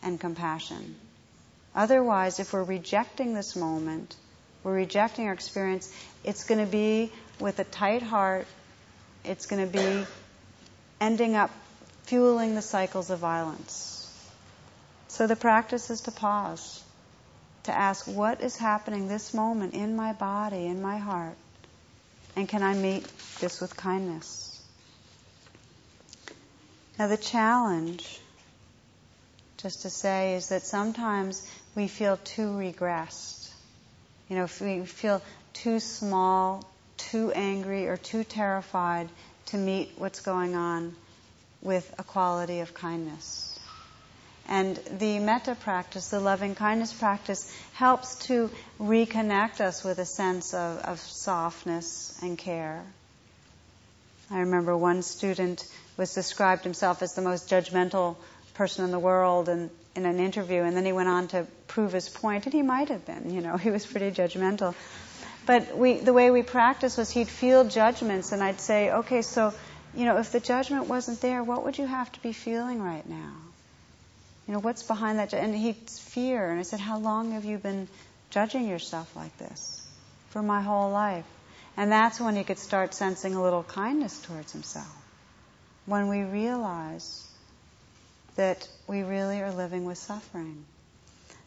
and 0.01 0.21
compassion. 0.21 0.95
Otherwise, 1.75 2.39
if 2.39 2.53
we're 2.53 2.62
rejecting 2.62 3.35
this 3.35 3.57
moment, 3.57 4.14
we're 4.62 4.77
rejecting 4.77 5.27
our 5.27 5.33
experience, 5.33 5.93
it's 6.23 6.45
going 6.45 6.64
to 6.64 6.71
be 6.71 7.11
with 7.41 7.59
a 7.59 7.64
tight 7.64 8.03
heart, 8.05 8.47
it's 9.25 9.47
going 9.47 9.67
to 9.67 9.79
be 9.79 10.07
ending 11.01 11.35
up 11.35 11.51
fueling 12.05 12.55
the 12.55 12.62
cycles 12.62 13.11
of 13.11 13.19
violence. 13.19 14.09
So 15.09 15.27
the 15.27 15.35
practice 15.35 15.91
is 15.91 16.03
to 16.03 16.12
pause, 16.12 16.81
to 17.64 17.73
ask 17.73 18.07
what 18.07 18.41
is 18.41 18.57
happening 18.57 19.09
this 19.09 19.35
moment 19.35 19.75
in 19.75 19.97
my 19.97 20.12
body, 20.12 20.67
in 20.67 20.81
my 20.81 20.99
heart, 20.99 21.35
and 22.37 22.49
can 22.49 22.62
I 22.62 22.74
meet 22.74 23.07
this 23.41 23.61
with 23.61 23.74
kindness? 23.76 24.61
Now 26.99 27.09
the 27.09 27.16
challenge, 27.16 28.20
just 29.57 29.82
to 29.82 29.91
say, 29.91 30.34
is 30.34 30.51
that 30.51 30.62
sometimes 30.62 31.51
we 31.74 31.89
feel 31.89 32.18
too 32.18 32.49
regressed. 32.49 33.51
You 34.28 34.37
know, 34.37 34.49
we 34.61 34.84
feel 34.84 35.22
too 35.53 35.80
small, 35.80 36.64
too 36.97 37.32
angry, 37.32 37.89
or 37.89 37.97
too 37.97 38.24
terrified 38.24 39.09
to 39.47 39.57
meet 39.57 39.93
what's 39.97 40.20
going 40.20 40.55
on 40.55 40.95
with 41.62 41.95
a 41.99 42.05
quality 42.05 42.61
of 42.61 42.74
kindness. 42.74 43.55
And 44.49 44.76
the 44.99 45.18
metta 45.18 45.57
practice, 45.57 46.09
the 46.09 46.20
loving 46.20 46.55
kindness 46.55 46.92
practice, 46.92 47.53
helps 47.72 48.14
to 48.26 48.51
reconnect 48.80 49.61
us 49.61 49.82
with 49.82 49.99
a 49.99 50.07
sense 50.07 50.55
of, 50.55 50.78
of 50.78 51.01
softness 51.01 52.16
and 52.22 52.38
care. 52.38 52.84
I 54.30 54.40
remember 54.40 54.76
one 54.76 55.03
student 55.03 55.66
was 55.97 56.14
described 56.14 56.64
himself 56.64 57.03
as 57.03 57.14
the 57.14 57.22
most 57.22 57.49
judgmental 57.49 58.16
person 58.55 58.84
in 58.84 58.90
the 58.90 58.99
world, 58.99 59.49
and 59.49 59.70
in 59.97 60.05
an 60.05 60.18
interview, 60.20 60.62
and 60.62 60.76
then 60.76 60.84
he 60.84 60.92
went 60.92 61.09
on 61.09 61.28
to 61.28 61.47
prove 61.66 61.92
his 61.92 62.09
point, 62.09 62.44
and 62.47 62.53
he 62.53 62.62
might 62.62 62.88
have 62.88 63.05
been, 63.07 63.30
you 63.32 63.40
know, 63.40 63.57
he 63.66 63.70
was 63.70 63.86
pretty 63.86 64.11
judgmental. 64.11 64.74
But 65.47 65.76
we, 65.76 65.99
the 65.99 66.12
way 66.12 66.30
we 66.30 66.42
practiced 66.42 66.99
was 66.99 67.11
he'd 67.11 67.28
feel 67.28 67.64
judgments, 67.64 68.32
and 68.32 68.42
I'd 68.42 68.61
say, 68.61 68.90
okay, 68.90 69.22
so, 69.22 69.55
you 69.94 70.05
know, 70.05 70.18
if 70.18 70.32
the 70.32 70.40
judgment 70.40 70.88
wasn't 70.88 71.20
there, 71.20 71.42
what 71.42 71.64
would 71.64 71.78
you 71.78 71.86
have 71.86 72.11
to 72.12 72.20
be 72.20 72.32
feeling 72.32 72.82
right 72.82 73.09
now? 73.09 73.32
You 74.47 74.55
know, 74.55 74.61
what's 74.61 74.82
behind 74.82 75.18
that? 75.18 75.34
And 75.34 75.55
he'd 75.55 75.90
fear, 75.90 76.51
and 76.51 76.61
I 76.61 76.62
said, 76.62 76.80
how 76.80 76.99
long 76.99 77.32
have 77.32 77.44
you 77.44 77.59
been 77.59 77.88
judging 78.30 78.68
yourself 78.68 79.14
like 79.16 79.36
this? 79.38 79.86
For 80.30 80.42
my 80.42 80.62
whole 80.62 80.90
life. 80.90 81.24
And 81.76 81.90
that's 81.90 82.20
when 82.20 82.36
he 82.36 82.44
could 82.44 82.59
start 82.59 82.94
sensing 82.94 83.34
a 83.34 83.42
little 83.42 83.64
kindness 83.64 84.20
towards 84.22 84.53
himself. 84.53 84.94
When 85.84 86.09
we 86.09 86.22
realize 86.22 87.26
that 88.36 88.68
we 88.86 89.03
really 89.03 89.40
are 89.42 89.53
living 89.53 89.84
with 89.84 89.99
suffering. 89.99 90.64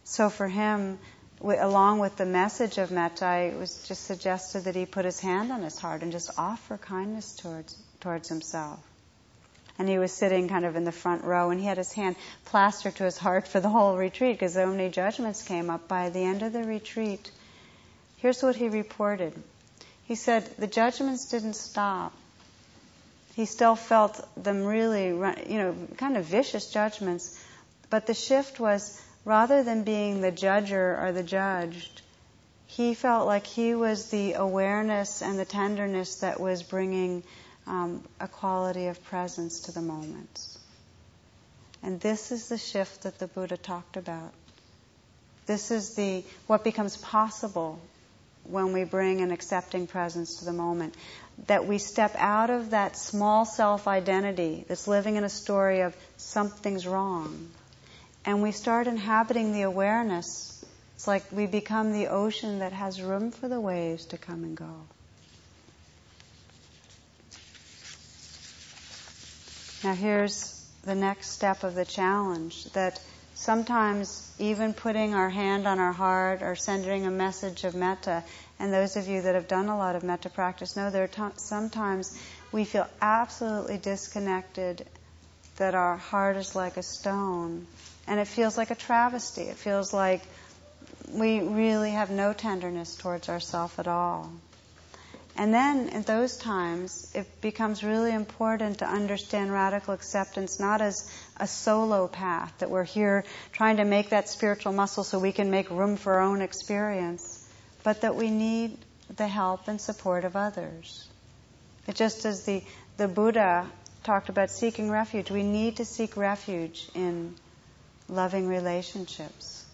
So 0.04 0.28
for 0.28 0.48
him, 0.48 0.98
along 1.42 2.00
with 2.00 2.16
the 2.16 2.26
message 2.26 2.78
of 2.78 2.90
metta, 2.90 3.50
it 3.52 3.56
was 3.56 3.86
just 3.88 4.04
suggested 4.04 4.64
that 4.64 4.74
he 4.74 4.86
put 4.86 5.04
his 5.04 5.20
hand 5.20 5.52
on 5.52 5.62
his 5.62 5.78
heart 5.78 6.02
and 6.02 6.12
just 6.12 6.30
offer 6.36 6.76
kindness 6.76 7.36
towards 7.36 7.76
towards 8.00 8.28
himself. 8.28 8.80
And 9.80 9.88
he 9.88 9.98
was 9.98 10.12
sitting 10.12 10.48
kind 10.48 10.64
of 10.64 10.76
in 10.76 10.84
the 10.84 10.92
front 10.92 11.24
row, 11.24 11.50
and 11.50 11.58
he 11.58 11.66
had 11.66 11.78
his 11.78 11.92
hand 11.92 12.14
plastered 12.44 12.94
to 12.96 13.04
his 13.04 13.18
heart 13.18 13.48
for 13.48 13.58
the 13.58 13.68
whole 13.68 13.96
retreat 13.96 14.38
because 14.38 14.54
so 14.54 14.66
many 14.66 14.90
judgments 14.90 15.42
came 15.42 15.70
up. 15.70 15.88
By 15.88 16.10
the 16.10 16.20
end 16.20 16.42
of 16.42 16.52
the 16.52 16.62
retreat, 16.62 17.32
here's 18.18 18.42
what 18.42 18.54
he 18.54 18.68
reported. 18.68 19.32
He 20.04 20.14
said 20.14 20.48
the 20.58 20.68
judgments 20.68 21.28
didn't 21.28 21.54
stop 21.54 22.12
he 23.40 23.46
still 23.46 23.74
felt 23.74 24.20
them 24.36 24.66
really, 24.66 25.06
you 25.06 25.58
know, 25.58 25.74
kind 25.96 26.16
of 26.16 26.26
vicious 26.26 26.70
judgments. 26.70 27.42
But 27.88 28.06
the 28.06 28.12
shift 28.12 28.60
was 28.60 29.00
rather 29.24 29.62
than 29.62 29.84
being 29.84 30.20
the 30.20 30.30
judger 30.30 31.02
or 31.02 31.12
the 31.12 31.22
judged, 31.22 32.02
he 32.66 32.92
felt 32.94 33.26
like 33.26 33.46
he 33.46 33.74
was 33.74 34.10
the 34.10 34.34
awareness 34.34 35.22
and 35.22 35.38
the 35.38 35.44
tenderness 35.44 36.16
that 36.16 36.38
was 36.38 36.62
bringing 36.62 37.22
um, 37.70 38.02
a 38.18 38.26
quality 38.26 38.88
of 38.88 39.02
presence 39.04 39.60
to 39.60 39.72
the 39.72 39.80
moments. 39.80 40.58
And 41.82 42.00
this 42.00 42.32
is 42.32 42.48
the 42.48 42.58
shift 42.58 43.04
that 43.04 43.18
the 43.18 43.28
Buddha 43.28 43.56
talked 43.56 43.96
about. 43.96 44.32
This 45.46 45.70
is 45.70 45.94
the 45.94 46.24
what 46.46 46.64
becomes 46.64 46.96
possible 46.96 47.80
when 48.44 48.72
we 48.72 48.84
bring 48.84 49.20
an 49.20 49.30
accepting 49.30 49.86
presence 49.86 50.40
to 50.40 50.44
the 50.44 50.52
moment 50.52 50.94
that 51.46 51.66
we 51.66 51.78
step 51.78 52.14
out 52.16 52.50
of 52.50 52.70
that 52.70 52.96
small 52.96 53.44
self 53.44 53.86
identity 53.86 54.64
that's 54.68 54.88
living 54.88 55.16
in 55.16 55.24
a 55.24 55.28
story 55.28 55.80
of 55.80 55.96
something's 56.16 56.86
wrong 56.86 57.50
and 58.24 58.42
we 58.42 58.52
start 58.52 58.86
inhabiting 58.86 59.52
the 59.52 59.62
awareness. 59.62 60.62
It's 60.96 61.06
like 61.06 61.24
we 61.32 61.46
become 61.46 61.92
the 61.92 62.08
ocean 62.08 62.58
that 62.58 62.72
has 62.72 63.00
room 63.00 63.30
for 63.30 63.48
the 63.48 63.60
waves 63.60 64.06
to 64.06 64.18
come 64.18 64.44
and 64.44 64.56
go. 64.56 64.74
Now, 69.82 69.94
here's 69.94 70.66
the 70.84 70.94
next 70.94 71.30
step 71.30 71.64
of 71.64 71.74
the 71.74 71.84
challenge 71.84 72.64
that 72.72 73.00
sometimes 73.34 74.30
even 74.38 74.74
putting 74.74 75.14
our 75.14 75.30
hand 75.30 75.66
on 75.66 75.78
our 75.78 75.92
heart 75.92 76.42
or 76.42 76.54
sending 76.54 77.06
a 77.06 77.10
message 77.10 77.64
of 77.64 77.74
metta 77.74 78.22
and 78.58 78.72
those 78.72 78.96
of 78.96 79.08
you 79.08 79.22
that 79.22 79.34
have 79.34 79.48
done 79.48 79.68
a 79.68 79.78
lot 79.78 79.96
of 79.96 80.02
metta 80.02 80.28
practice 80.28 80.76
know 80.76 80.90
there 80.90 81.04
are 81.04 81.08
t- 81.08 81.34
sometimes 81.36 82.14
we 82.52 82.64
feel 82.64 82.86
absolutely 83.00 83.78
disconnected, 83.78 84.86
that 85.56 85.74
our 85.74 85.96
heart 85.96 86.36
is 86.36 86.54
like 86.54 86.76
a 86.76 86.82
stone, 86.82 87.66
and 88.06 88.20
it 88.20 88.26
feels 88.26 88.58
like 88.58 88.70
a 88.70 88.74
travesty. 88.74 89.42
It 89.42 89.56
feels 89.56 89.92
like 89.92 90.22
we 91.08 91.40
really 91.40 91.90
have 91.90 92.10
no 92.10 92.32
tenderness 92.32 92.96
towards 92.96 93.28
ourselves 93.28 93.78
at 93.78 93.88
all. 93.88 94.30
And 95.40 95.54
then 95.54 95.88
in 95.88 96.02
those 96.02 96.36
times, 96.36 97.10
it 97.14 97.40
becomes 97.40 97.82
really 97.82 98.12
important 98.12 98.80
to 98.80 98.84
understand 98.86 99.50
radical 99.50 99.94
acceptance 99.94 100.60
not 100.60 100.82
as 100.82 101.10
a 101.38 101.46
solo 101.46 102.08
path, 102.08 102.52
that 102.58 102.68
we're 102.68 102.84
here 102.84 103.24
trying 103.50 103.78
to 103.78 103.86
make 103.86 104.10
that 104.10 104.28
spiritual 104.28 104.74
muscle 104.74 105.02
so 105.02 105.18
we 105.18 105.32
can 105.32 105.50
make 105.50 105.70
room 105.70 105.96
for 105.96 106.16
our 106.16 106.20
own 106.20 106.42
experience, 106.42 107.48
but 107.82 108.02
that 108.02 108.16
we 108.16 108.28
need 108.28 108.76
the 109.16 109.26
help 109.26 109.66
and 109.66 109.80
support 109.80 110.26
of 110.26 110.36
others. 110.36 111.08
It 111.86 111.94
just 111.94 112.26
as 112.26 112.44
the, 112.44 112.62
the 112.98 113.08
Buddha 113.08 113.66
talked 114.04 114.28
about 114.28 114.50
seeking 114.50 114.90
refuge, 114.90 115.30
we 115.30 115.42
need 115.42 115.78
to 115.78 115.86
seek 115.86 116.18
refuge 116.18 116.86
in 116.94 117.34
loving 118.10 118.46
relationships. 118.46 119.64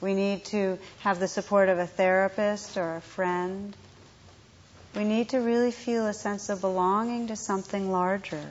We 0.00 0.14
need 0.14 0.46
to 0.46 0.78
have 1.00 1.20
the 1.20 1.28
support 1.28 1.68
of 1.68 1.78
a 1.78 1.86
therapist 1.86 2.78
or 2.78 2.96
a 2.96 3.02
friend. 3.02 3.76
We 4.94 5.04
need 5.04 5.30
to 5.30 5.38
really 5.38 5.70
feel 5.70 6.06
a 6.06 6.14
sense 6.14 6.48
of 6.48 6.60
belonging 6.60 7.28
to 7.28 7.36
something 7.36 7.90
larger. 7.92 8.44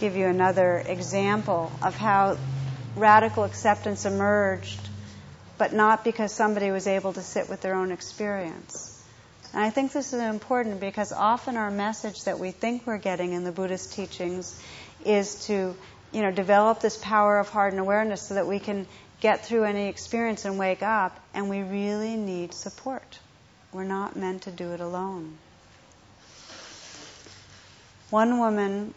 Give 0.00 0.16
you 0.16 0.26
another 0.26 0.78
example 0.86 1.72
of 1.82 1.96
how 1.96 2.38
radical 2.96 3.44
acceptance 3.44 4.06
emerged 4.06 4.80
but 5.58 5.72
not 5.72 6.04
because 6.04 6.32
somebody 6.32 6.70
was 6.70 6.86
able 6.86 7.12
to 7.12 7.20
sit 7.20 7.48
with 7.48 7.60
their 7.60 7.74
own 7.74 7.90
experience. 7.90 8.94
And 9.52 9.62
I 9.62 9.70
think 9.70 9.92
this 9.92 10.12
is 10.12 10.20
important 10.20 10.80
because 10.80 11.12
often 11.12 11.56
our 11.56 11.70
message 11.70 12.24
that 12.24 12.38
we 12.38 12.52
think 12.52 12.86
we're 12.86 12.98
getting 12.98 13.32
in 13.32 13.44
the 13.44 13.52
Buddhist 13.52 13.92
teachings 13.92 14.60
is 15.04 15.46
to, 15.46 15.74
you 16.12 16.22
know, 16.22 16.30
develop 16.30 16.80
this 16.80 16.96
power 16.96 17.38
of 17.38 17.48
heart 17.48 17.72
and 17.72 17.80
awareness 17.80 18.22
so 18.22 18.34
that 18.34 18.46
we 18.46 18.60
can 18.60 18.86
get 19.20 19.44
through 19.44 19.64
any 19.64 19.88
experience 19.88 20.44
and 20.44 20.58
wake 20.58 20.82
up, 20.82 21.18
and 21.34 21.50
we 21.50 21.62
really 21.62 22.16
need 22.16 22.54
support. 22.54 23.18
We're 23.78 23.84
not 23.84 24.16
meant 24.16 24.42
to 24.42 24.50
do 24.50 24.72
it 24.72 24.80
alone. 24.80 25.38
One 28.10 28.40
woman 28.40 28.92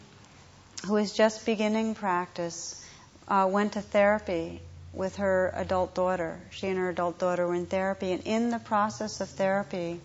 who 0.84 0.94
was 0.94 1.12
just 1.12 1.46
beginning 1.46 1.94
practice 1.94 2.84
uh, 3.28 3.48
went 3.48 3.74
to 3.74 3.80
therapy 3.80 4.60
with 4.92 5.14
her 5.18 5.52
adult 5.54 5.94
daughter. 5.94 6.40
She 6.50 6.66
and 6.66 6.78
her 6.78 6.90
adult 6.90 7.20
daughter 7.20 7.46
were 7.46 7.54
in 7.54 7.66
therapy, 7.66 8.10
and 8.10 8.24
in 8.24 8.50
the 8.50 8.58
process 8.58 9.20
of 9.20 9.28
therapy, 9.28 10.00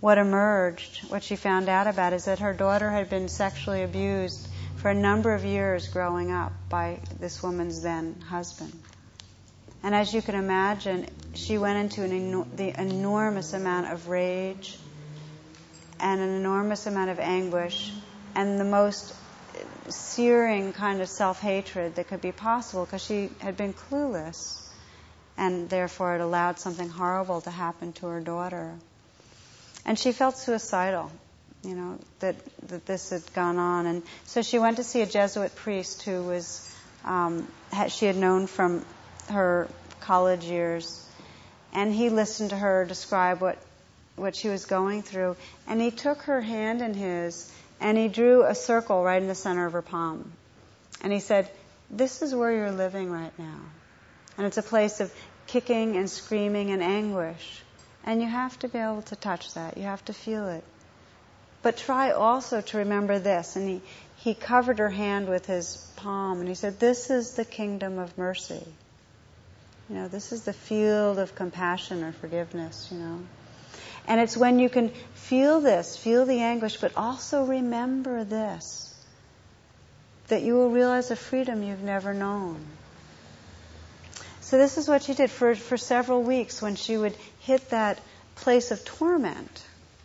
what 0.00 0.18
emerged, 0.18 1.08
what 1.08 1.22
she 1.22 1.36
found 1.36 1.68
out 1.68 1.86
about, 1.86 2.12
is 2.12 2.24
that 2.24 2.40
her 2.40 2.52
daughter 2.52 2.90
had 2.90 3.10
been 3.10 3.28
sexually 3.28 3.84
abused 3.84 4.48
for 4.74 4.90
a 4.90 4.94
number 4.94 5.34
of 5.34 5.44
years 5.44 5.86
growing 5.86 6.32
up 6.32 6.52
by 6.68 6.98
this 7.20 7.44
woman's 7.44 7.80
then 7.80 8.20
husband. 8.22 8.72
And 9.82 9.94
as 9.94 10.12
you 10.12 10.20
can 10.20 10.34
imagine, 10.34 11.06
she 11.34 11.58
went 11.58 11.78
into 11.78 12.02
an 12.02 12.44
the 12.52 12.80
enormous 12.80 13.52
amount 13.54 13.92
of 13.92 14.08
rage 14.08 14.78
and 15.98 16.20
an 16.20 16.30
enormous 16.30 16.86
amount 16.86 17.10
of 17.10 17.18
anguish 17.18 17.92
and 18.34 18.58
the 18.58 18.64
most 18.64 19.14
searing 19.88 20.72
kind 20.72 21.00
of 21.00 21.08
self 21.08 21.40
hatred 21.40 21.96
that 21.96 22.08
could 22.08 22.20
be 22.20 22.32
possible 22.32 22.84
because 22.84 23.04
she 23.04 23.30
had 23.40 23.56
been 23.56 23.72
clueless. 23.72 24.56
and 25.36 25.70
therefore 25.70 26.16
it 26.16 26.20
allowed 26.20 26.58
something 26.58 26.88
horrible 26.88 27.40
to 27.40 27.50
happen 27.50 27.92
to 27.94 28.06
her 28.06 28.20
daughter. 28.20 28.74
And 29.86 29.98
she 29.98 30.12
felt 30.12 30.36
suicidal, 30.36 31.10
you 31.64 31.74
know, 31.74 31.98
that, 32.18 32.36
that 32.68 32.84
this 32.84 33.08
had 33.10 33.22
gone 33.32 33.58
on. 33.58 33.86
And 33.86 34.02
so 34.26 34.42
she 34.42 34.58
went 34.58 34.76
to 34.76 34.84
see 34.84 35.00
a 35.00 35.06
Jesuit 35.06 35.54
priest 35.56 36.02
who 36.02 36.22
was, 36.22 36.70
um, 37.04 37.48
she 37.88 38.04
had 38.04 38.16
known 38.16 38.46
from 38.46 38.84
her 39.30 39.68
college 40.00 40.44
years. 40.44 41.06
And 41.72 41.92
he 41.92 42.08
listened 42.08 42.50
to 42.50 42.56
her 42.56 42.84
describe 42.84 43.40
what, 43.40 43.58
what 44.16 44.34
she 44.34 44.48
was 44.48 44.66
going 44.66 45.02
through. 45.02 45.36
And 45.66 45.80
he 45.80 45.90
took 45.90 46.22
her 46.22 46.40
hand 46.40 46.82
in 46.82 46.94
his 46.94 47.52
and 47.80 47.96
he 47.96 48.08
drew 48.08 48.44
a 48.44 48.54
circle 48.54 49.02
right 49.02 49.20
in 49.20 49.28
the 49.28 49.34
center 49.34 49.66
of 49.66 49.72
her 49.72 49.82
palm. 49.82 50.32
And 51.02 51.12
he 51.12 51.20
said, 51.20 51.48
This 51.90 52.22
is 52.22 52.34
where 52.34 52.52
you're 52.52 52.72
living 52.72 53.10
right 53.10 53.36
now. 53.38 53.60
And 54.36 54.46
it's 54.46 54.58
a 54.58 54.62
place 54.62 55.00
of 55.00 55.12
kicking 55.46 55.96
and 55.96 56.08
screaming 56.08 56.70
and 56.70 56.82
anguish. 56.82 57.62
And 58.04 58.20
you 58.20 58.28
have 58.28 58.58
to 58.60 58.68
be 58.68 58.78
able 58.78 59.02
to 59.02 59.16
touch 59.16 59.54
that. 59.54 59.76
You 59.76 59.84
have 59.84 60.04
to 60.06 60.12
feel 60.12 60.48
it. 60.48 60.64
But 61.62 61.76
try 61.76 62.12
also 62.12 62.60
to 62.60 62.78
remember 62.78 63.18
this. 63.18 63.56
And 63.56 63.68
he, 63.68 63.82
he 64.16 64.34
covered 64.34 64.78
her 64.78 64.90
hand 64.90 65.28
with 65.28 65.46
his 65.46 65.76
palm 65.96 66.40
and 66.40 66.48
he 66.48 66.54
said, 66.54 66.78
This 66.78 67.10
is 67.10 67.34
the 67.34 67.44
kingdom 67.44 67.98
of 67.98 68.16
mercy. 68.16 68.64
You 69.90 69.96
know, 69.96 70.08
this 70.08 70.30
is 70.30 70.42
the 70.42 70.52
field 70.52 71.18
of 71.18 71.34
compassion 71.34 72.04
or 72.04 72.12
forgiveness, 72.12 72.88
you 72.92 72.98
know. 72.98 73.18
And 74.06 74.20
it's 74.20 74.36
when 74.36 74.60
you 74.60 74.68
can 74.68 74.90
feel 75.14 75.60
this, 75.60 75.96
feel 75.96 76.26
the 76.26 76.38
anguish, 76.38 76.76
but 76.76 76.92
also 76.96 77.44
remember 77.44 78.22
this, 78.22 78.94
that 80.28 80.42
you 80.42 80.54
will 80.54 80.70
realize 80.70 81.10
a 81.10 81.16
freedom 81.16 81.64
you've 81.64 81.82
never 81.82 82.14
known. 82.14 82.64
So 84.42 84.58
this 84.58 84.78
is 84.78 84.86
what 84.86 85.02
she 85.02 85.14
did 85.14 85.28
for, 85.28 85.56
for 85.56 85.76
several 85.76 86.22
weeks 86.22 86.62
when 86.62 86.76
she 86.76 86.96
would 86.96 87.16
hit 87.40 87.70
that 87.70 88.00
place 88.36 88.70
of 88.70 88.84
torment. 88.84 89.64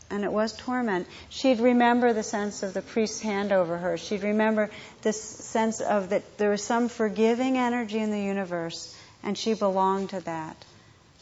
And 0.09 0.23
it 0.23 0.31
was 0.31 0.53
torment. 0.53 1.07
She'd 1.29 1.59
remember 1.59 2.11
the 2.11 2.23
sense 2.23 2.63
of 2.63 2.73
the 2.73 2.81
priest's 2.81 3.21
hand 3.21 3.51
over 3.51 3.77
her. 3.77 3.97
She'd 3.97 4.23
remember 4.23 4.71
this 5.03 5.21
sense 5.21 5.79
of 5.79 6.09
that 6.09 6.39
there 6.39 6.49
was 6.49 6.63
some 6.63 6.89
forgiving 6.89 7.57
energy 7.57 7.99
in 7.99 8.09
the 8.09 8.21
universe 8.21 8.95
and 9.25 9.37
she 9.37 9.55
belonged 9.55 10.11
to 10.11 10.21
that. 10.21 10.55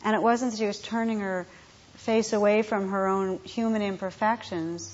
And 0.03 0.15
it 0.15 0.21
wasn't 0.21 0.51
that 0.51 0.57
she 0.57 0.67
was 0.67 0.79
turning 0.79 1.21
her 1.21 1.47
face 1.95 2.33
away 2.33 2.61
from 2.61 2.89
her 2.89 3.07
own 3.07 3.39
human 3.45 3.81
imperfections, 3.81 4.93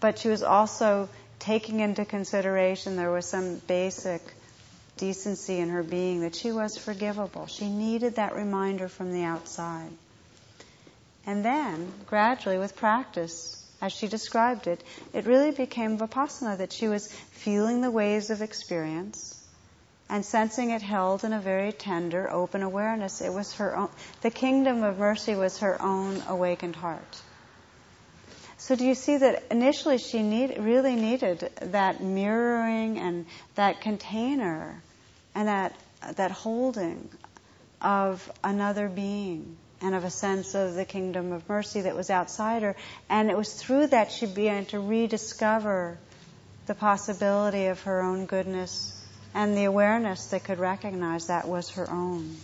but 0.00 0.18
she 0.18 0.28
was 0.28 0.42
also 0.42 1.08
taking 1.38 1.80
into 1.80 2.04
consideration 2.04 2.96
there 2.96 3.12
was 3.12 3.26
some 3.26 3.56
basic 3.68 4.20
decency 4.96 5.58
in 5.58 5.68
her 5.68 5.82
being 5.82 6.20
that 6.20 6.34
she 6.34 6.50
was 6.50 6.76
forgivable. 6.76 7.46
She 7.46 7.68
needed 7.68 8.16
that 8.16 8.34
reminder 8.34 8.88
from 8.88 9.12
the 9.12 9.22
outside. 9.22 9.90
And 11.24 11.44
then, 11.44 11.92
gradually, 12.06 12.58
with 12.58 12.74
practice, 12.74 13.64
as 13.80 13.92
she 13.92 14.08
described 14.08 14.66
it, 14.66 14.82
it 15.12 15.26
really 15.26 15.52
became 15.52 15.98
vipassana 15.98 16.58
that 16.58 16.72
she 16.72 16.88
was 16.88 17.12
feeling 17.30 17.80
the 17.80 17.90
waves 17.90 18.30
of 18.30 18.42
experience 18.42 19.41
and 20.12 20.26
sensing 20.26 20.72
it 20.72 20.82
held 20.82 21.24
in 21.24 21.32
a 21.32 21.40
very 21.40 21.72
tender, 21.72 22.30
open 22.30 22.62
awareness. 22.62 23.22
It 23.22 23.32
was 23.32 23.54
her 23.54 23.74
own, 23.74 23.88
the 24.20 24.30
kingdom 24.30 24.82
of 24.82 24.98
mercy 24.98 25.34
was 25.34 25.60
her 25.60 25.80
own 25.80 26.22
awakened 26.28 26.76
heart. 26.76 27.22
So 28.58 28.76
do 28.76 28.84
you 28.84 28.94
see 28.94 29.16
that 29.16 29.44
initially 29.50 29.96
she 29.96 30.22
need, 30.22 30.58
really 30.58 30.96
needed 30.96 31.50
that 31.62 32.02
mirroring 32.02 32.98
and 32.98 33.24
that 33.54 33.80
container 33.80 34.82
and 35.34 35.48
that, 35.48 35.74
that 36.16 36.30
holding 36.30 37.08
of 37.80 38.30
another 38.44 38.90
being 38.90 39.56
and 39.80 39.94
of 39.94 40.04
a 40.04 40.10
sense 40.10 40.54
of 40.54 40.74
the 40.74 40.84
kingdom 40.84 41.32
of 41.32 41.48
mercy 41.48 41.80
that 41.80 41.96
was 41.96 42.10
outside 42.10 42.60
her. 42.62 42.76
And 43.08 43.30
it 43.30 43.36
was 43.36 43.54
through 43.54 43.86
that 43.86 44.12
she 44.12 44.26
began 44.26 44.66
to 44.66 44.78
rediscover 44.78 45.96
the 46.66 46.74
possibility 46.74 47.68
of 47.68 47.80
her 47.84 48.02
own 48.02 48.26
goodness 48.26 48.98
and 49.34 49.56
the 49.56 49.64
awareness 49.64 50.26
that 50.26 50.44
could 50.44 50.58
recognize 50.58 51.26
that 51.26 51.48
was 51.48 51.70
her 51.70 51.90
own. 51.90 52.36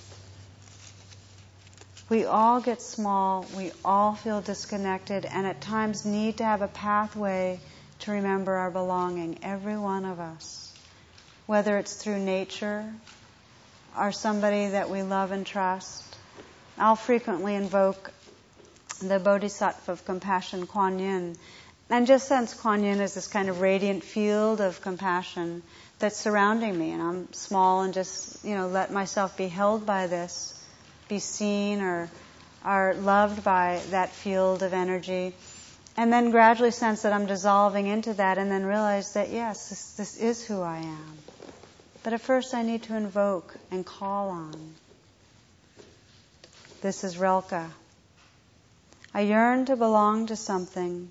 We 2.09 2.24
all 2.24 2.61
get 2.61 2.80
small, 2.80 3.47
we 3.55 3.72
all 3.84 4.14
feel 4.14 4.41
disconnected, 4.41 5.26
and 5.26 5.47
at 5.47 5.61
times 5.61 6.07
need 6.07 6.39
to 6.39 6.45
have 6.45 6.62
a 6.62 6.68
pathway 6.68 7.61
to 8.01 8.12
remember 8.12 8.55
our 8.55 8.70
belonging, 8.70 9.39
every 9.43 9.76
one 9.76 10.05
of 10.05 10.18
us. 10.18 10.72
Whether 11.47 11.76
it's 11.78 11.95
through 11.95 12.20
nature 12.20 12.84
or 13.99 14.12
somebody 14.12 14.68
that 14.68 14.91
we 14.91 15.03
love 15.03 15.32
and 15.32 15.45
trust. 15.45 16.05
I'll 16.78 16.97
frequently 16.97 17.55
invoke 17.55 18.12
the 19.03 19.18
Bodhisattva 19.18 19.93
of 19.93 20.05
compassion, 20.05 20.66
Kuan 20.66 20.99
Yin, 20.99 21.36
and 21.91 22.07
just 22.07 22.28
sense 22.28 22.55
Kuan 22.55 22.84
Yin 22.84 23.01
as 23.01 23.14
this 23.14 23.26
kind 23.26 23.49
of 23.49 23.61
radiant 23.61 24.05
field 24.05 24.61
of 24.61 24.80
compassion 24.80 25.62
that's 25.99 26.16
surrounding 26.16 26.78
me, 26.78 26.92
and 26.92 27.03
I'm 27.03 27.32
small 27.32 27.82
and 27.82 27.92
just, 27.92 28.44
you 28.44 28.55
know, 28.55 28.68
let 28.68 28.92
myself 28.92 29.36
be 29.36 29.49
held 29.49 29.84
by 29.84 30.07
this, 30.07 30.55
be 31.09 31.18
seen 31.18 31.80
or 31.80 32.09
are 32.64 32.94
loved 32.94 33.42
by 33.42 33.80
that 33.90 34.11
field 34.11 34.62
of 34.62 34.72
energy, 34.72 35.34
and 35.96 36.12
then 36.12 36.30
gradually 36.30 36.70
sense 36.70 37.03
that 37.03 37.12
I'm 37.12 37.26
dissolving 37.26 37.86
into 37.86 38.14
that, 38.14 38.38
and 38.38 38.51
then 38.51 38.64
realize 38.64 39.14
that 39.14 39.30
yes, 39.30 39.70
this, 39.70 39.92
this 39.92 40.16
is 40.16 40.44
who 40.44 40.62
I 40.62 40.78
am. 40.78 41.18
But 42.05 42.12
at 42.12 42.20
first, 42.20 42.55
I 42.55 42.62
need 42.62 42.84
to 42.84 42.96
invoke 42.96 43.55
and 43.70 43.84
call 43.84 44.28
on. 44.28 44.74
This 46.80 47.03
is 47.03 47.18
Rilke. 47.18 47.70
I 49.12 49.22
yearn 49.22 49.66
to 49.66 49.74
belong 49.74 50.26
to 50.26 50.36
something 50.36 51.11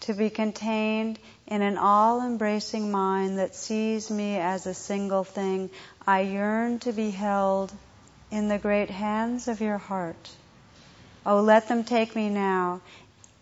to 0.00 0.14
be 0.14 0.30
contained 0.30 1.18
in 1.46 1.62
an 1.62 1.76
all 1.76 2.22
embracing 2.22 2.90
mind 2.90 3.38
that 3.38 3.54
sees 3.54 4.10
me 4.10 4.36
as 4.36 4.66
a 4.66 4.74
single 4.74 5.24
thing. 5.24 5.70
I 6.06 6.20
yearn 6.20 6.78
to 6.80 6.92
be 6.92 7.10
held 7.10 7.72
in 8.30 8.48
the 8.48 8.58
great 8.58 8.90
hands 8.90 9.48
of 9.48 9.60
your 9.60 9.78
heart. 9.78 10.30
Oh, 11.26 11.40
let 11.40 11.68
them 11.68 11.84
take 11.84 12.16
me 12.16 12.28
now. 12.28 12.80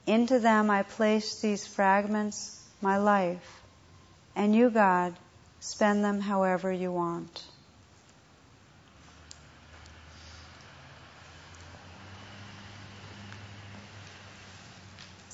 Into 0.07 0.39
them 0.41 0.71
I 0.71 0.83
place 0.83 1.41
these 1.41 1.67
fragments, 1.67 2.61
my 2.81 2.99
life. 2.99 3.63
And 4.35 4.55
you, 4.55 4.71
God, 4.71 5.15
spend 5.61 6.05
them 6.05 6.21
however 6.21 6.73
you 6.73 6.91
want. 6.91 7.45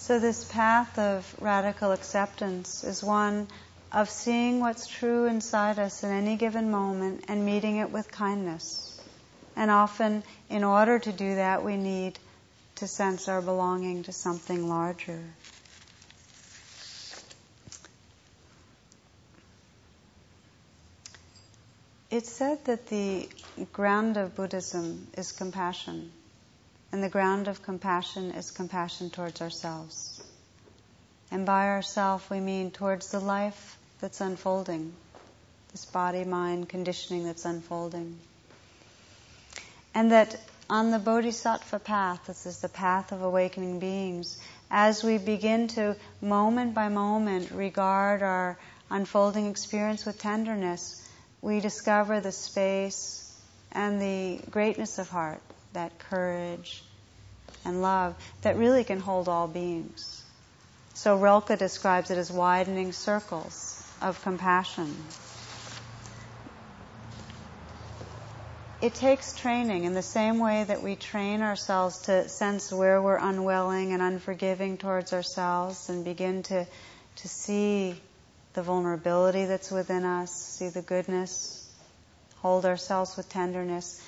So, 0.09 0.19
this 0.19 0.43
path 0.43 0.99
of 0.99 1.37
radical 1.39 1.93
acceptance 1.93 2.83
is 2.83 3.05
one 3.05 3.47
of 3.93 4.09
seeing 4.09 4.59
what's 4.59 4.87
true 4.87 5.27
inside 5.27 5.79
us 5.79 6.03
in 6.03 6.11
any 6.11 6.37
given 6.37 6.71
moment 6.71 7.27
and 7.29 7.45
meeting 7.45 7.77
it 7.77 7.91
with 7.91 8.11
kindness. 8.11 8.99
And 9.55 9.71
often, 9.71 10.23
in 10.49 10.65
order 10.65 10.99
to 10.99 11.13
do 11.13 11.35
that, 11.35 11.63
we 11.63 11.77
need 11.77 12.19
to 12.77 12.87
sense 12.87 13.29
our 13.29 13.43
belonging 13.43 14.05
to 14.05 14.13
something 14.13 14.71
larger. 14.71 15.23
It's 22.11 22.33
said 22.33 22.65
that 22.65 22.87
the 22.87 23.29
ground 23.75 24.17
of 24.17 24.35
Buddhism 24.35 25.07
is 25.19 25.33
compassion. 25.33 26.13
And 26.91 27.03
the 27.03 27.09
ground 27.09 27.49
of 27.49 27.63
compassion 27.63 28.31
is 28.31 28.51
compassion 28.51 29.11
towards 29.11 29.43
ourselves. 29.43 30.21
And 31.31 31.45
by 31.45 31.69
ourself, 31.69 32.31
we 32.31 32.41
mean 32.41 32.71
towards 32.71 33.11
the 33.11 33.21
life 33.21 33.77
that's 34.01 34.23
unfolding, 34.23 34.95
this 35.73 35.85
body 35.85 36.25
mind 36.25 36.69
conditioning 36.71 37.25
that's 37.25 37.45
unfolding. 37.45 38.19
And 39.95 40.13
that 40.13 40.41
on 40.71 40.91
the 40.91 40.99
bodhisattva 40.99 41.79
path, 41.81 42.27
this 42.27 42.47
is 42.47 42.61
the 42.61 42.69
path 42.69 43.13
of 43.13 43.23
awakening 43.23 43.81
beings, 43.81 44.39
as 44.71 45.05
we 45.05 45.19
begin 45.19 45.69
to 45.69 45.97
moment 46.23 46.75
by 46.75 46.89
moment 46.89 47.51
regard 47.51 48.23
our 48.23 48.59
unfolding 48.91 49.47
experience 49.47 50.07
with 50.07 50.19
tenderness, 50.19 51.03
we 51.43 51.61
discover 51.61 52.21
the 52.21 52.33
space 52.33 53.31
and 53.73 54.01
the 54.01 54.41
greatness 54.51 54.99
of 54.99 55.09
heart 55.11 55.43
that 55.79 55.97
courage 56.11 56.83
and 57.65 57.81
love 57.81 58.17
that 58.43 58.57
really 58.57 58.83
can 58.83 58.99
hold 58.99 59.29
all 59.29 59.47
beings. 59.47 60.25
So 60.95 61.17
Rilke 61.17 61.57
describes 61.57 62.11
it 62.11 62.19
as 62.19 62.33
widening 62.33 62.91
circles 62.91 63.81
of 64.03 64.21
compassion. 64.23 64.93
It 68.83 68.95
takes 68.95 69.33
training 69.35 69.85
in 69.85 69.95
the 69.95 70.03
same 70.03 70.41
way 70.41 70.65
that 70.65 70.83
we 70.83 70.97
train 70.97 71.43
ourselves 71.43 72.03
to 72.03 72.29
sense 72.29 72.73
where 72.73 73.01
we're 73.01 73.17
unwilling 73.17 73.93
and 73.93 74.03
unforgiving 74.03 74.79
towards 74.79 75.13
ourselves 75.13 75.89
and 75.89 76.05
begin 76.05 76.43
to, 76.45 76.67
to 77.17 77.29
see 77.29 78.01
the 78.55 78.63
vulnerability 78.63 79.45
that's 79.45 79.71
within 79.71 80.05
us, 80.05 80.33
see 80.33 80.71
the 80.71 80.83
goodness, 80.83 81.69
hold 82.39 82.67
ourselves 82.67 83.17
with 83.17 83.29
tenderness 83.29 84.01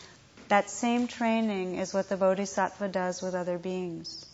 That 0.50 0.68
same 0.68 1.06
training 1.06 1.76
is 1.76 1.94
what 1.94 2.08
the 2.08 2.16
Bodhisattva 2.16 2.88
does 2.88 3.22
with 3.22 3.36
other 3.36 3.56
beings. 3.56 4.26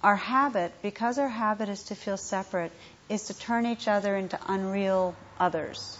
Our 0.00 0.14
habit, 0.14 0.72
because 0.82 1.18
our 1.18 1.28
habit 1.28 1.68
is 1.68 1.82
to 1.84 1.96
feel 1.96 2.16
separate, 2.16 2.70
is 3.08 3.24
to 3.24 3.34
turn 3.34 3.66
each 3.66 3.88
other 3.88 4.16
into 4.16 4.38
unreal 4.46 5.16
others. 5.40 5.98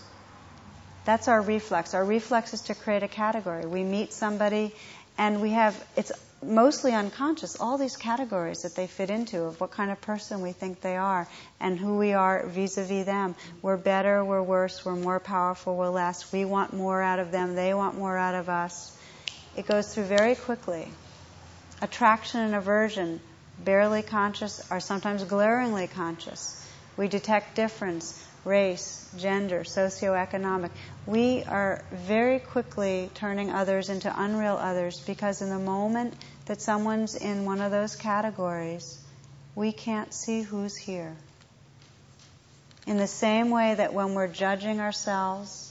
That's 1.07 1.27
our 1.27 1.43
reflex. 1.43 1.93
Our 1.93 2.05
reflex 2.05 2.55
is 2.55 2.61
to 2.62 2.77
create 2.77 3.03
a 3.03 3.09
category. 3.09 3.66
We 3.66 3.83
meet 3.83 4.12
somebody 4.12 4.72
and 5.18 5.43
we 5.43 5.51
have, 5.51 5.74
it's 5.97 6.12
mostly 6.41 6.93
unconscious, 6.93 7.59
all 7.59 7.79
these 7.79 7.97
categories 7.97 8.62
that 8.62 8.77
they 8.77 8.87
fit 8.87 9.11
into 9.11 9.43
of 9.43 9.61
what 9.61 9.72
kind 9.72 9.91
of 9.91 10.01
person 10.01 10.41
we 10.41 10.53
think 10.53 10.83
they 10.83 10.97
are 10.97 11.27
and 11.59 11.77
who 11.81 11.99
we 11.99 12.12
are 12.12 12.47
vis-a-vis 12.47 13.07
them. 13.07 13.35
We're 13.61 13.77
better, 13.77 14.24
we're 14.24 14.43
worse, 14.43 14.85
we're 14.85 14.95
more 14.95 15.18
powerful, 15.18 15.77
we're 15.77 15.89
less. 15.89 16.33
We 16.33 16.45
want 16.45 16.72
more 16.72 17.03
out 17.03 17.18
of 17.18 17.33
them, 17.33 17.57
they 17.57 17.74
want 17.74 17.99
more 17.99 18.16
out 18.16 18.37
of 18.37 18.49
us. 18.49 18.93
It 19.57 19.66
goes 19.66 19.94
through 19.94 20.04
very 20.04 20.34
quickly. 20.34 20.86
Attraction 21.80 22.40
and 22.40 22.54
aversion, 22.54 23.20
barely 23.59 24.02
conscious, 24.02 24.70
are 24.70 24.80
sometimes 24.80 25.24
glaringly 25.24 25.86
conscious. 25.86 26.62
We 26.98 27.09
detect 27.09 27.57
difference, 27.57 28.22
race, 28.44 29.09
gender, 29.16 29.64
socioeconomic. 29.64 30.70
We 31.07 31.42
are 31.44 31.82
very 31.90 32.38
quickly 32.38 33.11
turning 33.14 33.50
others 33.50 33.88
into 33.88 34.12
unreal 34.14 34.57
others 34.57 35.00
because 35.00 35.40
in 35.40 35.48
the 35.48 35.59
moment 35.59 36.14
that 36.46 36.61
someone's 36.61 37.16
in 37.16 37.46
one 37.46 37.61
of 37.62 37.70
those 37.70 37.96
categories, 37.96 38.98
we 39.54 39.72
can't 39.72 40.12
see 40.12 40.42
who's 40.42 40.76
here. 40.76 41.16
In 42.86 42.98
the 42.98 43.07
same 43.07 43.50
way 43.50 43.74
that 43.74 43.94
when 43.94 44.14
we're 44.14 44.28
judging 44.28 44.80
ourselves, 44.80 45.65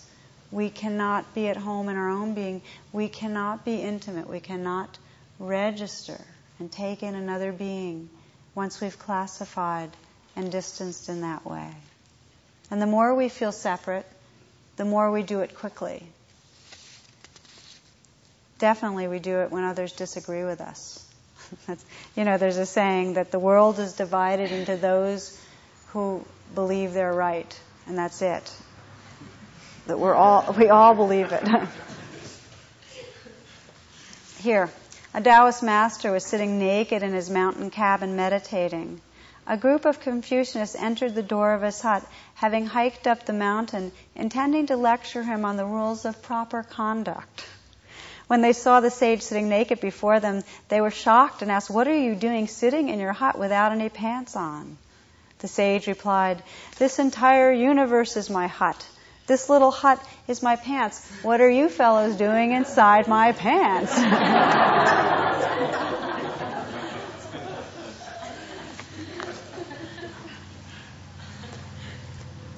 we 0.56 0.70
cannot 0.70 1.36
be 1.36 1.50
at 1.50 1.58
home 1.58 1.90
in 1.90 1.98
our 1.98 2.10
own 2.10 2.34
being, 2.34 2.62
we 2.94 3.10
cannot 3.10 3.66
be 3.66 3.76
intimate, 3.76 4.30
we 4.30 4.40
cannot 4.40 4.98
register 5.38 6.18
and 6.60 6.72
take 6.72 7.04
in 7.04 7.14
another 7.14 7.52
being 7.52 8.10
once 8.56 8.80
we've 8.80 8.98
classified 8.98 9.90
and 10.34 10.50
distanced 10.50 11.10
in 11.10 11.22
that 11.22 11.46
way. 11.46 11.70
And 12.72 12.82
the 12.82 12.86
more 12.86 13.14
we 13.14 13.28
feel 13.28 13.52
separate, 13.52 14.06
the 14.78 14.86
more 14.86 15.12
we 15.12 15.24
do 15.24 15.42
it 15.42 15.56
quickly. 15.56 16.02
Definitely, 18.58 19.10
we 19.10 19.20
do 19.20 19.40
it 19.42 19.52
when 19.52 19.66
others 19.66 19.92
disagree 19.92 20.46
with 20.46 20.62
us. 20.62 21.06
you 22.16 22.24
know, 22.24 22.38
there's 22.38 22.58
a 22.58 22.66
saying 22.66 23.16
that 23.16 23.30
the 23.30 23.40
world 23.40 23.78
is 23.78 23.92
divided 23.92 24.54
into 24.54 24.78
those 24.78 25.38
who 25.88 26.26
believe 26.54 26.94
they're 26.94 27.14
right, 27.14 27.60
and 27.88 27.98
that's 27.98 28.22
it. 28.22 28.50
That 29.88 30.00
we're 30.00 30.16
all, 30.16 30.54
we 30.58 30.70
all 30.70 30.96
believe 30.96 31.32
it. 31.32 31.48
Here, 34.40 34.70
a 35.14 35.22
Taoist 35.22 35.64
master 35.64 36.12
was 36.12 36.26
sitting 36.26 36.60
naked 36.60 37.04
in 37.04 37.14
his 37.14 37.30
mountain 37.30 37.70
cabin 37.70 38.16
meditating. 38.16 39.02
A 39.48 39.58
group 39.58 39.86
of 39.86 40.02
Confucianists 40.02 40.76
entered 40.78 41.14
the 41.14 41.24
door 41.24 41.54
of 41.54 41.62
his 41.62 41.80
hut, 41.82 42.04
having 42.34 42.66
hiked 42.66 43.06
up 43.06 43.26
the 43.26 43.34
mountain, 43.34 43.92
intending 44.16 44.66
to 44.68 44.76
lecture 44.76 45.22
him 45.22 45.46
on 45.46 45.56
the 45.56 45.66
rules 45.66 46.04
of 46.04 46.22
proper 46.24 46.64
conduct. 46.64 47.46
When 48.28 48.42
they 48.42 48.54
saw 48.54 48.80
the 48.80 48.90
sage 48.90 49.22
sitting 49.22 49.50
naked 49.50 49.80
before 49.80 50.20
them, 50.20 50.44
they 50.68 50.82
were 50.82 50.90
shocked 50.90 51.44
and 51.44 51.52
asked, 51.52 51.70
What 51.70 51.88
are 51.88 51.96
you 51.96 52.16
doing 52.16 52.48
sitting 52.48 52.90
in 52.90 53.00
your 53.00 53.14
hut 53.14 53.38
without 53.38 53.72
any 53.72 53.90
pants 53.90 54.36
on? 54.36 54.80
The 55.40 55.48
sage 55.48 55.86
replied, 55.86 56.42
This 56.80 56.98
entire 56.98 57.52
universe 57.52 58.18
is 58.18 58.32
my 58.32 58.48
hut. 58.48 58.84
This 59.28 59.50
little 59.50 59.72
hut 59.72 60.00
is 60.28 60.44
my 60.44 60.56
pants. 60.56 61.04
What 61.24 61.42
are 61.42 61.50
you 61.50 61.68
fellows 61.68 62.16
doing 62.16 62.52
inside 62.52 63.08
my 63.08 63.32
pants? 63.32 63.92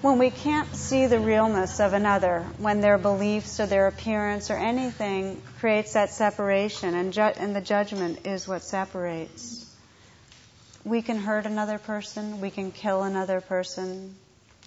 when 0.01 0.19
we 0.19 0.29
can't 0.29 0.73
see 0.75 1.07
the 1.07 1.19
realness 1.19 1.79
of 1.79 1.93
another, 1.93 2.45
when 2.57 2.81
their 2.81 2.97
beliefs 2.97 3.59
or 3.59 3.65
their 3.65 3.87
appearance 3.87 4.51
or 4.51 4.55
anything 4.57 5.41
creates 5.59 5.93
that 5.93 6.09
separation, 6.09 6.93
and, 6.93 7.13
ju- 7.13 7.21
and 7.21 7.55
the 7.55 7.61
judgment 7.61 8.25
is 8.25 8.47
what 8.47 8.63
separates. 8.63 9.65
We 10.85 11.01
can 11.01 11.17
hurt 11.17 11.45
another 11.45 11.77
person, 11.77 12.41
we 12.41 12.51
can 12.51 12.71
kill 12.71 13.03
another 13.03 13.41
person, 13.41 14.15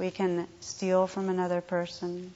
we 0.00 0.10
can 0.10 0.48
steal 0.60 1.06
from 1.06 1.28
another 1.28 1.60
person. 1.60 2.32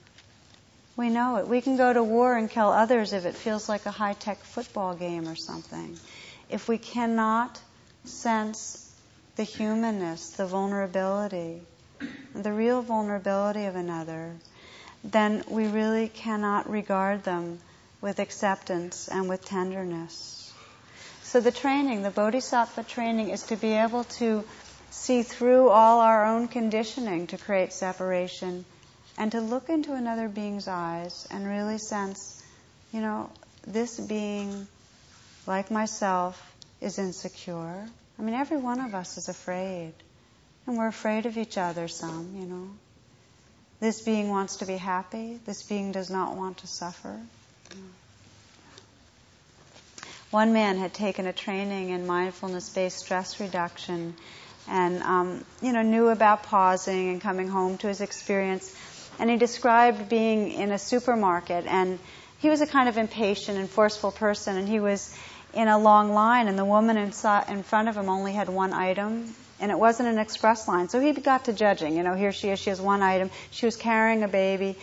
We 0.98 1.08
know 1.08 1.36
it. 1.36 1.48
We 1.48 1.62
can 1.62 1.78
go 1.78 1.92
to 1.92 2.04
war 2.04 2.36
and 2.36 2.48
kill 2.48 2.68
others 2.68 3.14
if 3.14 3.24
it 3.24 3.34
feels 3.34 3.70
like 3.70 3.86
a 3.86 3.90
high 3.90 4.12
tech 4.12 4.38
football 4.44 4.94
game 4.94 5.26
or 5.26 5.34
something. 5.34 5.98
If 6.50 6.68
we 6.68 6.76
cannot 6.76 7.58
sense 8.04 8.92
the 9.36 9.44
humanness, 9.44 10.32
the 10.32 10.46
vulnerability, 10.46 11.62
the 12.34 12.52
real 12.52 12.82
vulnerability 12.82 13.64
of 13.64 13.76
another, 13.76 14.34
then 15.02 15.42
we 15.48 15.66
really 15.66 16.08
cannot 16.08 16.70
regard 16.70 17.24
them 17.24 17.60
with 18.02 18.18
acceptance 18.18 19.08
and 19.08 19.26
with 19.26 19.42
tenderness. 19.46 20.52
So 21.22 21.40
the 21.40 21.50
training, 21.50 22.02
the 22.02 22.10
bodhisattva 22.10 22.84
training, 22.84 23.30
is 23.30 23.42
to 23.44 23.56
be 23.56 23.72
able 23.72 24.04
to 24.20 24.44
see 24.94 25.22
through 25.22 25.68
all 25.68 26.00
our 26.00 26.24
own 26.24 26.48
conditioning 26.48 27.26
to 27.26 27.36
create 27.36 27.72
separation 27.72 28.64
and 29.18 29.32
to 29.32 29.40
look 29.40 29.68
into 29.68 29.92
another 29.92 30.28
being's 30.28 30.66
eyes 30.66 31.26
and 31.30 31.46
really 31.46 31.78
sense, 31.78 32.42
you 32.92 33.00
know, 33.00 33.30
this 33.66 33.98
being, 33.98 34.66
like 35.46 35.70
myself, 35.70 36.40
is 36.80 36.98
insecure. 36.98 37.86
I 38.18 38.22
mean, 38.22 38.34
every 38.34 38.56
one 38.56 38.80
of 38.80 38.94
us 38.94 39.18
is 39.18 39.28
afraid. 39.28 39.92
And 40.66 40.78
we're 40.78 40.88
afraid 40.88 41.26
of 41.26 41.36
each 41.36 41.58
other 41.58 41.88
some, 41.88 42.34
you 42.38 42.46
know. 42.46 42.70
This 43.80 44.00
being 44.00 44.28
wants 44.28 44.56
to 44.56 44.66
be 44.66 44.76
happy. 44.76 45.38
This 45.44 45.62
being 45.62 45.92
does 45.92 46.08
not 46.08 46.36
want 46.36 46.58
to 46.58 46.66
suffer. 46.66 47.20
One 50.30 50.52
man 50.52 50.78
had 50.78 50.94
taken 50.94 51.26
a 51.26 51.32
training 51.32 51.90
in 51.90 52.06
mindfulness-based 52.06 52.98
stress 52.98 53.38
reduction 53.40 54.14
and, 54.68 55.02
um, 55.02 55.44
you 55.62 55.72
know, 55.72 55.82
knew 55.82 56.08
about 56.08 56.44
pausing 56.44 57.10
and 57.10 57.20
coming 57.20 57.48
home 57.48 57.78
to 57.78 57.88
his 57.88 58.00
experience. 58.00 58.74
And 59.18 59.30
he 59.30 59.36
described 59.36 60.08
being 60.08 60.52
in 60.52 60.72
a 60.72 60.78
supermarket 60.78 61.66
and 61.66 61.98
he 62.38 62.50
was 62.50 62.60
a 62.60 62.66
kind 62.66 62.88
of 62.88 62.98
impatient 62.98 63.58
and 63.58 63.68
forceful 63.68 64.10
person 64.10 64.56
and 64.56 64.68
he 64.68 64.80
was 64.80 65.16
in 65.54 65.68
a 65.68 65.78
long 65.78 66.12
line 66.12 66.48
and 66.48 66.58
the 66.58 66.64
woman 66.64 66.96
in 66.96 67.12
front 67.12 67.88
of 67.88 67.96
him 67.96 68.08
only 68.08 68.32
had 68.32 68.48
one 68.48 68.72
item 68.72 69.34
and 69.60 69.70
it 69.70 69.78
wasn't 69.78 70.08
an 70.08 70.18
express 70.18 70.66
line. 70.66 70.88
So 70.88 71.00
he 71.00 71.12
got 71.12 71.44
to 71.44 71.52
judging. 71.52 71.96
You 71.96 72.02
know, 72.02 72.14
here 72.14 72.32
she 72.32 72.50
is, 72.50 72.58
she 72.58 72.70
has 72.70 72.80
one 72.80 73.02
item. 73.02 73.30
She 73.50 73.66
was 73.66 73.76
carrying 73.76 74.22
a 74.22 74.28
baby. 74.28 74.76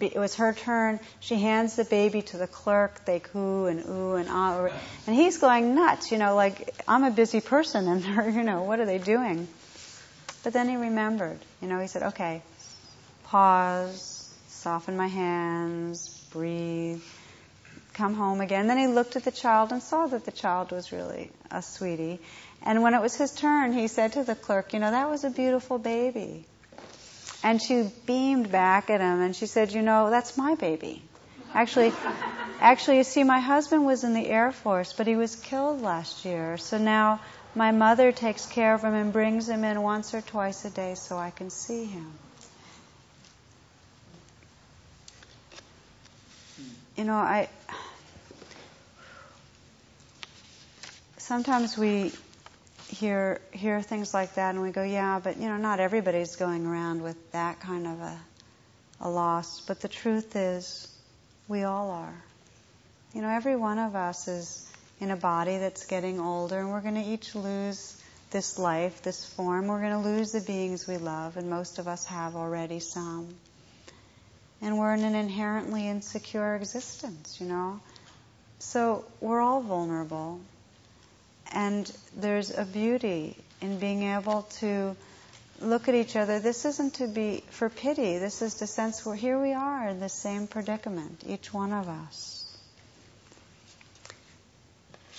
It 0.00 0.16
was 0.16 0.36
her 0.36 0.52
turn. 0.52 1.00
She 1.20 1.36
hands 1.36 1.76
the 1.76 1.84
baby 1.84 2.22
to 2.22 2.36
the 2.36 2.46
clerk. 2.46 3.04
They 3.04 3.20
coo 3.20 3.66
and 3.66 3.84
ooh 3.88 4.14
and 4.14 4.28
ah. 4.30 4.68
And 5.06 5.16
he's 5.16 5.38
going 5.38 5.74
nuts, 5.74 6.12
you 6.12 6.18
know, 6.18 6.34
like, 6.34 6.74
I'm 6.86 7.04
a 7.04 7.10
busy 7.10 7.40
person 7.40 7.88
and 7.88 8.02
they're, 8.04 8.28
you 8.30 8.44
know, 8.44 8.62
what 8.62 8.80
are 8.80 8.86
they 8.86 8.98
doing? 8.98 9.48
But 10.44 10.52
then 10.52 10.68
he 10.68 10.76
remembered, 10.76 11.38
you 11.60 11.68
know, 11.68 11.80
he 11.80 11.88
said, 11.88 12.02
okay, 12.04 12.42
pause, 13.24 14.32
soften 14.46 14.96
my 14.96 15.08
hands, 15.08 16.26
breathe, 16.32 17.02
come 17.94 18.14
home 18.14 18.40
again. 18.40 18.68
Then 18.68 18.78
he 18.78 18.86
looked 18.86 19.16
at 19.16 19.24
the 19.24 19.32
child 19.32 19.72
and 19.72 19.82
saw 19.82 20.06
that 20.06 20.24
the 20.24 20.32
child 20.32 20.70
was 20.70 20.92
really 20.92 21.30
a 21.50 21.60
sweetie. 21.60 22.20
And 22.62 22.82
when 22.82 22.94
it 22.94 23.00
was 23.00 23.16
his 23.16 23.32
turn, 23.32 23.72
he 23.72 23.88
said 23.88 24.12
to 24.12 24.24
the 24.24 24.34
clerk, 24.34 24.72
You 24.72 24.78
know, 24.78 24.90
that 24.90 25.10
was 25.10 25.24
a 25.24 25.30
beautiful 25.30 25.78
baby. 25.78 26.46
And 27.42 27.62
she 27.62 27.90
beamed 28.06 28.50
back 28.50 28.90
at 28.90 29.00
him 29.00 29.20
and 29.20 29.34
she 29.34 29.46
said, 29.46 29.72
You 29.72 29.82
know, 29.82 30.10
that's 30.10 30.36
my 30.36 30.54
baby. 30.54 31.02
Actually, 31.54 31.92
actually, 32.60 32.98
you 32.98 33.04
see, 33.04 33.24
my 33.24 33.38
husband 33.38 33.86
was 33.86 34.04
in 34.04 34.12
the 34.12 34.26
Air 34.26 34.52
Force, 34.52 34.92
but 34.92 35.06
he 35.06 35.16
was 35.16 35.36
killed 35.36 35.80
last 35.80 36.24
year. 36.24 36.58
So 36.58 36.78
now 36.78 37.20
my 37.54 37.70
mother 37.70 38.12
takes 38.12 38.46
care 38.46 38.74
of 38.74 38.82
him 38.82 38.94
and 38.94 39.12
brings 39.12 39.48
him 39.48 39.64
in 39.64 39.82
once 39.82 40.14
or 40.14 40.20
twice 40.20 40.64
a 40.64 40.70
day 40.70 40.94
so 40.94 41.16
I 41.16 41.30
can 41.30 41.50
see 41.50 41.84
him. 41.84 42.12
You 46.96 47.04
know, 47.04 47.14
I. 47.14 47.48
Sometimes 51.18 51.78
we 51.78 52.12
hear 52.88 53.40
hear 53.52 53.82
things 53.82 54.14
like 54.14 54.34
that 54.34 54.54
and 54.54 54.62
we 54.62 54.70
go, 54.70 54.82
yeah, 54.82 55.20
but 55.22 55.36
you 55.36 55.48
know, 55.48 55.56
not 55.56 55.80
everybody's 55.80 56.36
going 56.36 56.66
around 56.66 57.02
with 57.02 57.32
that 57.32 57.60
kind 57.60 57.86
of 57.86 58.00
a 58.00 58.18
a 59.00 59.08
loss. 59.08 59.60
But 59.60 59.80
the 59.80 59.88
truth 59.88 60.36
is, 60.36 60.88
we 61.46 61.62
all 61.62 61.90
are. 61.90 62.24
You 63.14 63.22
know, 63.22 63.28
every 63.28 63.56
one 63.56 63.78
of 63.78 63.94
us 63.94 64.28
is 64.28 64.70
in 65.00 65.10
a 65.10 65.16
body 65.16 65.58
that's 65.58 65.86
getting 65.86 66.20
older, 66.20 66.58
and 66.58 66.70
we're 66.70 66.80
going 66.80 66.96
to 66.96 67.08
each 67.08 67.34
lose 67.34 67.96
this 68.30 68.58
life, 68.58 69.02
this 69.02 69.24
form. 69.24 69.66
We're 69.66 69.80
going 69.80 70.02
to 70.02 70.08
lose 70.08 70.32
the 70.32 70.40
beings 70.40 70.86
we 70.86 70.98
love, 70.98 71.36
and 71.36 71.48
most 71.48 71.78
of 71.78 71.88
us 71.88 72.04
have 72.06 72.36
already 72.36 72.80
some. 72.80 73.28
And 74.60 74.76
we're 74.76 74.92
in 74.94 75.04
an 75.04 75.14
inherently 75.14 75.86
insecure 75.86 76.56
existence, 76.56 77.40
you 77.40 77.46
know. 77.46 77.80
So 78.58 79.04
we're 79.20 79.40
all 79.40 79.60
vulnerable. 79.60 80.40
And 81.52 81.90
there's 82.16 82.56
a 82.56 82.64
beauty 82.64 83.36
in 83.60 83.78
being 83.78 84.02
able 84.02 84.42
to 84.60 84.96
look 85.60 85.88
at 85.88 85.94
each 85.94 86.16
other. 86.16 86.38
This 86.40 86.64
isn't 86.64 86.94
to 86.94 87.08
be 87.08 87.42
for 87.50 87.68
pity. 87.68 88.18
This 88.18 88.42
is 88.42 88.54
to 88.56 88.66
sense 88.66 89.04
we're 89.04 89.16
here 89.16 89.40
we 89.40 89.52
are 89.52 89.88
in 89.88 90.00
the 90.00 90.08
same 90.08 90.46
predicament, 90.46 91.24
each 91.26 91.52
one 91.52 91.72
of 91.72 91.88
us. 91.88 92.44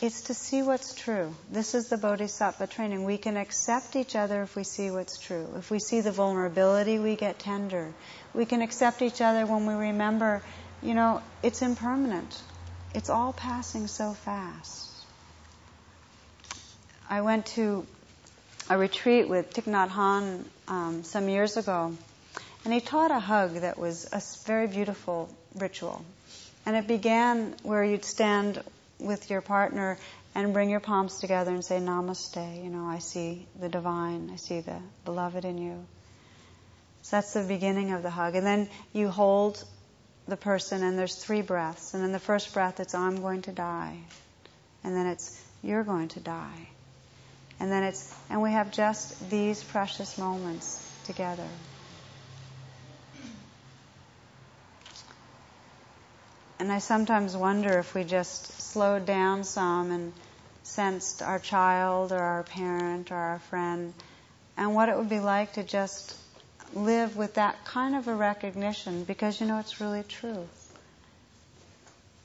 It's 0.01 0.21
to 0.23 0.33
see 0.33 0.61
what's 0.61 0.93
true. 0.93 1.35
This 1.51 1.75
is 1.75 1.89
the 1.89 1.97
Bodhisattva 1.97 2.67
training. 2.67 3.03
We 3.03 3.17
can 3.17 3.35
accept 3.35 3.97
each 3.97 4.15
other 4.15 4.43
if 4.43 4.55
we 4.55 4.63
see 4.63 4.91
what's 4.91 5.17
true. 5.17 5.45
If 5.57 5.69
we 5.69 5.79
see 5.79 5.99
the 5.99 6.13
vulnerability, 6.13 6.99
we 6.99 7.17
get 7.17 7.37
tender. 7.37 7.93
We 8.33 8.45
can 8.45 8.61
accept 8.61 9.01
each 9.01 9.19
other 9.19 9.45
when 9.45 9.65
we 9.65 9.73
remember, 9.73 10.41
you 10.81 10.93
know, 10.93 11.21
it's 11.43 11.61
impermanent. 11.61 12.41
It's 12.95 13.09
all 13.09 13.33
passing 13.33 13.87
so 13.87 14.13
fast. 14.13 14.88
I 17.11 17.21
went 17.21 17.47
to 17.57 17.87
a 18.69 18.77
retreat 18.77 19.27
with 19.27 19.51
Thich 19.51 19.63
Nhat 19.63 19.89
Hanh 19.89 20.43
um, 20.67 21.03
some 21.03 21.27
years 21.27 21.57
ago, 21.57 21.95
and 22.63 22.71
he 22.71 22.81
taught 22.81 23.09
a 23.09 23.19
hug 23.19 23.61
that 23.61 23.79
was 23.79 24.07
a 24.13 24.21
very 24.45 24.67
beautiful 24.67 25.27
ritual. 25.55 26.05
And 26.67 26.75
it 26.75 26.85
began 26.85 27.55
where 27.63 27.83
you'd 27.83 28.05
stand 28.05 28.61
with 28.99 29.31
your 29.31 29.41
partner 29.41 29.97
and 30.35 30.53
bring 30.53 30.69
your 30.69 30.81
palms 30.81 31.17
together 31.19 31.51
and 31.51 31.65
say 31.65 31.79
namaste. 31.79 32.63
You 32.63 32.69
know, 32.69 32.85
I 32.85 32.99
see 32.99 33.47
the 33.59 33.69
divine, 33.69 34.29
I 34.31 34.35
see 34.35 34.59
the 34.59 34.77
beloved 35.03 35.45
in 35.45 35.57
you. 35.57 35.83
So 37.01 37.15
that's 37.15 37.33
the 37.33 37.41
beginning 37.41 37.91
of 37.91 38.03
the 38.03 38.11
hug. 38.11 38.35
And 38.35 38.45
then 38.45 38.69
you 38.93 39.09
hold 39.09 39.63
the 40.27 40.37
person 40.37 40.83
and 40.83 40.99
there's 40.99 41.15
three 41.15 41.41
breaths. 41.41 41.95
And 41.95 42.03
in 42.03 42.11
the 42.11 42.19
first 42.19 42.53
breath 42.53 42.79
it's 42.79 42.93
I'm 42.93 43.19
going 43.21 43.41
to 43.43 43.51
die. 43.51 43.97
And 44.83 44.95
then 44.95 45.07
it's 45.07 45.43
you're 45.63 45.83
going 45.83 46.09
to 46.09 46.19
die. 46.19 46.67
And 47.59 47.71
then 47.71 47.83
it's 47.83 48.13
and 48.29 48.41
we 48.41 48.51
have 48.51 48.71
just 48.71 49.29
these 49.29 49.63
precious 49.63 50.17
moments 50.17 50.85
together. 51.03 51.47
And 56.59 56.71
I 56.71 56.79
sometimes 56.79 57.35
wonder 57.37 57.79
if 57.79 57.95
we 57.95 58.03
just 58.03 58.61
slowed 58.61 59.05
down 59.05 59.43
some 59.43 59.91
and 59.91 60.13
sensed 60.63 61.21
our 61.21 61.39
child 61.39 62.11
or 62.11 62.19
our 62.19 62.43
parent 62.43 63.11
or 63.11 63.15
our 63.15 63.39
friend 63.39 63.93
and 64.57 64.75
what 64.75 64.89
it 64.89 64.97
would 64.97 65.09
be 65.09 65.19
like 65.21 65.53
to 65.53 65.63
just 65.63 66.15
live 66.73 67.15
with 67.15 67.35
that 67.35 67.63
kind 67.65 67.95
of 67.95 68.07
a 68.07 68.13
recognition 68.13 69.03
because 69.05 69.39
you 69.41 69.47
know 69.47 69.57
it's 69.57 69.81
really 69.81 70.03
true. 70.03 70.47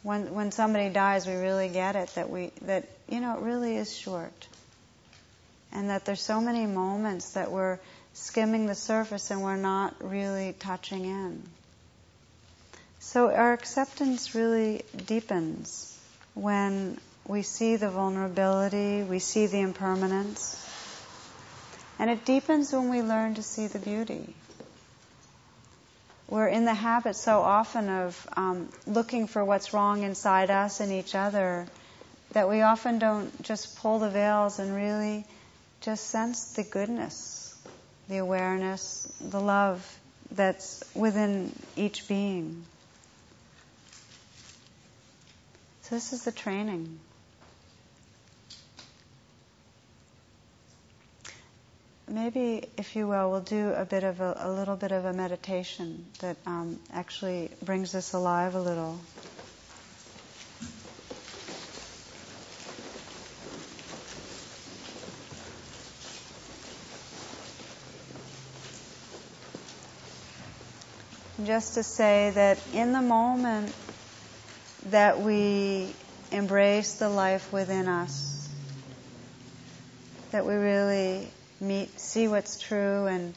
When 0.02 0.34
when 0.34 0.50
somebody 0.52 0.90
dies 0.90 1.26
we 1.26 1.34
really 1.34 1.68
get 1.68 1.96
it 1.96 2.08
that 2.16 2.28
we 2.28 2.50
that 2.62 2.88
you 3.08 3.20
know 3.20 3.36
it 3.38 3.40
really 3.42 3.76
is 3.76 3.96
short. 3.96 4.48
And 5.74 5.90
that 5.90 6.04
there's 6.04 6.22
so 6.22 6.40
many 6.40 6.66
moments 6.66 7.32
that 7.32 7.50
we're 7.50 7.78
skimming 8.14 8.66
the 8.66 8.74
surface 8.74 9.30
and 9.30 9.42
we're 9.42 9.56
not 9.56 9.94
really 10.00 10.54
touching 10.58 11.04
in. 11.04 11.42
So 13.00 13.30
our 13.30 13.52
acceptance 13.52 14.34
really 14.34 14.82
deepens 15.06 15.98
when 16.34 16.98
we 17.26 17.42
see 17.42 17.76
the 17.76 17.90
vulnerability, 17.90 19.02
we 19.02 19.18
see 19.18 19.46
the 19.46 19.60
impermanence. 19.60 20.60
And 21.98 22.10
it 22.10 22.24
deepens 22.24 22.72
when 22.72 22.88
we 22.88 23.02
learn 23.02 23.34
to 23.34 23.42
see 23.42 23.66
the 23.66 23.78
beauty. 23.78 24.34
We're 26.28 26.48
in 26.48 26.64
the 26.64 26.74
habit 26.74 27.16
so 27.16 27.40
often 27.40 27.88
of 27.88 28.28
um, 28.36 28.68
looking 28.86 29.26
for 29.26 29.44
what's 29.44 29.72
wrong 29.72 30.02
inside 30.02 30.50
us 30.50 30.80
and 30.80 30.90
each 30.90 31.14
other 31.14 31.66
that 32.32 32.48
we 32.48 32.62
often 32.62 32.98
don't 32.98 33.42
just 33.42 33.78
pull 33.78 33.98
the 33.98 34.10
veils 34.10 34.58
and 34.58 34.74
really 34.74 35.24
just 35.84 36.06
sense 36.08 36.52
the 36.54 36.62
goodness, 36.62 37.54
the 38.08 38.16
awareness, 38.16 39.12
the 39.20 39.38
love 39.40 39.84
that's 40.30 40.82
within 40.94 41.52
each 41.76 42.08
being. 42.08 42.64
So 45.82 45.94
this 45.94 46.14
is 46.14 46.24
the 46.24 46.32
training. 46.32 46.98
Maybe, 52.08 52.66
if 52.78 52.96
you 52.96 53.06
will, 53.06 53.30
we'll 53.30 53.40
do 53.40 53.72
a 53.72 53.84
bit 53.84 54.04
of 54.04 54.20
a, 54.22 54.36
a 54.38 54.50
little 54.50 54.76
bit 54.76 54.92
of 54.92 55.04
a 55.04 55.12
meditation 55.12 56.06
that 56.20 56.36
um, 56.46 56.78
actually 56.94 57.50
brings 57.62 57.92
this 57.92 58.14
alive 58.14 58.54
a 58.54 58.60
little. 58.60 58.98
Just 71.44 71.74
to 71.74 71.82
say 71.82 72.30
that 72.34 72.58
in 72.72 72.92
the 72.92 73.02
moment 73.02 73.74
that 74.86 75.20
we 75.20 75.94
embrace 76.32 76.94
the 76.94 77.08
life 77.08 77.52
within 77.52 77.86
us, 77.86 78.48
that 80.30 80.46
we 80.46 80.54
really 80.54 81.28
meet, 81.60 82.00
see 82.00 82.28
what's 82.28 82.58
true 82.58 83.06
and, 83.06 83.34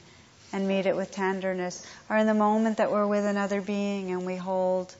and 0.53 0.67
meet 0.67 0.85
it 0.85 0.95
with 0.95 1.11
tenderness, 1.11 1.85
or 2.09 2.15
in 2.15 2.27
the 2.27 2.33
moment 2.33 2.77
that 2.77 2.91
we're 2.91 3.07
with 3.07 3.25
another 3.25 3.59
being 3.59 4.11
and 4.11 4.25
we 4.25 4.37
hold 4.37 4.95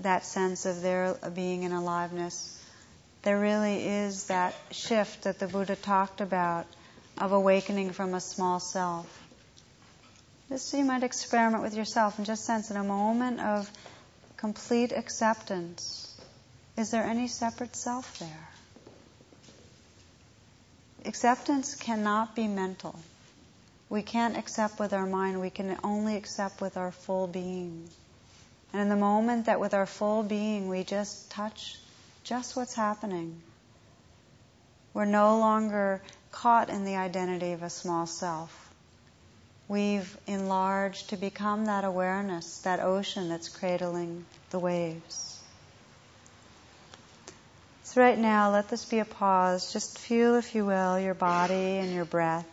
that 0.00 0.24
sense 0.24 0.64
of 0.64 0.80
their 0.80 1.14
being 1.34 1.64
and 1.64 1.74
aliveness, 1.74 2.56
there 3.22 3.40
really 3.40 3.86
is 3.86 4.28
that 4.28 4.54
shift 4.70 5.24
that 5.24 5.38
the 5.40 5.48
Buddha 5.48 5.74
talked 5.74 6.20
about 6.20 6.66
of 7.18 7.32
awakening 7.32 7.90
from 7.90 8.14
a 8.14 8.20
small 8.20 8.60
self. 8.60 9.23
Just 10.48 10.68
so 10.68 10.76
you 10.76 10.84
might 10.84 11.02
experiment 11.02 11.62
with 11.62 11.74
yourself 11.74 12.18
and 12.18 12.26
just 12.26 12.44
sense 12.44 12.70
in 12.70 12.76
a 12.76 12.84
moment 12.84 13.40
of 13.40 13.70
complete 14.36 14.92
acceptance, 14.92 16.14
is 16.76 16.90
there 16.90 17.02
any 17.02 17.28
separate 17.28 17.74
self 17.74 18.18
there? 18.18 18.48
Acceptance 21.06 21.74
cannot 21.74 22.34
be 22.34 22.46
mental. 22.46 22.98
We 23.88 24.02
can't 24.02 24.36
accept 24.36 24.78
with 24.78 24.92
our 24.92 25.06
mind, 25.06 25.40
we 25.40 25.50
can 25.50 25.78
only 25.82 26.16
accept 26.16 26.60
with 26.60 26.76
our 26.76 26.92
full 26.92 27.26
being. 27.26 27.88
And 28.72 28.82
in 28.82 28.88
the 28.88 28.96
moment 28.96 29.46
that 29.46 29.60
with 29.60 29.72
our 29.72 29.86
full 29.86 30.22
being 30.22 30.68
we 30.68 30.84
just 30.84 31.30
touch 31.30 31.78
just 32.22 32.54
what's 32.56 32.74
happening, 32.74 33.40
we're 34.92 35.04
no 35.04 35.38
longer 35.38 36.02
caught 36.32 36.68
in 36.68 36.84
the 36.84 36.96
identity 36.96 37.52
of 37.52 37.62
a 37.62 37.70
small 37.70 38.06
self 38.06 38.63
we've 39.68 40.16
enlarged 40.26 41.10
to 41.10 41.16
become 41.16 41.66
that 41.66 41.84
awareness, 41.84 42.58
that 42.60 42.80
ocean 42.80 43.28
that's 43.28 43.48
cradling 43.48 44.24
the 44.50 44.58
waves. 44.58 45.40
So 47.84 48.00
right 48.00 48.18
now, 48.18 48.50
let 48.50 48.68
this 48.68 48.84
be 48.84 48.98
a 48.98 49.04
pause. 49.04 49.72
Just 49.72 49.98
feel, 49.98 50.36
if 50.36 50.54
you 50.54 50.64
will, 50.64 50.98
your 50.98 51.14
body 51.14 51.78
and 51.78 51.92
your 51.92 52.04
breath. 52.04 52.46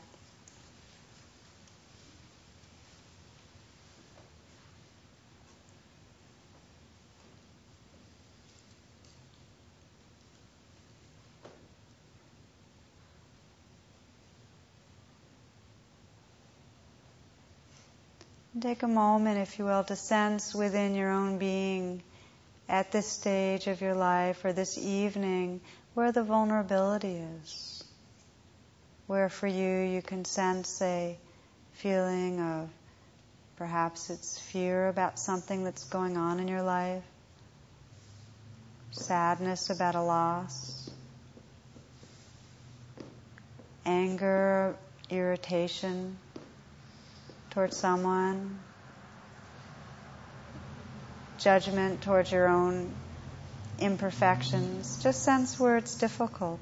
Take 18.61 18.83
a 18.83 18.87
moment, 18.87 19.39
if 19.39 19.57
you 19.57 19.65
will, 19.65 19.83
to 19.85 19.95
sense 19.95 20.53
within 20.53 20.93
your 20.93 21.09
own 21.09 21.39
being 21.39 22.03
at 22.69 22.91
this 22.91 23.07
stage 23.07 23.65
of 23.65 23.81
your 23.81 23.95
life 23.95 24.45
or 24.45 24.53
this 24.53 24.77
evening 24.77 25.61
where 25.95 26.11
the 26.11 26.23
vulnerability 26.23 27.23
is. 27.41 27.83
Where 29.07 29.29
for 29.29 29.47
you 29.47 29.79
you 29.79 30.03
can 30.03 30.25
sense 30.25 30.79
a 30.83 31.17
feeling 31.73 32.39
of 32.39 32.69
perhaps 33.55 34.11
it's 34.11 34.37
fear 34.37 34.89
about 34.89 35.17
something 35.17 35.63
that's 35.63 35.85
going 35.85 36.15
on 36.15 36.39
in 36.39 36.47
your 36.47 36.61
life, 36.61 37.03
sadness 38.91 39.71
about 39.71 39.95
a 39.95 40.03
loss, 40.03 40.91
anger, 43.87 44.75
irritation 45.09 46.15
towards 47.51 47.77
someone, 47.77 48.59
judgment 51.37 52.01
towards 52.01 52.31
your 52.31 52.47
own 52.47 52.91
imperfections. 53.79 55.01
Just 55.03 55.23
sense 55.23 55.59
where 55.59 55.77
it's 55.77 55.95
difficult. 55.95 56.61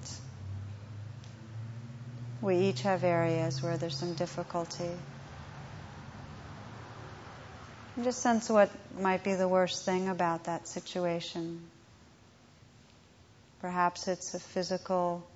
We 2.42 2.58
each 2.58 2.82
have 2.84 3.04
areas 3.04 3.62
where 3.62 3.78
there's 3.78 3.98
some 3.98 4.14
difficulty. 4.14 4.90
And 7.96 8.06
just 8.06 8.22
sense 8.22 8.50
what 8.50 8.72
might 8.98 9.24
be 9.24 9.36
the 9.36 9.48
worst 9.48 9.84
thing 9.84 10.08
about 10.08 10.46
that 10.46 10.68
situation. 10.68 11.62
Perhaps 13.60 14.08
it's 14.08 14.34
a 14.34 14.40
physical 14.40 15.28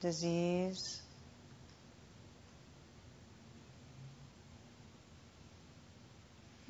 disease. 0.00 1.01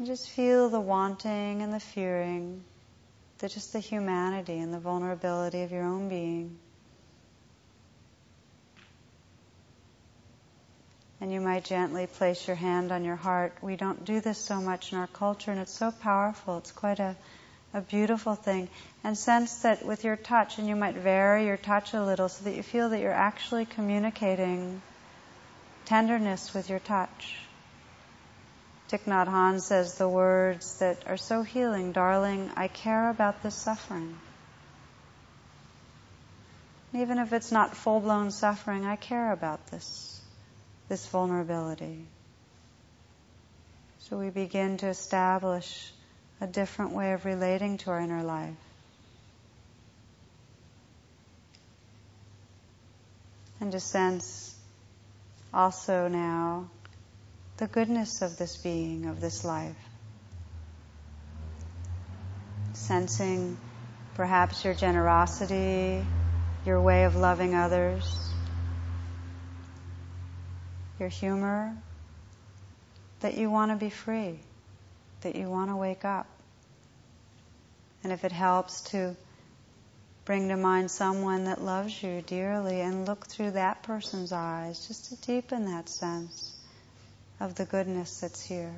And 0.03 0.09
just 0.09 0.30
feel 0.30 0.68
the 0.68 0.80
wanting 0.80 1.62
and 1.62 1.72
the 1.72 1.78
fearing, 1.78 2.64
the, 3.38 3.48
just 3.48 3.72
the 3.72 3.78
humanity 3.78 4.59
and 4.59 4.74
the 4.74 4.80
vulnerability 4.80 5.62
of 5.62 5.70
your 5.70 5.84
own 5.84 6.09
being. 6.09 6.59
And 11.20 11.32
you 11.32 11.40
might 11.40 11.62
gently 11.62 12.09
place 12.09 12.48
your 12.48 12.57
hand 12.57 12.90
on 12.90 13.05
your 13.05 13.14
heart. 13.14 13.53
We 13.62 13.76
don't 13.76 14.05
do 14.05 14.20
this 14.20 14.38
so 14.38 14.61
much 14.61 14.90
in 14.90 14.98
our 14.98 15.07
culture, 15.07 15.53
and 15.53 15.61
it's 15.61 15.72
so 15.72 15.92
powerful. 15.92 16.59
It's 16.59 16.72
quite 16.72 16.98
a, 16.98 17.14
a 17.72 17.80
beautiful 17.80 18.34
thing. 18.34 18.68
And 19.05 19.16
sense 19.16 19.62
that 19.62 19.86
with 19.86 20.03
your 20.03 20.16
touch, 20.16 20.59
and 20.59 20.66
you 20.66 20.74
might 20.74 20.96
vary 20.96 21.46
your 21.46 21.57
touch 21.57 21.94
a 21.94 22.05
little 22.05 22.28
so 22.28 22.42
that 22.42 22.57
you 22.57 22.64
feel 22.64 22.88
that 22.88 22.98
you're 22.98 23.12
actually 23.12 23.66
communicating 23.66 24.82
tenderness 25.84 26.53
with 26.53 26.68
your 26.68 26.80
touch. 26.80 27.36
Thich 28.93 29.05
Nhat 29.05 29.26
Hanh 29.26 29.59
says 29.59 29.95
the 29.95 30.07
words 30.07 30.80
that 30.80 30.99
are 31.07 31.16
so 31.16 31.43
healing, 31.43 31.93
darling, 31.93 32.51
I 32.55 32.68
care 32.68 33.09
about 33.09 33.43
this 33.43 33.55
suffering. 33.55 34.18
Even 36.93 37.18
if 37.18 37.32
it's 37.32 37.51
not 37.51 37.74
full 37.74 38.01
blown 38.01 38.30
suffering, 38.30 38.84
I 38.84 38.97
care 38.97 39.32
about 39.32 39.66
this, 39.68 40.20
this 40.90 41.07
vulnerability. 41.07 42.05
So 44.01 44.18
we 44.18 44.28
begin 44.28 44.76
to 44.76 44.88
establish 44.88 45.90
a 46.43 46.47
different 46.47 46.93
way 46.93 47.14
of 47.14 47.24
relating 47.24 47.78
to 47.78 47.90
our 47.93 48.01
inner 48.01 48.22
life. 48.22 48.55
And 53.59 53.72
to 53.72 53.80
sense 53.80 54.55
also 55.55 56.09
now 56.09 56.68
the 57.59 57.66
goodness 57.66 58.22
of 58.22 58.36
this 58.38 58.57
being, 58.57 59.07
of 59.07 59.20
this 59.20 59.44
life. 59.44 59.76
Sensing 62.72 63.57
perhaps 64.14 64.64
your 64.64 64.74
generosity, 64.74 66.05
your 66.64 66.80
way 66.80 67.05
of 67.05 67.16
loving 67.16 67.55
others, 67.55 68.30
your 70.98 71.09
humor, 71.09 71.76
that 73.20 73.36
you 73.36 73.50
want 73.50 73.70
to 73.70 73.76
be 73.76 73.90
free, 73.90 74.38
that 75.20 75.36
you 75.36 75.48
want 75.48 75.70
to 75.70 75.76
wake 75.76 76.05
up. 76.05 76.26
And 78.03 78.12
if 78.12 78.24
it 78.24 78.32
helps 78.32 78.80
to 78.90 79.14
bring 80.24 80.48
to 80.48 80.57
mind 80.57 80.90
someone 80.90 81.44
that 81.44 81.61
loves 81.62 82.03
you 82.03 82.22
dearly 82.22 82.80
and 82.80 83.07
look 83.07 83.26
through 83.26 83.53
that 83.53 83.82
person's 83.82 84.32
eyes, 84.32 84.86
just 84.88 85.11
to 85.11 85.26
deepen 85.26 85.66
that 85.66 85.88
sense 85.88 86.51
of 87.43 87.57
the 87.57 87.64
goodness 87.64 88.20
that's 88.20 88.40
here. 88.40 88.72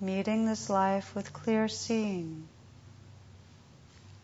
Meeting 0.00 0.44
this 0.44 0.68
life 0.68 1.14
with 1.14 1.32
clear 1.32 1.68
seeing 1.68 2.48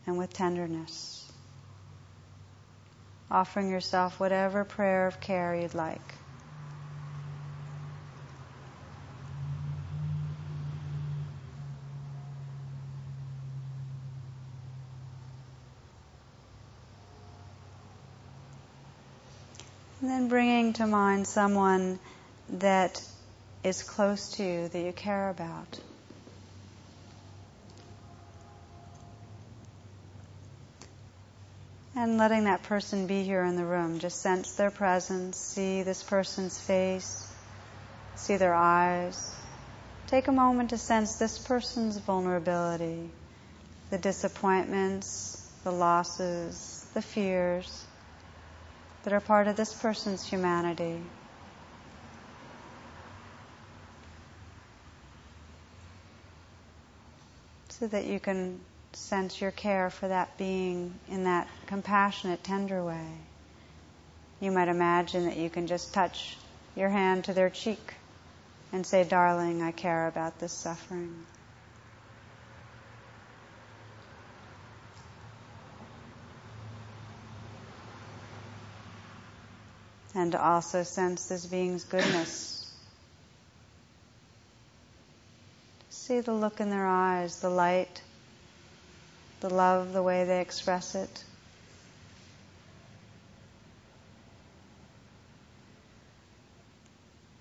and 0.05 0.19
with 0.19 0.33
tenderness. 0.33 1.31
Offering 3.31 3.71
yourself 3.71 4.19
whatever 4.19 4.65
prayer 4.65 5.07
of 5.07 5.21
care 5.21 5.55
you'd 5.55 5.75
like. 5.75 6.16
And 20.07 20.15
then 20.15 20.29
bringing 20.29 20.73
to 20.75 20.87
mind 20.87 21.27
someone 21.27 21.99
that 22.49 23.03
is 23.65 23.83
close 23.83 24.37
to 24.37 24.45
you, 24.45 24.69
that 24.69 24.79
you 24.79 24.93
care 24.93 25.31
about. 25.31 25.81
And 31.97 32.19
letting 32.19 32.45
that 32.45 32.63
person 32.63 33.09
be 33.09 33.25
here 33.25 33.43
in 33.43 33.57
the 33.57 33.65
room. 33.65 33.99
Just 33.99 34.23
sense 34.23 34.55
their 34.55 34.71
presence, 34.71 35.39
see 35.39 35.83
this 35.83 36.05
person's 36.05 36.57
face, 36.57 37.29
see 38.15 38.37
their 38.37 38.55
eyes. 38.55 39.35
Take 40.07 40.29
a 40.29 40.33
moment 40.33 40.71
to 40.71 40.79
sense 40.79 41.17
this 41.17 41.37
person's 41.37 41.99
vulnerability, 41.99 43.11
the 43.91 43.99
disappointments, 43.99 45.45
the 45.65 45.73
losses, 45.73 46.87
the 46.95 47.03
fears 47.03 47.86
that 49.07 49.13
are 49.13 49.21
part 49.21 49.47
of 49.47 49.55
this 49.55 49.73
person's 49.73 50.27
humanity. 50.27 51.01
So 57.69 57.87
that 57.87 58.05
you 58.07 58.19
can 58.19 58.59
sense 58.95 59.41
your 59.41 59.53
care 59.53 59.91
for 59.91 60.09
that 60.09 60.37
being 60.39 60.93
in 61.09 61.23
that 61.23 61.47
compassionate, 61.69 62.43
tender 62.43 62.83
way. 62.83 63.07
You 64.41 64.51
might 64.51 64.67
imagine 64.67 65.27
that 65.27 65.37
you 65.37 65.51
can 65.51 65.69
just 65.69 65.95
touch 65.95 66.37
your 66.75 66.89
hand 66.89 67.27
to 67.27 67.33
their 67.33 67.49
cheek 67.49 67.95
and 68.73 68.85
say, 68.85 69.05
Darling, 69.05 69.63
I 69.63 69.71
care 69.71 70.09
about 70.09 70.41
this 70.41 70.53
suffering. 70.53 71.27
And 80.17 80.33
to 80.33 80.43
also 80.43 80.83
sense 80.83 81.27
this 81.27 81.45
being's 81.45 81.85
goodness. 81.85 82.75
See 85.91 86.21
the 86.21 86.33
look 86.33 86.59
in 86.59 86.71
their 86.71 86.87
eyes, 86.87 87.41
the 87.41 87.51
light, 87.51 88.01
the 89.41 89.51
love, 89.51 89.93
the 89.93 90.03
way 90.03 90.25
they 90.25 90.41
express 90.41 90.95
it. 90.95 91.25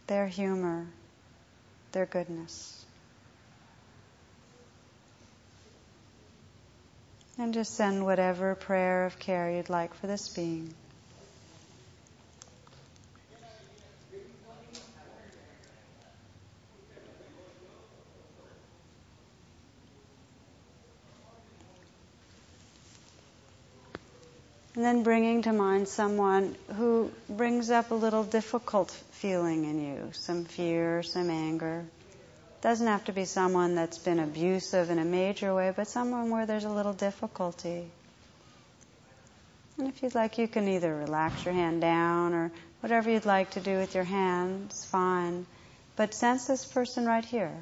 Their 0.08 0.28
humor, 0.28 0.86
their 1.94 2.06
goodness. 2.06 2.84
And 7.38 7.54
just 7.54 7.76
send 7.76 8.06
whatever 8.06 8.54
prayer 8.54 9.06
of 9.06 9.18
care 9.18 9.50
you'd 9.50 9.70
like 9.70 9.94
for 9.94 10.08
this 10.08 10.28
being. 10.28 10.74
And 24.76 24.84
then 24.84 25.04
bringing 25.04 25.44
to 25.44 25.54
mind 25.54 25.88
someone 25.88 26.58
who 26.76 27.10
brings 27.30 27.72
up 27.72 27.92
a 27.92 27.96
little 27.96 28.26
difficult 28.26 28.92
feeling 29.12 29.64
in 29.64 29.80
you, 29.80 30.10
some 30.12 30.44
fear, 30.44 31.02
some 31.02 31.30
anger. 31.30 31.86
Doesn't 32.62 32.88
have 32.88 33.06
to 33.06 33.14
be 33.14 33.24
someone 33.24 33.76
that's 33.76 33.98
been 33.98 34.20
abusive 34.20 34.90
in 34.90 35.00
a 35.00 35.06
major 35.06 35.56
way, 35.56 35.72
but 35.74 35.88
someone 35.88 36.30
where 36.30 36.46
there's 36.46 36.66
a 36.66 36.70
little 36.70 36.92
difficulty. 36.92 37.86
And 39.78 39.88
if 39.88 40.04
you'd 40.04 40.16
like, 40.16 40.38
you 40.38 40.48
can 40.48 40.68
either 40.68 40.94
relax 40.94 41.46
your 41.46 41.54
hand 41.54 41.80
down 41.80 42.34
or 42.34 42.52
whatever 42.82 43.10
you'd 43.10 43.26
like 43.26 43.52
to 43.52 43.62
do 43.62 43.78
with 43.78 43.96
your 43.96 44.04
hands, 44.04 44.84
fine. 44.84 45.46
But 45.96 46.14
sense 46.14 46.48
this 46.48 46.66
person 46.66 47.06
right 47.06 47.24
here. 47.24 47.54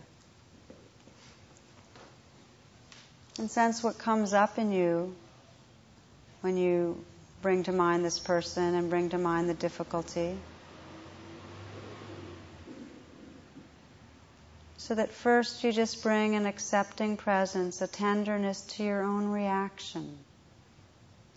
And 3.38 3.52
sense 3.52 3.84
what 3.84 4.00
comes 4.00 4.34
up 4.34 4.58
in 4.58 4.72
you 4.72 5.16
when 6.44 6.58
you 6.58 7.02
bring 7.42 7.64
to 7.64 7.72
mind 7.72 8.04
this 8.04 8.20
person 8.20 8.76
and 8.76 8.90
bring 8.90 9.10
to 9.10 9.18
mind 9.18 9.50
the 9.50 9.54
difficulty. 9.54 10.36
So 14.76 14.96
that 14.96 15.10
first 15.14 15.64
you 15.64 15.72
just 15.72 16.04
bring 16.04 16.36
an 16.36 16.46
accepting 16.46 17.16
presence, 17.16 17.82
a 17.82 17.88
tenderness 17.88 18.60
to 18.76 18.84
your 18.84 19.04
own 19.04 19.30
reaction. 19.30 20.18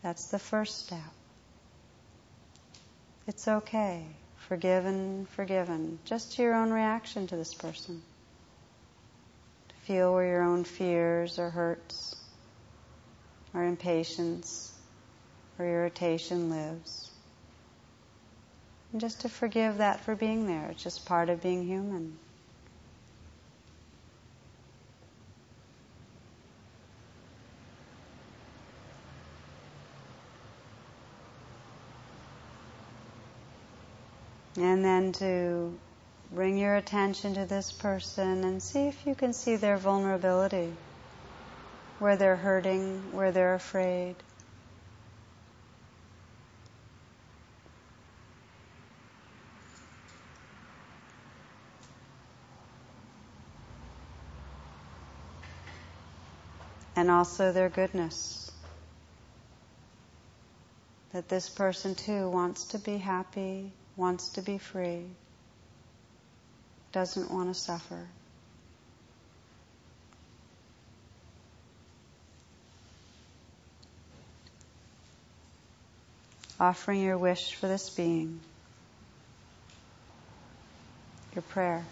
That's 0.02 0.26
the 0.26 0.40
first 0.40 0.86
step. 0.86 1.12
It's 3.28 3.46
okay. 3.46 4.02
Forgiven, 4.48 5.28
forgiven. 5.36 6.00
Just 6.04 6.32
to 6.32 6.42
your 6.42 6.56
own 6.56 6.72
reaction 6.72 7.28
to 7.28 7.36
this 7.36 7.54
person. 7.54 8.02
To 9.68 9.74
feel 9.86 10.12
where 10.12 10.26
your 10.26 10.42
own 10.42 10.64
fears 10.64 11.38
or 11.38 11.50
hurts 11.50 12.16
or 13.54 13.62
impatience 13.62 14.72
or 15.58 15.66
irritation 15.66 16.50
lives. 16.50 17.10
And 18.92 19.00
just 19.00 19.20
to 19.22 19.28
forgive 19.28 19.78
that 19.78 20.00
for 20.00 20.14
being 20.14 20.46
there. 20.46 20.68
It's 20.70 20.82
just 20.82 21.06
part 21.06 21.28
of 21.28 21.42
being 21.42 21.66
human. 21.66 22.18
And 34.58 34.82
then 34.82 35.12
to 35.12 35.78
bring 36.32 36.56
your 36.56 36.76
attention 36.76 37.34
to 37.34 37.44
this 37.44 37.72
person 37.72 38.44
and 38.44 38.62
see 38.62 38.88
if 38.88 39.06
you 39.06 39.14
can 39.14 39.32
see 39.32 39.56
their 39.56 39.76
vulnerability, 39.76 40.72
where 41.98 42.16
they're 42.16 42.36
hurting, 42.36 43.12
where 43.12 43.32
they're 43.32 43.54
afraid. 43.54 44.16
And 56.96 57.10
also 57.10 57.52
their 57.52 57.68
goodness. 57.68 58.50
That 61.12 61.28
this 61.28 61.48
person 61.48 61.94
too 61.94 62.28
wants 62.28 62.64
to 62.68 62.78
be 62.78 62.96
happy, 62.96 63.70
wants 63.96 64.30
to 64.30 64.42
be 64.42 64.58
free, 64.58 65.04
doesn't 66.92 67.30
want 67.30 67.54
to 67.54 67.54
suffer. 67.54 68.06
Offering 76.58 77.02
your 77.02 77.18
wish 77.18 77.54
for 77.54 77.68
this 77.68 77.90
being, 77.90 78.40
your 81.34 81.42
prayer. 81.42 81.84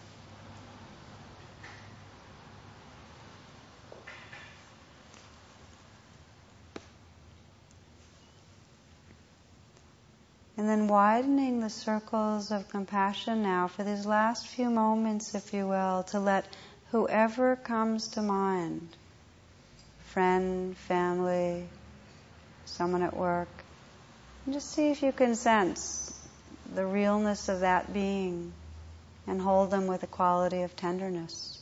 And 10.57 10.69
then 10.69 10.87
widening 10.87 11.61
the 11.61 11.71
circles 11.71 12.51
of 12.53 12.69
compassion 12.69 13.43
now 13.43 13.67
for 13.69 13.83
these 13.83 14.07
last 14.07 14.47
few 14.47 14.71
moments, 14.71 15.35
if 15.35 15.53
you 15.53 15.67
will, 15.67 16.05
to 16.05 16.21
let 16.21 16.47
whoever 16.91 17.57
comes 17.57 18.09
to 18.09 18.23
mind 18.23 18.89
friend, 19.99 20.77
family, 20.77 21.69
someone 22.67 23.03
at 23.03 23.17
work 23.17 23.49
just 24.51 24.73
see 24.73 24.91
if 24.91 25.03
you 25.03 25.11
can 25.11 25.35
sense 25.35 26.13
the 26.75 26.85
realness 26.85 27.49
of 27.49 27.61
that 27.61 27.93
being 27.95 28.53
and 29.27 29.41
hold 29.41 29.71
them 29.71 29.87
with 29.87 30.03
a 30.03 30.07
quality 30.07 30.63
of 30.63 30.77
tenderness. 30.77 31.54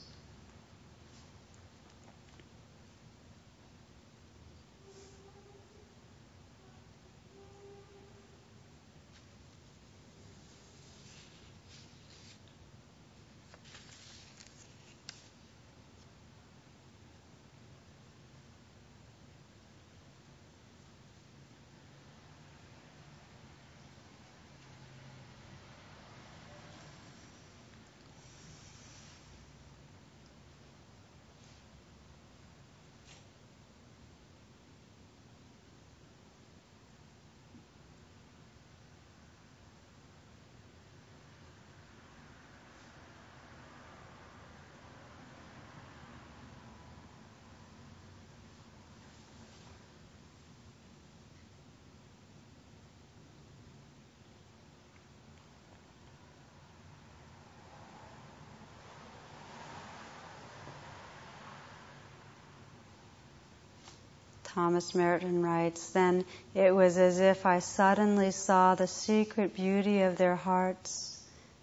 Thomas 64.55 64.95
Merton 64.95 65.43
writes, 65.43 65.91
then 65.93 66.27
it 66.55 66.75
was 66.75 66.99
as 66.99 67.21
if 67.21 67.47
I 67.47 67.61
suddenly 67.61 68.31
saw 68.31 68.75
the 68.75 68.87
secret 68.87 69.55
beauty 69.55 70.03
of 70.03 70.19
their 70.19 70.37
hearts, 70.37 71.19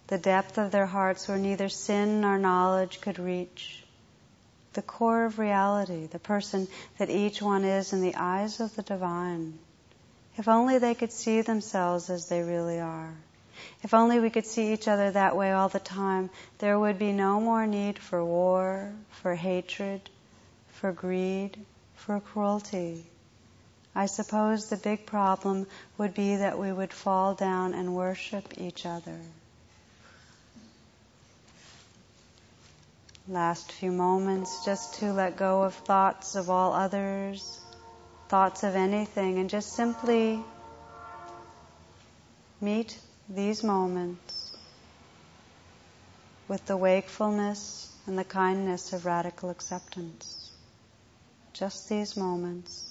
the 0.08 0.18
depth 0.18 0.58
of 0.58 0.72
their 0.72 0.86
hearts 0.86 1.28
where 1.28 1.38
neither 1.38 1.68
sin 1.68 2.20
nor 2.20 2.36
knowledge 2.36 3.00
could 3.00 3.20
reach, 3.20 3.84
the 4.72 4.82
core 4.82 5.24
of 5.24 5.38
reality, 5.38 6.06
the 6.06 6.18
person 6.18 6.66
that 6.98 7.10
each 7.10 7.40
one 7.40 7.64
is 7.64 7.92
in 7.92 8.00
the 8.00 8.16
eyes 8.16 8.58
of 8.58 8.74
the 8.74 8.82
divine. 8.82 9.56
If 10.36 10.48
only 10.48 10.78
they 10.78 10.96
could 10.96 11.12
see 11.12 11.42
themselves 11.42 12.10
as 12.10 12.28
they 12.28 12.42
really 12.42 12.80
are. 12.80 13.14
If 13.84 13.94
only 13.94 14.18
we 14.18 14.30
could 14.30 14.46
see 14.46 14.72
each 14.72 14.88
other 14.88 15.12
that 15.12 15.36
way 15.36 15.52
all 15.52 15.68
the 15.68 15.78
time, 15.78 16.28
there 16.58 16.76
would 16.76 16.98
be 16.98 17.12
no 17.12 17.40
more 17.40 17.68
need 17.68 18.00
for 18.00 18.24
war, 18.24 18.90
for 19.10 19.36
hatred, 19.36 20.10
for 20.72 20.90
greed, 20.90 21.56
for 22.10 22.18
cruelty. 22.18 23.04
I 23.94 24.06
suppose 24.06 24.68
the 24.68 24.76
big 24.76 25.06
problem 25.06 25.68
would 25.96 26.12
be 26.12 26.34
that 26.34 26.58
we 26.58 26.72
would 26.72 26.92
fall 26.92 27.34
down 27.34 27.72
and 27.72 27.94
worship 27.94 28.54
each 28.58 28.84
other. 28.84 29.20
Last 33.28 33.70
few 33.70 33.92
moments 33.92 34.64
just 34.64 34.94
to 34.94 35.12
let 35.12 35.36
go 35.36 35.62
of 35.62 35.72
thoughts 35.72 36.34
of 36.34 36.50
all 36.50 36.72
others, 36.72 37.60
thoughts 38.28 38.64
of 38.64 38.74
anything, 38.74 39.38
and 39.38 39.48
just 39.48 39.72
simply 39.72 40.42
meet 42.60 42.98
these 43.28 43.62
moments 43.62 44.56
with 46.48 46.66
the 46.66 46.76
wakefulness 46.76 47.88
and 48.08 48.18
the 48.18 48.24
kindness 48.24 48.92
of 48.92 49.06
radical 49.06 49.48
acceptance 49.50 50.49
just 51.60 51.90
these 51.90 52.16
moments. 52.16 52.89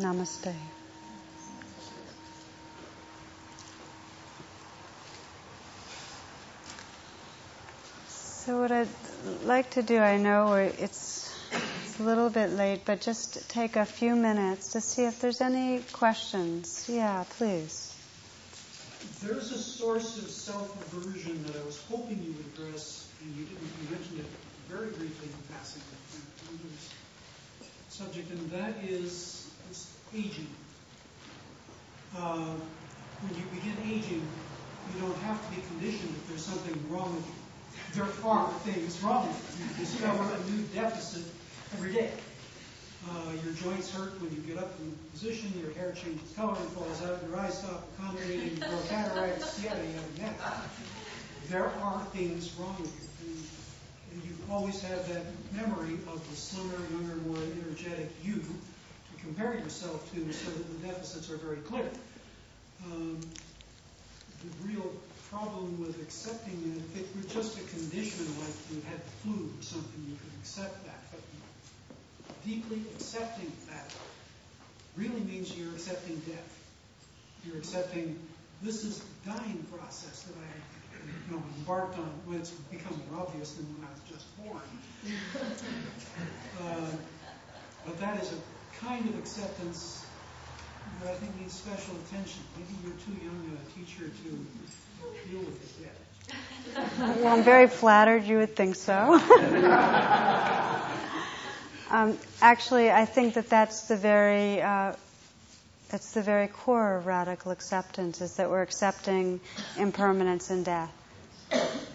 Namaste. 0.00 0.54
So 8.08 8.60
what 8.62 8.72
I'd 8.72 8.88
like 9.44 9.70
to 9.72 9.82
do, 9.82 9.98
I 9.98 10.16
know 10.16 10.54
it's, 10.54 11.30
it's 11.84 12.00
a 12.00 12.02
little 12.02 12.30
bit 12.30 12.50
late, 12.52 12.86
but 12.86 13.02
just 13.02 13.48
take 13.50 13.76
a 13.76 13.84
few 13.84 14.16
minutes 14.16 14.72
to 14.72 14.80
see 14.80 15.04
if 15.04 15.20
there's 15.20 15.42
any 15.42 15.80
questions. 15.92 16.86
Yeah, 16.88 17.24
please. 17.36 17.94
There's 19.22 19.52
a 19.52 19.58
source 19.58 20.16
of 20.16 20.30
self-aversion 20.30 21.44
that 21.46 21.56
I 21.56 21.64
was 21.64 21.78
hoping 21.90 22.22
you 22.24 22.32
would 22.32 22.46
address, 22.68 23.06
and 23.20 23.36
you 23.36 23.44
didn't. 23.44 23.60
You 23.82 23.90
mentioned 23.90 24.20
it 24.20 24.26
very 24.68 24.88
briefly 24.88 25.28
in 25.28 25.54
passing. 25.54 25.82
Subject, 27.90 28.30
and 28.30 28.50
that 28.50 28.74
is 28.82 29.39
aging. 30.14 30.48
Uh, 32.16 32.54
when 33.20 33.34
you 33.34 33.44
begin 33.54 33.76
aging, 33.84 34.26
you 34.94 35.00
don't 35.00 35.16
have 35.22 35.38
to 35.48 35.56
be 35.56 35.62
conditioned 35.68 36.10
if 36.10 36.28
there's 36.28 36.44
something 36.44 36.74
wrong 36.90 37.14
with 37.14 37.26
you. 37.26 37.34
There 37.94 38.06
are 38.24 38.50
things 38.62 39.02
wrong 39.02 39.26
with 39.26 39.58
you. 39.58 39.66
You 39.66 39.84
discover 39.84 40.22
a 40.22 40.50
new 40.50 40.62
deficit 40.74 41.24
every 41.74 41.92
day. 41.92 42.10
Uh, 43.08 43.32
your 43.44 43.54
joints 43.54 43.90
hurt 43.90 44.20
when 44.20 44.30
you 44.30 44.40
get 44.42 44.58
up 44.58 44.78
in 44.78 44.94
position, 45.10 45.52
your 45.58 45.72
hair 45.72 45.92
changes 45.92 46.32
color 46.36 46.54
and 46.58 46.68
falls 46.70 47.02
out, 47.02 47.18
your 47.26 47.38
eyes 47.40 47.58
stop 47.58 47.88
accommodating, 47.94 48.50
you 48.50 48.60
grow 48.60 48.78
cataracts, 48.88 49.62
yada, 49.62 49.80
yada, 49.80 50.12
yada. 50.18 50.62
There 51.48 51.66
are 51.66 52.04
things 52.12 52.52
wrong 52.58 52.76
with 52.78 52.92
you. 52.92 53.32
And, 53.32 53.44
and 54.12 54.24
you 54.24 54.36
always 54.50 54.82
have 54.82 55.08
that 55.08 55.24
memory 55.52 55.94
of 56.12 56.20
the 56.28 56.36
slimmer, 56.36 56.78
younger, 56.90 57.16
more 57.26 57.38
energetic 57.38 58.10
you 58.22 58.42
compare 59.22 59.54
yourself 59.54 60.10
to 60.12 60.32
so 60.32 60.50
that 60.50 60.80
the 60.80 60.88
deficits 60.88 61.30
are 61.30 61.36
very 61.36 61.58
clear. 61.58 61.88
Um, 62.84 63.20
the 64.40 64.68
real 64.68 64.92
problem 65.30 65.78
with 65.80 66.00
accepting 66.02 66.58
it, 66.74 66.98
if 66.98 67.02
it 67.02 67.16
were 67.16 67.28
just 67.32 67.58
a 67.58 67.62
condition 67.70 68.26
like 68.40 68.54
you 68.72 68.82
had 68.88 68.98
the 68.98 69.10
flu 69.22 69.46
or 69.46 69.62
something, 69.62 70.04
you 70.08 70.16
could 70.16 70.32
accept 70.40 70.84
that. 70.86 70.98
But 71.12 71.20
deeply 72.44 72.82
accepting 72.96 73.52
that 73.68 73.92
really 74.96 75.20
means 75.20 75.56
you're 75.56 75.72
accepting 75.72 76.16
death. 76.26 76.58
You're 77.44 77.58
accepting 77.58 78.18
this 78.62 78.84
is 78.84 78.98
the 78.98 79.30
dying 79.30 79.64
process 79.72 80.22
that 80.22 80.34
I 80.36 81.34
embarked 81.58 81.98
on 81.98 82.10
when 82.26 82.38
it's 82.38 82.50
become 82.50 83.00
more 83.10 83.22
obvious 83.22 83.52
than 83.52 83.66
when 83.74 83.86
I 83.86 83.90
was 83.92 84.02
just 84.10 84.36
born. 84.36 84.60
uh, 86.62 86.90
but 87.86 87.98
that 88.00 88.22
is 88.22 88.32
a 88.32 88.36
kind 88.78 89.08
of 89.08 89.18
acceptance 89.18 90.04
that 91.02 91.10
I 91.10 91.14
think 91.14 91.38
needs 91.40 91.54
special 91.54 91.94
attention. 92.06 92.42
Maybe 92.56 92.74
you're 92.84 92.94
too 92.94 93.24
young 93.24 93.58
a 93.58 93.78
teacher 93.78 94.04
to 94.08 95.28
deal 95.30 95.40
with 95.40 95.80
it 95.80 95.86
yet. 95.86 97.18
well, 97.20 97.28
I'm 97.38 97.42
very 97.42 97.68
flattered 97.68 98.24
you 98.24 98.38
would 98.38 98.54
think 98.56 98.76
so. 98.76 99.20
Um, 101.90 102.16
actually, 102.40 102.88
I 102.92 103.04
think 103.04 103.34
that 103.34 103.50
that's 103.50 103.88
the 103.88 103.96
very 103.96 104.62
uh, 104.62 104.92
that's 105.88 106.12
the 106.12 106.22
very 106.22 106.46
core 106.46 106.98
of 106.98 107.06
radical 107.06 107.50
acceptance 107.50 108.20
is 108.20 108.36
that 108.36 108.48
we're 108.48 108.62
accepting 108.62 109.40
impermanence 109.76 110.50
and 110.50 110.64
death. 110.64 110.92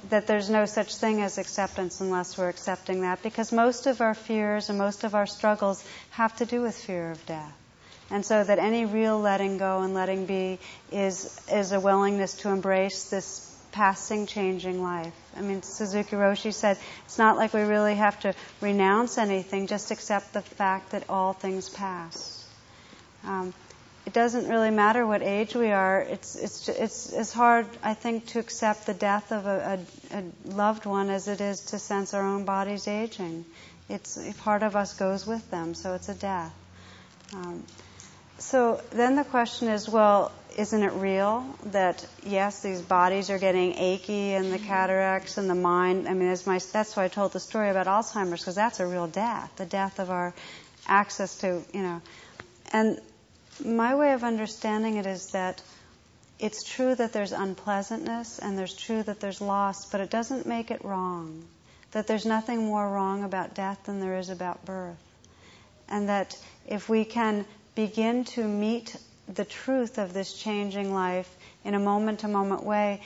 That 0.09 0.27
there's 0.27 0.49
no 0.49 0.65
such 0.65 0.95
thing 0.95 1.21
as 1.21 1.37
acceptance 1.37 1.99
unless 1.99 2.37
we're 2.37 2.49
accepting 2.49 3.01
that, 3.01 3.23
because 3.23 3.51
most 3.51 3.87
of 3.87 4.01
our 4.01 4.13
fears 4.13 4.69
and 4.69 4.77
most 4.77 5.03
of 5.03 5.15
our 5.15 5.25
struggles 5.25 5.83
have 6.11 6.35
to 6.37 6.45
do 6.45 6.61
with 6.61 6.75
fear 6.75 7.11
of 7.11 7.25
death. 7.25 7.53
And 8.11 8.23
so 8.23 8.43
that 8.43 8.59
any 8.59 8.85
real 8.85 9.19
letting 9.19 9.57
go 9.57 9.81
and 9.81 9.95
letting 9.95 10.27
be 10.27 10.59
is 10.91 11.41
is 11.51 11.71
a 11.71 11.79
willingness 11.79 12.35
to 12.35 12.49
embrace 12.49 13.09
this 13.09 13.51
passing, 13.71 14.25
changing 14.25 14.81
life. 14.81 15.13
I 15.35 15.41
mean, 15.41 15.63
Suzuki 15.63 16.15
Roshi 16.15 16.53
said 16.53 16.77
it's 17.05 17.17
not 17.17 17.35
like 17.35 17.53
we 17.53 17.61
really 17.61 17.95
have 17.95 18.19
to 18.21 18.33
renounce 18.61 19.17
anything, 19.17 19.67
just 19.67 19.91
accept 19.91 20.33
the 20.33 20.41
fact 20.41 20.91
that 20.91 21.09
all 21.09 21.33
things 21.33 21.67
pass. 21.67 22.45
Um, 23.25 23.53
it 24.05 24.13
doesn't 24.13 24.47
really 24.47 24.71
matter 24.71 25.05
what 25.05 25.21
age 25.21 25.55
we 25.55 25.71
are. 25.71 26.01
It's 26.01 26.35
it's 26.35 26.69
it's 26.69 27.13
as 27.13 27.33
hard, 27.33 27.65
I 27.81 27.93
think, 27.95 28.27
to 28.27 28.39
accept 28.39 28.85
the 28.85 28.93
death 28.93 29.31
of 29.31 29.45
a, 29.45 29.79
a, 30.11 30.17
a 30.17 30.23
loved 30.53 30.85
one 30.85 31.09
as 31.09 31.27
it 31.27 31.41
is 31.41 31.61
to 31.71 31.79
sense 31.79 32.13
our 32.13 32.23
own 32.23 32.45
bodies 32.45 32.87
aging. 32.87 33.45
It's 33.89 34.17
part 34.39 34.63
of 34.63 34.75
us 34.75 34.93
goes 34.93 35.25
with 35.25 35.49
them, 35.51 35.73
so 35.73 35.93
it's 35.93 36.09
a 36.09 36.15
death. 36.15 36.53
Um, 37.33 37.63
so 38.37 38.81
then 38.91 39.15
the 39.15 39.23
question 39.23 39.69
is, 39.69 39.87
well, 39.87 40.31
isn't 40.57 40.83
it 40.83 40.93
real 40.93 41.45
that 41.65 42.05
yes, 42.23 42.61
these 42.61 42.81
bodies 42.81 43.29
are 43.29 43.39
getting 43.39 43.73
achy 43.73 44.33
and 44.33 44.51
the 44.51 44.59
cataracts 44.59 45.37
and 45.37 45.49
the 45.49 45.55
mind? 45.55 46.07
I 46.07 46.13
mean, 46.13 46.29
that's, 46.29 46.45
my, 46.45 46.59
that's 46.71 46.95
why 46.95 47.05
I 47.05 47.07
told 47.07 47.33
the 47.33 47.39
story 47.39 47.69
about 47.69 47.87
Alzheimer's 47.87 48.41
because 48.41 48.55
that's 48.55 48.79
a 48.79 48.87
real 48.87 49.07
death, 49.07 49.51
the 49.57 49.65
death 49.65 49.99
of 49.99 50.09
our 50.09 50.33
access 50.87 51.37
to, 51.39 51.61
you 51.73 51.81
know. 51.81 52.01
And 52.71 52.99
my 53.63 53.95
way 53.95 54.13
of 54.13 54.23
understanding 54.23 54.97
it 54.97 55.05
is 55.05 55.27
that 55.27 55.61
it's 56.39 56.63
true 56.63 56.93
that 56.95 57.13
there's 57.13 57.31
unpleasantness 57.31 58.39
and 58.39 58.57
there's 58.57 58.75
true 58.75 59.01
that 59.03 59.19
there's 59.19 59.39
loss, 59.39 59.85
but 59.85 60.01
it 60.01 60.09
doesn't 60.09 60.45
make 60.45 60.71
it 60.71 60.83
wrong. 60.83 61.45
That 61.91 62.07
there's 62.07 62.25
nothing 62.25 62.65
more 62.65 62.87
wrong 62.87 63.23
about 63.23 63.55
death 63.55 63.83
than 63.85 64.01
there 64.01 64.17
is 64.17 64.29
about 64.29 64.65
birth. 64.65 64.97
And 65.87 66.09
that 66.09 66.37
if 66.67 66.89
we 66.89 67.05
can 67.05 67.45
begin 67.75 68.25
to 68.25 68.43
meet 68.43 68.95
the 69.33 69.45
truth 69.45 69.97
of 69.97 70.13
this 70.13 70.33
changing 70.33 70.93
life 70.93 71.33
in 71.63 71.73
a 71.73 71.79
moment 71.79 72.19
to 72.19 72.27
moment 72.27 72.63
way, 72.63 73.01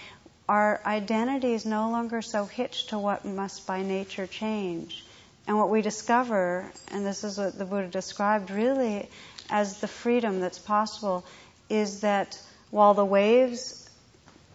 our 0.48 0.82
identity 0.84 1.54
is 1.54 1.66
no 1.66 1.92
longer 1.92 2.24
so 2.24 2.46
hitched 2.46 2.90
to 2.90 2.98
what 2.98 3.26
must 3.26 3.68
by 3.68 3.84
nature 3.84 4.26
change. 4.26 5.06
And 5.48 5.58
what 5.58 5.70
we 5.70 5.82
discover, 5.82 6.72
and 6.90 7.06
this 7.06 7.24
is 7.24 7.38
what 7.38 7.58
the 7.58 7.66
Buddha 7.66 7.88
described 7.88 8.50
really 8.50 9.10
as 9.50 9.80
the 9.80 9.88
freedom 9.88 10.40
that's 10.40 10.60
possible, 10.60 11.26
is 11.70 12.02
that 12.02 12.40
while 12.72 12.94
the 12.94 13.06
waves 13.06 13.90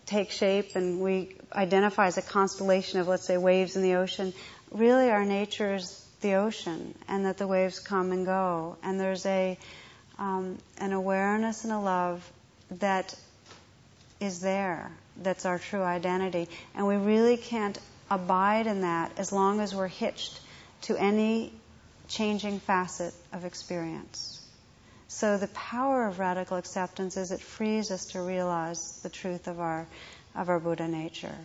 take 0.07 0.31
shape 0.31 0.77
and 0.77 1.01
we 1.01 1.37
identify 1.53 2.07
as 2.07 2.19
a 2.19 2.23
constellation 2.23 3.01
of, 3.01 3.09
let's 3.09 3.25
say, 3.25 3.37
waves 3.37 3.77
in 3.77 3.83
the 3.83 3.95
ocean, 3.95 4.33
really 4.71 5.11
our 5.11 5.25
nature 5.25 5.75
is 5.75 6.05
the 6.21 6.35
ocean, 6.35 6.95
and 7.09 7.27
that 7.27 7.39
the 7.39 7.47
waves 7.47 7.79
come 7.79 8.13
and 8.13 8.25
go. 8.25 8.77
And 8.83 8.99
there's 8.99 9.27
a 9.27 9.59
um, 10.19 10.59
an 10.79 10.93
awareness 10.93 11.65
and 11.65 11.73
a 11.73 11.79
love 11.79 12.31
that 12.71 13.15
is 14.21 14.41
there, 14.41 14.91
that's 15.23 15.45
our 15.45 15.59
true 15.59 15.83
identity. 15.83 16.49
And 16.75 16.87
we 16.87 16.97
really 16.97 17.37
can't 17.37 17.79
abide 18.11 18.67
in 18.67 18.83
that 18.83 19.13
as 19.19 19.33
long 19.33 19.61
as 19.61 19.75
we're 19.75 19.89
hitched 19.89 20.41
to 20.83 20.97
any 20.97 21.53
changing 22.09 22.61
facet 22.61 23.15
of 23.33 23.45
experience. 23.45 24.41
So 25.15 25.39
the 25.39 25.47
power 25.47 26.09
of 26.09 26.19
radical 26.19 26.57
acceptance 26.57 27.17
is 27.17 27.31
it 27.31 27.41
frees 27.41 27.93
us 27.93 28.07
to 28.07 28.21
realize 28.21 28.99
the 29.05 29.09
truth 29.09 29.47
of 29.47 29.61
our 29.61 29.87
of 30.35 30.49
our 30.49 30.59
Buddha 30.59 30.89
nature. 30.89 31.37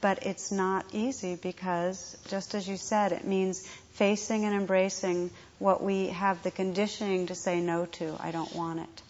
But 0.00 0.26
it's 0.26 0.50
not 0.50 0.84
easy 0.92 1.36
because, 1.36 2.16
just 2.26 2.56
as 2.56 2.66
you 2.66 2.76
said, 2.76 3.12
it 3.12 3.24
means 3.24 3.64
facing 3.92 4.44
and 4.44 4.56
embracing 4.56 5.30
what 5.60 5.84
we 5.84 6.08
have 6.08 6.42
the 6.42 6.50
conditioning 6.50 7.28
to 7.28 7.36
say 7.36 7.60
no 7.60 7.86
to. 7.86 8.16
I 8.18 8.32
don't 8.32 8.52
want 8.56 8.80
it. 8.80 9.02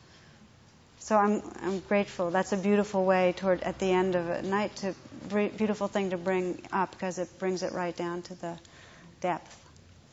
So 0.98 1.16
I'm, 1.16 1.40
I'm 1.62 1.78
grateful. 1.80 2.30
That's 2.30 2.52
a 2.52 2.58
beautiful 2.58 3.06
way 3.06 3.32
toward 3.38 3.62
at 3.62 3.78
the 3.78 3.90
end 3.90 4.14
of 4.14 4.28
a 4.28 4.42
night 4.42 4.76
to 4.76 4.94
beautiful 5.56 5.88
thing 5.88 6.10
to 6.10 6.18
bring 6.18 6.60
up 6.70 6.90
because 6.90 7.18
it 7.18 7.38
brings 7.38 7.62
it 7.62 7.72
right 7.72 7.96
down 7.96 8.20
to 8.22 8.34
the 8.34 8.58
depth. 9.22 9.58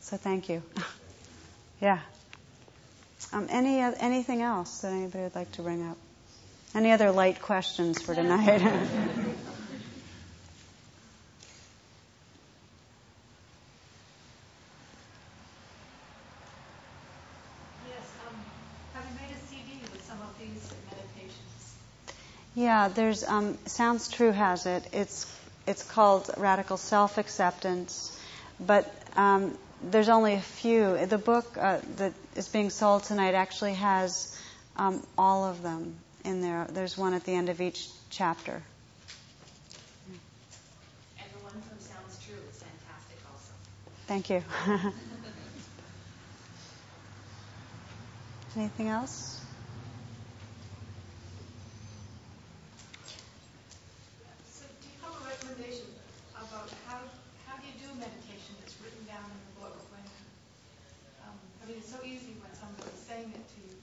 So 0.00 0.16
thank 0.16 0.48
you. 0.48 0.62
yeah. 1.82 1.98
Um, 3.34 3.48
any 3.50 3.80
anything 3.80 4.42
else 4.42 4.82
that 4.82 4.92
anybody 4.92 5.24
would 5.24 5.34
like 5.34 5.50
to 5.52 5.62
bring 5.62 5.84
up? 5.90 5.96
Any 6.72 6.92
other 6.92 7.10
light 7.10 7.42
questions 7.42 8.00
for 8.00 8.14
tonight? 8.14 8.62
Yes, 17.88 18.06
um 18.28 18.36
have 18.94 19.04
you 19.04 19.16
made 19.20 19.34
a 19.34 19.40
CD 19.48 19.80
with 19.92 20.04
some 20.06 20.18
of 20.22 20.38
these 20.38 20.70
medications? 20.88 22.14
Yeah, 22.54 22.86
there's 22.86 23.24
um, 23.24 23.58
Sounds 23.66 24.08
True 24.08 24.30
has 24.30 24.66
it. 24.66 24.86
It's 24.92 25.26
it's 25.66 25.82
called 25.82 26.30
Radical 26.36 26.76
Self 26.76 27.18
Acceptance, 27.18 28.16
but 28.60 28.88
um, 29.16 29.58
there's 29.90 30.08
only 30.08 30.34
a 30.34 30.40
few. 30.40 31.06
The 31.06 31.18
book 31.18 31.56
uh, 31.58 31.78
that 31.96 32.12
is 32.36 32.48
being 32.48 32.70
sold 32.70 33.04
tonight 33.04 33.34
actually 33.34 33.74
has 33.74 34.36
um, 34.76 35.06
all 35.16 35.44
of 35.44 35.62
them 35.62 35.96
in 36.24 36.40
there. 36.40 36.66
There's 36.70 36.96
one 36.96 37.14
at 37.14 37.24
the 37.24 37.32
end 37.32 37.48
of 37.48 37.60
each 37.60 37.88
chapter. 38.10 38.62
And 41.18 41.28
the 41.32 41.44
one 41.44 41.52
from 41.52 41.78
Sounds 41.78 42.18
True 42.24 42.36
is 42.50 42.62
fantastic, 42.62 43.18
also. 43.30 43.52
Thank 44.06 44.30
you. 44.30 44.42
Anything 48.56 48.88
else? 48.88 49.34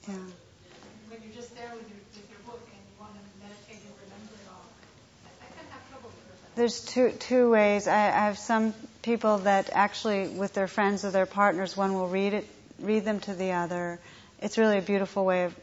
Yeah. 0.08 0.18
When 1.06 1.22
you're 1.22 1.30
just 1.30 1.54
there 1.54 1.70
with 1.78 1.86
your, 1.86 2.02
with 2.10 2.26
your 2.26 2.42
book 2.42 2.66
and 2.66 2.82
you 2.82 2.94
want 2.98 3.14
to 3.14 3.22
meditate 3.38 3.86
and 3.86 3.94
remember 4.02 4.34
it 4.34 4.42
there's 6.54 6.80
two 6.84 7.10
two 7.10 7.50
ways. 7.50 7.86
I, 7.86 8.08
I 8.08 8.26
have 8.26 8.38
some 8.38 8.74
people 9.02 9.38
that 9.38 9.70
actually, 9.72 10.28
with 10.28 10.54
their 10.54 10.68
friends 10.68 11.04
or 11.04 11.10
their 11.10 11.26
partners, 11.26 11.76
one 11.76 11.94
will 11.94 12.08
read 12.08 12.34
it, 12.34 12.46
read 12.80 13.04
them 13.04 13.20
to 13.20 13.34
the 13.34 13.52
other. 13.52 13.98
It's 14.40 14.58
really 14.58 14.78
a 14.78 14.82
beautiful 14.82 15.24
way 15.24 15.44
of 15.44 15.54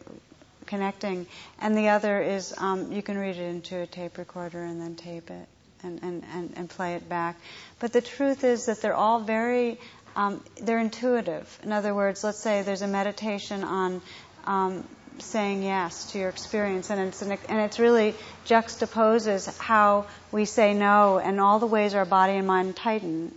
connecting. 0.65 1.27
And 1.59 1.75
the 1.75 1.89
other 1.89 2.21
is 2.21 2.53
um, 2.57 2.91
you 2.91 3.01
can 3.01 3.17
read 3.17 3.35
it 3.35 3.49
into 3.49 3.79
a 3.81 3.87
tape 3.87 4.17
recorder 4.17 4.63
and 4.63 4.79
then 4.79 4.95
tape 4.95 5.29
it 5.31 5.47
and, 5.83 6.01
and, 6.03 6.23
and, 6.33 6.53
and 6.55 6.69
play 6.69 6.95
it 6.95 7.09
back. 7.09 7.37
But 7.79 7.91
the 7.93 8.01
truth 8.01 8.43
is 8.43 8.67
that 8.67 8.81
they're 8.81 8.95
all 8.95 9.19
very, 9.19 9.79
um, 10.15 10.43
they're 10.61 10.79
intuitive. 10.79 11.59
In 11.63 11.71
other 11.71 11.93
words, 11.95 12.23
let's 12.23 12.39
say 12.39 12.61
there's 12.61 12.81
a 12.81 12.87
meditation 12.87 13.63
on 13.63 14.01
um, 14.45 14.87
saying 15.21 15.63
yes 15.63 16.11
to 16.11 16.19
your 16.19 16.29
experience, 16.29 16.89
and 16.89 16.99
it's, 17.01 17.21
an, 17.21 17.37
and 17.49 17.59
it's 17.59 17.79
really 17.79 18.15
juxtaposes 18.45 19.57
how 19.59 20.05
we 20.31 20.45
say 20.45 20.73
no 20.73 21.19
and 21.19 21.39
all 21.39 21.59
the 21.59 21.67
ways 21.67 21.93
our 21.93 22.05
body 22.05 22.33
and 22.33 22.47
mind 22.47 22.75
tighten 22.75 23.31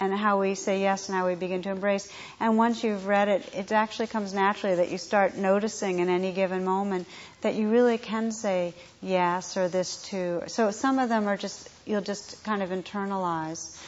and 0.00 0.14
how 0.14 0.40
we 0.40 0.54
say 0.54 0.80
yes 0.80 1.08
and 1.08 1.16
how 1.16 1.26
we 1.26 1.34
begin 1.34 1.62
to 1.62 1.70
embrace. 1.70 2.10
And 2.40 2.56
once 2.56 2.82
you've 2.82 3.06
read 3.06 3.28
it, 3.28 3.48
it 3.54 3.70
actually 3.70 4.06
comes 4.06 4.32
naturally 4.32 4.76
that 4.76 4.90
you 4.90 4.98
start 4.98 5.36
noticing 5.36 5.98
in 5.98 6.08
any 6.08 6.32
given 6.32 6.64
moment 6.64 7.06
that 7.42 7.54
you 7.54 7.68
really 7.68 7.98
can 7.98 8.32
say 8.32 8.72
yes 9.02 9.56
or 9.58 9.68
this 9.68 10.02
too. 10.02 10.42
So 10.46 10.70
some 10.70 10.98
of 10.98 11.10
them 11.10 11.28
are 11.28 11.36
just, 11.36 11.68
you'll 11.84 12.00
just 12.00 12.42
kind 12.44 12.62
of 12.62 12.70
internalize, 12.70 13.78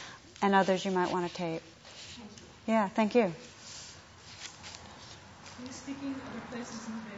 and 0.41 0.53
others 0.53 0.85
you 0.85 0.91
might 0.91 1.11
want 1.11 1.27
to 1.27 1.33
tape. 1.35 1.61
Yeah, 2.67 2.87
thank 2.89 3.15
you. 3.15 3.33
Speaking 5.69 6.15
other 6.29 6.41
places 6.51 6.87
in? 6.87 7.12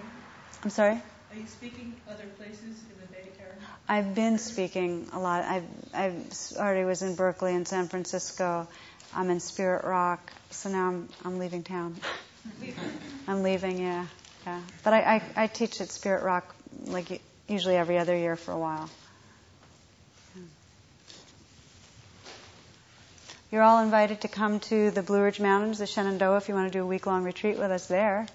I'm 0.65 0.71
sorry? 0.71 0.93
Are 0.93 1.35
you 1.37 1.45
speaking 1.45 1.93
other 2.09 2.23
places 2.39 2.63
in 2.63 2.99
the 2.99 3.05
Bay 3.13 3.29
Area? 3.39 3.53
I've 3.87 4.15
been 4.15 4.39
speaking 4.39 5.07
a 5.13 5.19
lot. 5.19 5.43
I've, 5.43 5.63
I've 5.93 6.25
already 6.57 6.85
was 6.85 7.03
in 7.03 7.13
Berkeley 7.13 7.53
and 7.53 7.67
San 7.67 7.87
Francisco. 7.87 8.67
I'm 9.13 9.29
in 9.29 9.39
Spirit 9.39 9.83
Rock, 9.85 10.33
so 10.49 10.71
now 10.71 10.87
I'm 10.87 11.09
I'm 11.23 11.37
leaving 11.37 11.61
town. 11.61 11.97
I'm 13.27 13.43
leaving, 13.43 13.77
yeah, 13.77 14.07
yeah. 14.47 14.59
But 14.83 14.93
I, 14.93 15.21
I 15.35 15.43
I 15.43 15.47
teach 15.47 15.81
at 15.81 15.89
Spirit 15.89 16.23
Rock 16.23 16.55
like 16.85 17.21
usually 17.47 17.75
every 17.75 17.99
other 17.99 18.17
year 18.17 18.35
for 18.35 18.51
a 18.51 18.57
while. 18.57 18.89
You're 23.51 23.61
all 23.61 23.83
invited 23.83 24.21
to 24.21 24.27
come 24.27 24.59
to 24.61 24.89
the 24.89 25.03
Blue 25.03 25.21
Ridge 25.21 25.39
Mountains, 25.39 25.77
the 25.77 25.85
Shenandoah, 25.85 26.37
if 26.37 26.49
you 26.49 26.55
want 26.55 26.73
to 26.73 26.75
do 26.75 26.81
a 26.81 26.87
week 26.87 27.05
long 27.05 27.23
retreat 27.23 27.59
with 27.59 27.69
us 27.69 27.85
there. 27.85 28.25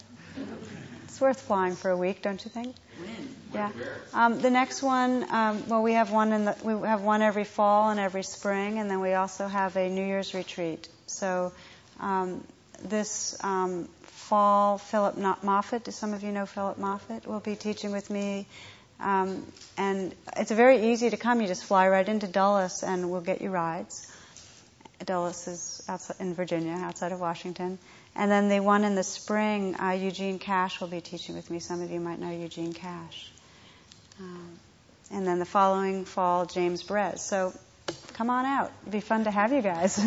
It's 1.21 1.23
worth 1.23 1.43
flying 1.43 1.77
for 1.77 1.91
a 1.91 1.97
week, 1.99 2.23
don't 2.23 2.43
you 2.43 2.51
think? 2.51 2.75
Yeah. 3.53 3.71
Um, 4.15 4.41
the 4.41 4.49
next 4.49 4.83
one, 4.83 5.31
um, 5.31 5.69
well, 5.69 5.83
we 5.83 5.93
have 5.93 6.11
one 6.11 6.33
in 6.33 6.47
the, 6.47 6.57
we 6.63 6.89
have 6.89 7.03
one 7.03 7.21
every 7.21 7.45
fall 7.45 7.91
and 7.91 8.01
every 8.01 8.23
spring, 8.23 8.79
and 8.79 8.91
then 8.91 9.01
we 9.01 9.13
also 9.13 9.47
have 9.47 9.77
a 9.77 9.91
New 9.91 10.03
Year's 10.03 10.33
retreat. 10.33 10.89
So 11.09 11.53
um, 12.01 12.43
this 12.83 13.37
um, 13.45 13.87
fall, 14.05 14.79
Philip 14.79 15.19
Moffitt, 15.43 15.85
do 15.85 15.91
some 15.91 16.15
of 16.15 16.23
you 16.23 16.33
know 16.33 16.47
Philip 16.47 16.79
Moffitt, 16.79 17.27
will 17.27 17.41
be 17.41 17.55
teaching 17.55 17.93
with 17.93 18.09
me. 18.09 18.47
Um, 18.99 19.45
and 19.77 20.15
it's 20.39 20.51
very 20.51 20.91
easy 20.91 21.11
to 21.11 21.19
come. 21.19 21.43
You 21.43 21.49
just 21.49 21.65
fly 21.65 21.87
right 21.91 22.09
into 22.09 22.29
Dulles, 22.29 22.83
and 22.83 23.11
we'll 23.11 23.21
get 23.21 23.43
you 23.43 23.51
rides. 23.51 24.11
Dulles 25.05 25.47
is 25.49 25.83
outside 25.87 26.17
in 26.19 26.33
Virginia, 26.33 26.73
outside 26.73 27.13
of 27.13 27.21
Washington. 27.21 27.79
And 28.15 28.31
then 28.31 28.49
the 28.49 28.61
one 28.61 28.85
in 28.85 28.95
the 28.95 29.03
spring, 29.03 29.79
uh, 29.81 29.91
Eugene 29.91 30.39
Cash 30.39 30.81
will 30.81 30.89
be 30.89 31.01
teaching 31.01 31.35
with 31.35 31.51
me. 31.51 31.61
Some 31.61 31.81
of 31.81 31.91
you 31.91 32.01
might 32.01 32.19
know 32.19 32.31
Eugene 32.31 32.73
Cash. 32.73 33.31
Um, 34.19 34.59
and 35.11 35.27
then 35.27 35.39
the 35.39 35.45
following 35.45 36.05
fall, 36.05 36.47
James 36.47 36.83
Baraz. 36.83 37.21
So 37.21 37.53
come 38.15 38.31
on 38.31 38.45
out. 38.45 38.73
It'd 38.83 38.93
be 38.93 39.01
fun 39.01 39.25
to 39.25 39.31
have 39.31 39.53
you 39.53 39.63
guys. 39.63 39.99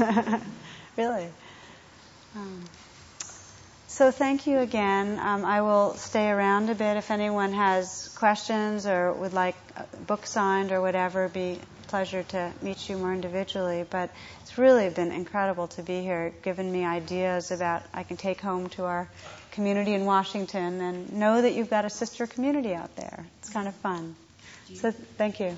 really. 0.97 1.27
Um, 2.35 2.63
so 3.87 4.11
thank 4.11 4.47
you 4.47 4.59
again. 4.59 5.19
Um, 5.19 5.45
I 5.45 5.61
will 5.61 5.93
stay 5.95 6.29
around 6.29 6.69
a 6.69 6.75
bit 6.75 6.97
if 6.97 7.11
anyone 7.11 7.53
has 7.53 8.09
questions 8.15 8.87
or 8.87 9.13
would 9.13 9.33
like 9.33 9.55
a 9.75 9.85
book 9.97 10.25
signed 10.25 10.71
or 10.71 10.81
whatever. 10.81 11.29
Be 11.29 11.59
pleasure 11.87 12.23
to 12.23 12.51
meet 12.61 12.89
you 12.89 12.97
more 12.97 13.13
individually. 13.13 13.85
But 13.89 14.09
it's 14.41 14.57
really 14.57 14.89
been 14.89 15.11
incredible 15.11 15.67
to 15.69 15.83
be 15.83 16.01
here, 16.01 16.33
given 16.41 16.71
me 16.71 16.85
ideas 16.85 17.51
about 17.51 17.83
I 17.93 18.03
can 18.03 18.17
take 18.17 18.41
home 18.41 18.69
to 18.69 18.85
our 18.85 19.07
community 19.51 19.93
in 19.93 20.05
Washington 20.05 20.81
and 20.81 21.13
know 21.13 21.41
that 21.41 21.53
you've 21.53 21.69
got 21.69 21.85
a 21.85 21.89
sister 21.89 22.27
community 22.27 22.73
out 22.73 22.95
there. 22.95 23.25
It's 23.39 23.49
kind 23.49 23.67
of 23.67 23.75
fun. 23.75 24.15
So 24.73 24.91
thank 24.91 25.39
you. 25.39 25.57